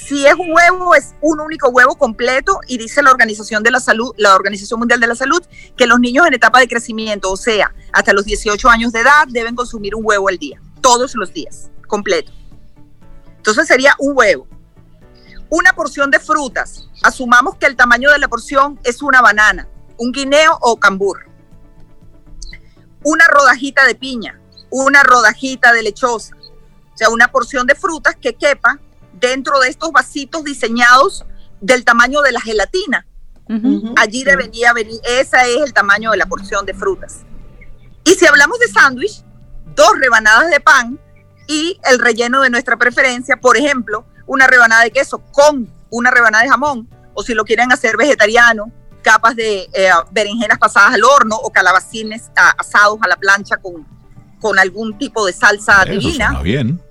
Si 0.09 0.25
es 0.25 0.33
un 0.33 0.51
huevo, 0.51 0.95
es 0.95 1.13
un 1.21 1.39
único 1.39 1.69
huevo 1.69 1.95
completo 1.95 2.61
y 2.65 2.79
dice 2.79 3.03
la 3.03 3.11
Organización 3.11 3.61
de 3.61 3.69
la 3.69 3.79
Salud, 3.79 4.11
la 4.17 4.33
Organización 4.33 4.79
Mundial 4.79 4.99
de 4.99 5.05
la 5.05 5.13
Salud, 5.13 5.39
que 5.77 5.85
los 5.85 5.99
niños 5.99 6.25
en 6.25 6.33
etapa 6.33 6.59
de 6.59 6.67
crecimiento, 6.67 7.31
o 7.31 7.37
sea, 7.37 7.75
hasta 7.93 8.11
los 8.13 8.25
18 8.25 8.69
años 8.69 8.91
de 8.91 9.01
edad, 9.01 9.27
deben 9.27 9.53
consumir 9.53 9.93
un 9.93 10.01
huevo 10.03 10.27
al 10.27 10.39
día, 10.39 10.59
todos 10.81 11.13
los 11.13 11.31
días, 11.31 11.69
completo. 11.85 12.31
Entonces 13.37 13.67
sería 13.67 13.93
un 13.99 14.17
huevo. 14.17 14.47
Una 15.47 15.73
porción 15.73 16.09
de 16.09 16.19
frutas. 16.19 16.89
Asumamos 17.03 17.57
que 17.57 17.67
el 17.67 17.75
tamaño 17.75 18.09
de 18.09 18.17
la 18.17 18.27
porción 18.27 18.79
es 18.83 19.03
una 19.03 19.21
banana, 19.21 19.67
un 19.97 20.11
guineo 20.11 20.57
o 20.61 20.79
cambur. 20.79 21.27
Una 23.03 23.27
rodajita 23.27 23.85
de 23.85 23.93
piña, 23.93 24.41
una 24.71 25.03
rodajita 25.03 25.71
de 25.71 25.83
lechosa. 25.83 26.35
O 26.35 26.97
sea, 26.97 27.09
una 27.11 27.27
porción 27.27 27.67
de 27.67 27.75
frutas 27.75 28.15
que 28.15 28.33
quepa 28.33 28.79
dentro 29.13 29.59
de 29.59 29.69
estos 29.69 29.91
vasitos 29.91 30.43
diseñados 30.43 31.25
del 31.61 31.83
tamaño 31.85 32.21
de 32.21 32.31
la 32.31 32.41
gelatina. 32.41 33.05
Allí 33.97 34.23
debería 34.23 34.73
venir, 34.73 34.99
ese 35.03 35.37
es 35.55 35.61
el 35.63 35.73
tamaño 35.73 36.11
de 36.11 36.17
la 36.17 36.27
porción 36.27 36.67
de 36.67 36.75
frutas. 36.75 37.21
Y 38.03 38.11
si 38.11 38.27
hablamos 38.27 38.59
de 38.59 38.67
sándwich, 38.67 39.23
dos 39.75 39.91
rebanadas 39.99 40.51
de 40.51 40.59
pan 40.59 40.99
y 41.47 41.79
el 41.89 41.97
relleno 41.97 42.41
de 42.41 42.51
nuestra 42.51 42.77
preferencia, 42.77 43.37
por 43.37 43.57
ejemplo, 43.57 44.05
una 44.27 44.45
rebanada 44.45 44.83
de 44.83 44.91
queso 44.91 45.23
con 45.31 45.67
una 45.89 46.11
rebanada 46.11 46.43
de 46.43 46.49
jamón, 46.49 46.87
o 47.15 47.23
si 47.23 47.33
lo 47.33 47.43
quieren 47.43 47.71
hacer 47.71 47.97
vegetariano, 47.97 48.71
capas 49.01 49.35
de 49.35 49.67
eh, 49.73 49.89
berenjenas 50.11 50.59
pasadas 50.59 50.93
al 50.93 51.03
horno 51.03 51.35
o 51.35 51.49
calabacines 51.49 52.29
ah, 52.35 52.53
asados 52.57 52.99
a 53.01 53.07
la 53.07 53.15
plancha 53.15 53.57
con, 53.57 53.87
con 54.39 54.59
algún 54.59 54.97
tipo 54.97 55.25
de 55.25 55.33
salsa 55.33 55.83
Eso 55.83 55.91
divina 55.91 56.27
suena 56.27 56.41
bien. 56.41 56.81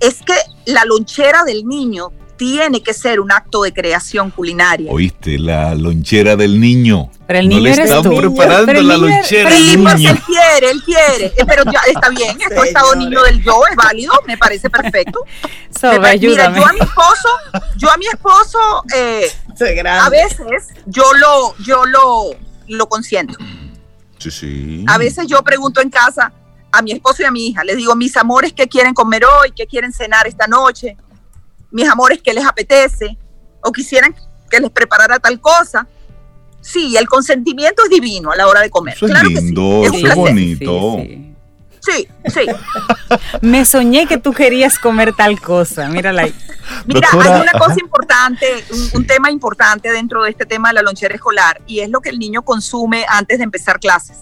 Es 0.00 0.22
que 0.22 0.34
la 0.66 0.84
lonchera 0.84 1.44
del 1.44 1.66
niño 1.66 2.12
tiene 2.36 2.84
que 2.84 2.94
ser 2.94 3.18
un 3.18 3.32
acto 3.32 3.62
de 3.62 3.72
creación 3.72 4.30
culinaria. 4.30 4.92
Oíste, 4.92 5.40
la 5.40 5.74
lonchera 5.74 6.36
del 6.36 6.60
niño. 6.60 7.10
Pero 7.26 7.40
el 7.40 7.48
no 7.48 7.56
niño 7.56 7.62
le 7.64 7.72
eres 7.72 7.90
están 7.90 8.02
tú. 8.04 8.16
preparando 8.16 8.66
Pero 8.66 8.78
el 8.78 8.86
la 8.88 8.94
niño- 8.94 9.08
lonchera 9.08 9.44
pero 9.50 9.56
el 9.56 9.62
Sí, 9.64 9.70
al 9.74 9.82
porque 9.82 9.96
niño. 9.96 10.10
él 10.10 10.20
quiere, 10.22 10.70
él 10.70 10.82
quiere. 10.84 11.26
Eh, 11.36 11.44
Pero 11.46 11.64
ya 11.64 11.80
está 11.88 12.08
bien, 12.10 12.38
esto 12.40 12.62
estado 12.62 12.94
niño 12.94 13.22
del 13.24 13.42
yo 13.42 13.60
es 13.68 13.74
válido, 13.76 14.12
me 14.28 14.38
parece 14.38 14.70
perfecto. 14.70 15.24
Me 15.82 16.00
pa- 16.00 16.12
Mira, 16.14 16.14
yo 16.14 16.64
a 16.66 16.72
mi 16.72 16.78
esposo, 16.80 17.28
yo 17.76 17.90
a 17.90 17.96
mi 17.96 18.06
esposo, 18.06 18.58
eh, 18.94 19.30
a 19.86 20.08
veces 20.08 20.68
yo 20.86 21.02
lo, 21.14 21.56
yo 21.64 21.84
lo, 21.86 22.30
lo 22.68 22.88
consiento. 22.88 23.34
Sí, 24.18 24.30
sí. 24.30 24.84
A 24.88 24.96
veces 24.98 25.26
yo 25.26 25.42
pregunto 25.42 25.80
en 25.80 25.90
casa 25.90 26.32
a 26.72 26.82
mi 26.82 26.92
esposo 26.92 27.22
y 27.22 27.24
a 27.24 27.30
mi 27.30 27.48
hija, 27.48 27.64
les 27.64 27.76
digo, 27.76 27.94
mis 27.96 28.16
amores, 28.16 28.52
¿qué 28.52 28.68
quieren 28.68 28.94
comer 28.94 29.24
hoy? 29.24 29.52
¿Qué 29.56 29.66
quieren 29.66 29.92
cenar 29.92 30.26
esta 30.26 30.46
noche? 30.46 30.96
Mis 31.70 31.88
amores, 31.88 32.20
¿qué 32.22 32.32
les 32.32 32.46
apetece? 32.46 33.16
O 33.62 33.72
quisieran 33.72 34.14
que 34.50 34.60
les 34.60 34.70
preparara 34.70 35.18
tal 35.18 35.40
cosa. 35.40 35.86
Sí, 36.60 36.96
el 36.96 37.08
consentimiento 37.08 37.82
es 37.84 37.90
divino 37.90 38.30
a 38.32 38.36
la 38.36 38.46
hora 38.46 38.60
de 38.60 38.70
comer. 38.70 38.94
Eso 38.94 39.06
es 39.06 39.12
claro 39.12 39.28
lindo, 39.28 39.80
que 39.82 39.90
sí. 39.90 39.96
Es 39.96 40.02
eso 40.02 40.08
es 40.08 40.14
bonito. 40.16 40.96
sí. 41.02 41.24
Sí, 41.80 42.08
sí. 42.26 42.40
Me 43.40 43.64
soñé 43.64 44.06
que 44.06 44.18
tú 44.18 44.32
querías 44.32 44.78
comer 44.78 45.14
tal 45.14 45.40
cosa. 45.40 45.88
Mírala 45.88 46.22
ahí. 46.22 46.34
Mira, 46.86 47.08
Doctora, 47.12 47.36
hay 47.36 47.42
una 47.42 47.52
cosa 47.52 47.70
ajá. 47.72 47.80
importante, 47.80 48.46
un, 48.70 48.76
Sí. 48.76 48.96
un 48.96 49.06
tema 49.06 49.30
importante 49.30 49.90
dentro 49.90 50.24
de 50.24 50.30
este 50.30 50.44
tema 50.44 50.68
de 50.68 50.74
la 50.74 50.82
lonchera 50.82 51.14
escolar 51.14 51.62
y 51.66 51.80
es 51.80 51.88
lo 51.88 52.00
que 52.00 52.10
el 52.10 52.18
niño 52.18 52.42
consume 52.42 53.06
antes 53.08 53.38
de 53.38 53.44
empezar 53.44 53.78
clases. 53.78 54.18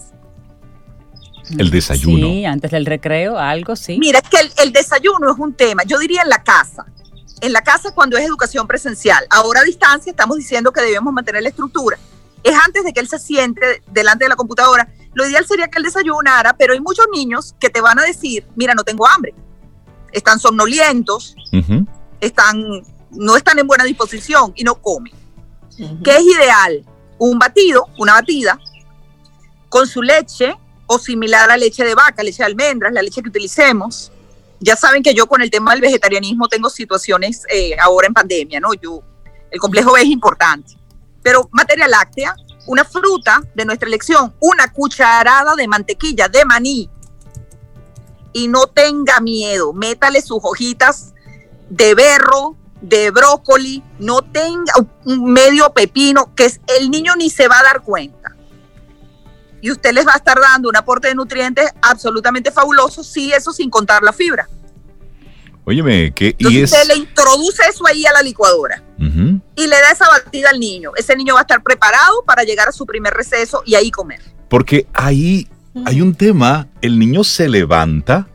El 1.51 1.70
desayuno. 1.70 2.27
Sí, 2.27 2.44
antes 2.44 2.70
del 2.70 2.86
recreo, 2.86 3.39
algo, 3.39 3.77
sí. 3.77 3.98
Mira, 3.98 4.18
es 4.18 4.28
que 4.28 4.40
el, 4.40 4.52
el 4.59 4.73
desayuno 4.73 5.31
es 5.31 5.39
un 5.39 5.55
tema, 5.55 5.85
yo 5.85 5.98
diría 5.98 6.23
en 6.23 6.28
la 6.28 6.43
casa. 6.43 6.86
En 7.40 7.52
la 7.52 7.62
casa 7.62 7.93
cuando 7.94 8.16
es 8.16 8.24
educación 8.24 8.66
presencial. 8.66 9.27
Ahora 9.31 9.60
a 9.60 9.64
distancia 9.64 10.10
estamos 10.10 10.39
diciendo 10.39 10.73
que 10.73 10.81
debemos 10.81 11.12
mantener 11.12 11.43
la 11.43 11.51
estructura. 11.51 11.98
Es 12.43 12.55
antes 12.64 12.85
de 12.85 12.93
que 12.93 13.01
él 13.01 13.09
se 13.09 13.18
siente 13.18 13.82
delante 13.89 14.24
de 14.24 14.28
la 14.31 14.36
computadora. 14.36 14.89
Lo 15.14 15.28
ideal 15.28 15.47
sería 15.47 15.68
que 15.68 15.78
él 15.78 15.85
desayunara, 15.85 16.56
pero 16.56 16.73
hay 16.73 16.81
muchos 16.81 17.06
niños 17.12 17.55
que 17.59 17.70
te 17.70 17.81
van 17.81 17.98
a 17.98 18.02
decir, 18.02 18.47
mira, 18.55 18.74
no 18.74 18.85
tengo 18.85 19.06
hambre. 19.06 19.35
Están 20.12 20.39
somnolientos, 20.39 21.36
están, 22.20 22.62
no 23.10 23.36
están 23.36 23.59
en 23.59 23.66
buena 23.66 23.85
disposición 23.85 24.52
y 24.56 24.64
no 24.64 24.81
comen. 24.81 25.12
Ujú. 25.78 26.02
¿Qué 26.02 26.16
es 26.16 26.23
ideal? 26.23 26.85
Un 27.18 27.39
batido, 27.39 27.86
una 27.98 28.14
batida, 28.14 28.59
con 29.68 29.86
su 29.86 30.02
leche 30.02 30.56
o 30.86 30.98
similar 30.98 31.50
a 31.50 31.56
leche 31.56 31.84
de 31.84 31.94
vaca, 31.94 32.22
leche 32.22 32.38
de 32.38 32.44
almendras, 32.44 32.92
la 32.92 33.02
leche 33.02 33.22
que 33.22 33.28
utilicemos. 33.28 34.12
Ya 34.60 34.76
saben 34.76 35.02
que 35.02 35.14
yo 35.14 35.26
con 35.26 35.42
el 35.42 35.50
tema 35.50 35.72
del 35.72 35.80
vegetarianismo 35.80 36.48
tengo 36.48 36.70
situaciones 36.70 37.42
eh, 37.52 37.76
ahora 37.78 38.06
en 38.06 38.14
pandemia, 38.14 38.60
¿no? 38.60 38.72
Yo, 38.74 39.02
el 39.50 39.60
complejo 39.60 39.96
es 39.96 40.06
importante. 40.06 40.76
Pero 41.22 41.48
materia 41.52 41.88
láctea, 41.88 42.34
una 42.66 42.84
fruta 42.84 43.42
de 43.54 43.64
nuestra 43.64 43.88
elección, 43.88 44.34
una 44.40 44.72
cucharada 44.72 45.54
de 45.54 45.68
mantequilla 45.68 46.28
de 46.28 46.44
maní. 46.44 46.90
Y 48.32 48.48
no 48.48 48.66
tenga 48.66 49.20
miedo, 49.20 49.72
métale 49.72 50.20
sus 50.20 50.38
hojitas 50.42 51.14
de 51.68 51.94
berro, 51.94 52.56
de 52.80 53.10
brócoli, 53.10 53.82
no 53.98 54.22
tenga 54.22 54.72
un 55.04 55.32
medio 55.32 55.72
pepino, 55.72 56.34
que 56.34 56.50
el 56.78 56.90
niño 56.90 57.16
ni 57.16 57.30
se 57.30 57.48
va 57.48 57.58
a 57.58 57.62
dar 57.62 57.82
cuenta. 57.82 58.35
Y 59.66 59.70
usted 59.72 59.93
les 59.93 60.06
va 60.06 60.12
a 60.14 60.18
estar 60.18 60.38
dando 60.40 60.68
un 60.68 60.76
aporte 60.76 61.09
de 61.09 61.16
nutrientes 61.16 61.68
absolutamente 61.82 62.52
fabuloso, 62.52 63.02
sí, 63.02 63.32
eso 63.32 63.51
sin 63.52 63.68
contar 63.68 64.01
la 64.01 64.12
fibra. 64.12 64.48
Óyeme, 65.64 66.12
que 66.14 66.36
y 66.38 66.47
Entonces 66.47 66.62
es. 66.62 66.72
usted 66.72 66.86
le 66.94 66.94
introduce 67.01 67.60
eso 67.68 67.84
ahí 67.88 68.06
a 68.06 68.12
la 68.12 68.22
licuadora 68.22 68.80
y 69.56 69.66
le 69.66 69.76
da 69.76 69.90
esa 69.90 70.06
batida 70.09 70.51
al 70.51 70.60
niño. 70.60 70.93
Ese 70.97 71.16
niño 71.16 71.34
va 71.34 71.40
a 71.40 71.43
estar 71.43 71.60
preparado 71.64 72.22
para 72.24 72.44
llegar 72.44 72.68
a 72.68 72.72
su 72.72 72.86
primer 72.86 73.12
receso 73.12 73.64
y 73.66 73.74
ahí 73.74 73.90
comer. 73.90 74.20
Porque 74.48 74.86
ahí 74.93 75.48
hay 75.84 76.01
un 76.01 76.14
tema, 76.14 76.68
el 76.80 76.97
niño 77.01 77.24
se 77.24 77.48
levanta, 77.48 78.28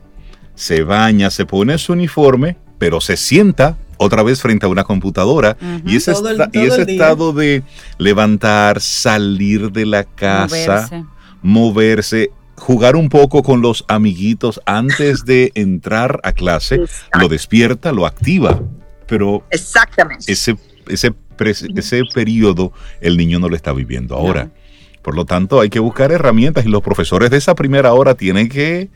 se 0.54 0.82
baña, 0.82 1.30
se 1.30 1.46
pone 1.46 1.78
su 1.78 1.94
uniforme, 1.94 2.58
pero 2.78 3.00
se 3.00 3.16
sienta 3.16 3.78
otra 3.96 4.22
vez 4.22 4.42
frente 4.42 4.66
a 4.66 4.68
una 4.68 4.84
computadora 4.84 5.56
y 5.86 5.96
ese, 5.96 6.12
Todo 6.12 6.28
el- 6.28 6.40
esta- 6.42 6.50
y 6.58 6.66
ese 6.66 6.82
estado 6.82 7.32
de 7.32 7.62
levantar, 7.96 8.80
salir 8.82 9.70
de 9.72 9.86
la 9.86 10.04
casa, 10.04 10.46
Moverse. 10.90 11.04
Moverse, 11.42 12.30
jugar 12.56 12.96
un 12.96 13.08
poco 13.08 13.42
con 13.42 13.60
los 13.62 13.84
amiguitos 13.88 14.60
antes 14.66 15.24
de 15.24 15.52
entrar 15.54 16.20
a 16.22 16.32
clase, 16.32 16.80
lo 17.18 17.28
despierta, 17.28 17.92
lo 17.92 18.06
activa, 18.06 18.60
pero 19.06 19.44
Exactamente. 19.50 20.30
ese, 20.30 20.56
ese, 20.88 21.12
pre- 21.36 21.50
ese 21.50 22.02
periodo 22.14 22.72
el 23.00 23.16
niño 23.16 23.38
no 23.38 23.48
lo 23.48 23.56
está 23.56 23.72
viviendo 23.72 24.14
ahora. 24.14 24.50
Por 25.02 25.16
lo 25.16 25.24
tanto, 25.24 25.60
hay 25.60 25.68
que 25.68 25.80
buscar 25.80 26.12
herramientas 26.12 26.64
y 26.64 26.68
los 26.68 26.80
profesores 26.82 27.28
de 27.30 27.36
esa 27.38 27.56
primera 27.56 27.92
hora 27.92 28.14
tienen 28.14 28.48
que 28.48 28.88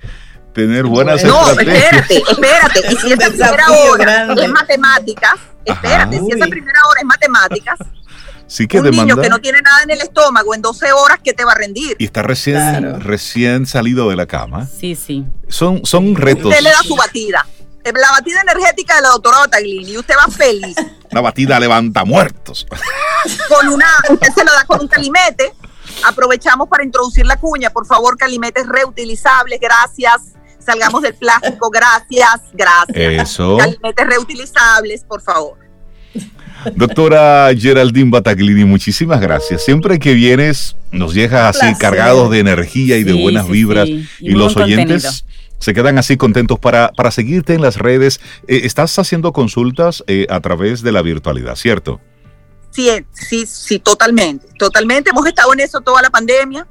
tener 0.55 0.85
buenas 0.85 1.25
No, 1.25 1.49
estrategias. 1.51 1.85
espérate, 2.09 2.23
espérate. 2.31 2.81
Y 2.93 2.97
si 2.97 3.13
esa 3.13 3.29
primera 3.31 3.71
hora 3.71 4.05
grande. 4.05 4.45
es 4.45 4.51
matemáticas, 4.51 5.35
espérate, 5.65 6.21
si 6.21 6.31
esa 6.31 6.47
primera 6.47 6.79
hora 6.89 7.01
es 7.01 7.07
matemáticas, 7.07 7.79
Sí 8.49 8.67
que 8.69 8.79
un 8.79 8.85
demanda. 8.85 9.05
niño 9.15 9.23
que 9.23 9.29
no 9.29 9.39
tiene 9.41 9.61
nada 9.61 9.83
en 9.83 9.91
el 9.91 10.01
estómago 10.01 10.55
en 10.55 10.63
12 10.63 10.93
horas, 10.93 11.19
¿qué 11.23 11.33
te 11.33 11.45
va 11.45 11.53
a 11.53 11.57
rendir? 11.57 11.97
Y 11.99 12.05
está 12.05 12.23
recién, 12.23 12.57
Claro. 12.57 12.99
recién 13.01 13.67
salido 13.67 14.09
de 14.09 14.17
la 14.17 14.27
cama. 14.27 14.67
Sí, 14.67 14.95
sí. 14.95 15.25
Son, 15.49 15.85
son 15.85 16.15
retos. 16.15 16.47
Usted 16.47 16.61
le 16.63 16.71
da 16.71 16.83
su 16.83 16.95
batida. 16.95 17.47
Eh, 17.85 17.93
La 17.95 18.11
batida 18.13 18.41
energética 18.41 18.97
de 18.97 19.03
la 19.03 19.09
doctora 19.11 19.39
Bataglini 19.39 19.93
y 19.93 19.99
usted 19.99 20.15
va 20.17 20.31
feliz. 20.31 20.77
La 21.11 21.21
batida 21.21 21.59
levanta 21.61 22.05
muertos. 22.05 22.67
Con 23.49 23.69
una, 23.69 23.87
usted 24.11 24.29
se 24.35 24.45
lo 24.45 24.53
da 24.53 24.65
con 24.65 24.81
un 24.81 24.89
calimete. 24.89 25.53
Aprovechamos 26.07 26.69
para 26.69 26.85
introducir 26.85 27.25
la 27.27 27.37
cuña. 27.39 27.71
Por 27.71 27.87
favor, 27.87 28.17
calimetes 28.17 28.67
reutilizables, 28.67 29.59
gracias. 29.61 30.17
Salgamos 30.59 31.01
del 31.03 31.15
plástico, 31.15 31.71
gracias, 31.71 32.41
gracias. 32.53 32.97
Eso. 33.31 33.57
Calimetes 33.57 34.07
reutilizables, 34.07 35.05
por 35.05 35.23
favor. 35.23 35.59
Doctora 36.75 37.51
Geraldine 37.57 38.11
Bataglini, 38.11 38.65
muchísimas 38.65 39.21
gracias. 39.21 39.65
Siempre 39.65 39.99
que 39.99 40.15
vienes, 40.15 40.77
nos 40.91 41.15
llegas 41.15 41.57
así 41.57 41.61
placer. 41.67 41.79
cargados 41.79 42.31
de 42.31 42.41
energía 42.41 42.97
y 42.99 43.05
de 43.05 43.13
Sí, 43.13 43.23
buenas 43.23 43.47
sí, 43.47 43.53
vibras. 43.53 43.87
sí. 43.87 44.09
Y, 44.21 44.31
Y 44.31 44.33
los 44.33 44.55
buen 44.55 44.65
oyentes 44.65 45.05
contenido. 45.05 45.57
se 45.61 45.75
quedan 45.75 45.99
así 45.99 46.17
contentos 46.17 46.59
para, 46.59 46.91
para 46.97 47.11
seguirte 47.11 47.55
en 47.55 47.63
las 47.63 47.77
redes. 47.77 48.21
Eh, 48.49 48.63
estás 48.65 48.99
haciendo 48.99 49.33
consultas 49.33 50.03
eh, 50.07 50.27
a 50.29 50.41
través 50.41 50.83
de 50.83 50.93
la 50.93 51.03
virtualidad, 51.03 51.55
¿cierto? 51.57 52.01
Sí, 52.71 52.89
eh, 52.89 53.07
sí, 53.13 53.47
sí, 53.47 53.79
totalmente. 53.79 54.47
Totalmente. 54.59 55.11
Hemos 55.11 55.27
estado 55.27 55.53
en 55.53 55.61
eso 55.61 55.81
toda 55.81 56.03
la 56.03 56.11
pandemia. 56.11 56.67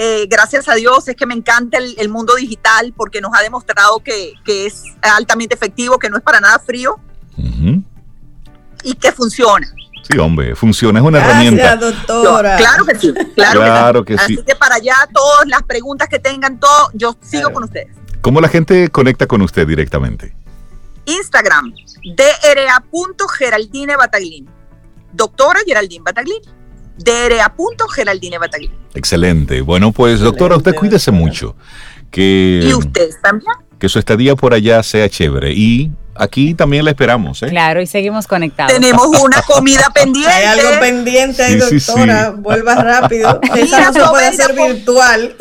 Eh, 0.00 0.26
gracias 0.30 0.68
a 0.68 0.74
Dios 0.76 1.08
es 1.08 1.16
que 1.16 1.26
me 1.26 1.34
encanta 1.34 1.78
el, 1.78 1.94
el 1.98 2.08
mundo 2.08 2.36
digital 2.36 2.94
porque 2.96 3.20
nos 3.20 3.32
ha 3.36 3.42
demostrado 3.42 3.98
que, 3.98 4.32
que 4.44 4.66
es 4.66 4.82
altamente 5.02 5.56
efectivo, 5.56 5.98
que 5.98 6.08
no 6.08 6.16
es 6.16 6.22
para 6.22 6.40
nada 6.40 6.60
frío 6.60 7.00
Ujú. 7.36 7.82
Y 8.84 8.94
que 8.94 9.12
funciona. 9.12 9.66
Sí, 10.10 10.16
hombre, 10.18 10.54
funciona, 10.56 11.00
es 11.00 11.04
una 11.04 11.18
Gracias, 11.18 11.52
herramienta. 11.52 11.76
doctora. 11.76 12.56
Claro 12.56 12.84
que 12.86 12.94
sí, 12.98 13.12
claro, 13.34 13.60
Claro 13.60 14.04
que, 14.04 14.14
que 14.14 14.18
sí. 14.20 14.26
sí. 14.28 14.34
Así 14.36 14.44
que 14.44 14.54
para 14.56 14.76
allá, 14.76 14.94
todas 15.12 15.46
las 15.46 15.62
preguntas 15.64 16.08
que 16.08 16.18
tengan, 16.18 16.58
todo, 16.58 16.90
yo 16.94 17.14
sigo 17.20 17.42
Claro. 17.42 17.54
con 17.54 17.64
ustedes. 17.64 17.88
¿Cómo 18.22 18.40
la 18.40 18.48
gente 18.48 18.88
conecta 18.88 19.26
con 19.26 19.42
usted 19.42 19.66
directamente? 19.66 20.34
Instagram, 21.04 21.72
dra.geraldine 22.16 23.96
Bataglini. 23.96 24.46
Doctora 25.12 25.60
Geraldine 25.66 26.02
Bataglini. 26.04 26.40
dra.geraldine 26.98 28.38
Bataglini. 28.38 28.74
Excelente. 28.94 29.60
Bueno, 29.60 29.92
pues 29.92 30.20
doctora, 30.20 30.56
usted 30.56 30.74
cuídese 30.74 31.10
doctora. 31.10 31.26
mucho. 31.28 31.56
Que, 32.10 32.60
Y 32.64 32.72
ustedes 32.74 33.20
también. 33.22 33.52
que 33.78 33.88
su 33.88 33.98
estadía 33.98 34.34
por 34.36 34.54
allá 34.54 34.82
sea 34.82 35.08
chévere. 35.08 35.52
Y 35.52 35.92
aquí 36.18 36.54
también 36.54 36.84
la 36.84 36.90
esperamos, 36.90 37.42
¿eh? 37.42 37.48
Claro, 37.48 37.80
y 37.80 37.86
seguimos 37.86 38.26
conectados. 38.26 38.72
Tenemos 38.72 39.06
una 39.06 39.42
comida 39.46 39.88
pendiente. 39.94 40.30
Hay 40.32 40.44
algo 40.58 40.80
pendiente 40.80 41.42
ahí, 41.42 41.60
Sí, 41.60 41.80
sí, 41.80 41.86
doctora. 41.86 42.30
Vuelva 42.30 42.74
rápido. 42.76 43.40
Esa 43.56 43.84
no 43.86 43.92
se 43.92 44.00
puede 44.00 44.26
hacer 44.26 44.54
virtual. 44.54 45.34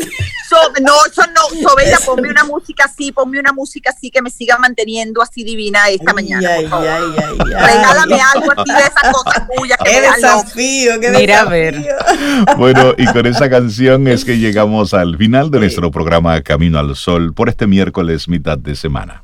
So- 0.49 0.82
no, 0.82 0.94
eso 1.12 1.24
no, 1.36 1.70
Sobeida, 1.70 1.98
ponme 2.06 2.30
una 2.30 2.45
música 2.45 2.86
así, 2.86 3.12
ponme 3.12 3.38
una 3.38 3.52
música 3.52 3.90
así 3.94 4.10
que 4.10 4.22
me 4.22 4.30
siga 4.30 4.58
manteniendo 4.58 5.22
así 5.22 5.44
divina 5.44 5.90
esta 5.90 6.14
mañana. 6.14 6.48
Ay, 6.49 6.62
por 6.62 6.70
favor. 6.70 6.88
ay, 6.88 7.04
ay, 7.18 7.38
ay. 7.41 7.54
Regálame 7.76 8.18
algo 8.34 8.52
así 8.56 8.72
de 8.72 8.80
esas 8.80 9.14
cosas 9.14 9.44
tuyas 9.54 9.78
que 9.84 9.91
Qué 9.91 10.02
desafío, 10.02 10.99
qué 11.02 11.12
Mira, 11.12 11.41
a 11.41 11.45
desafío. 11.49 12.56
Bueno, 12.58 12.94
y 12.98 13.06
con 13.08 13.26
esa 13.26 13.49
canción 13.49 14.08
es 14.08 14.24
que 14.24 14.38
llegamos 14.38 14.94
al 14.94 15.18
final 15.18 15.52
de 15.52 15.60
nuestro 15.60 15.91
programa 15.91 16.40
Camino 16.41 16.80
al 16.80 16.95
Sol 16.95 17.34
por 17.34 17.49
este 17.49 17.68
miércoles 17.68 18.30
mitad 18.30 18.58
de 18.58 18.76
semana. 18.78 19.24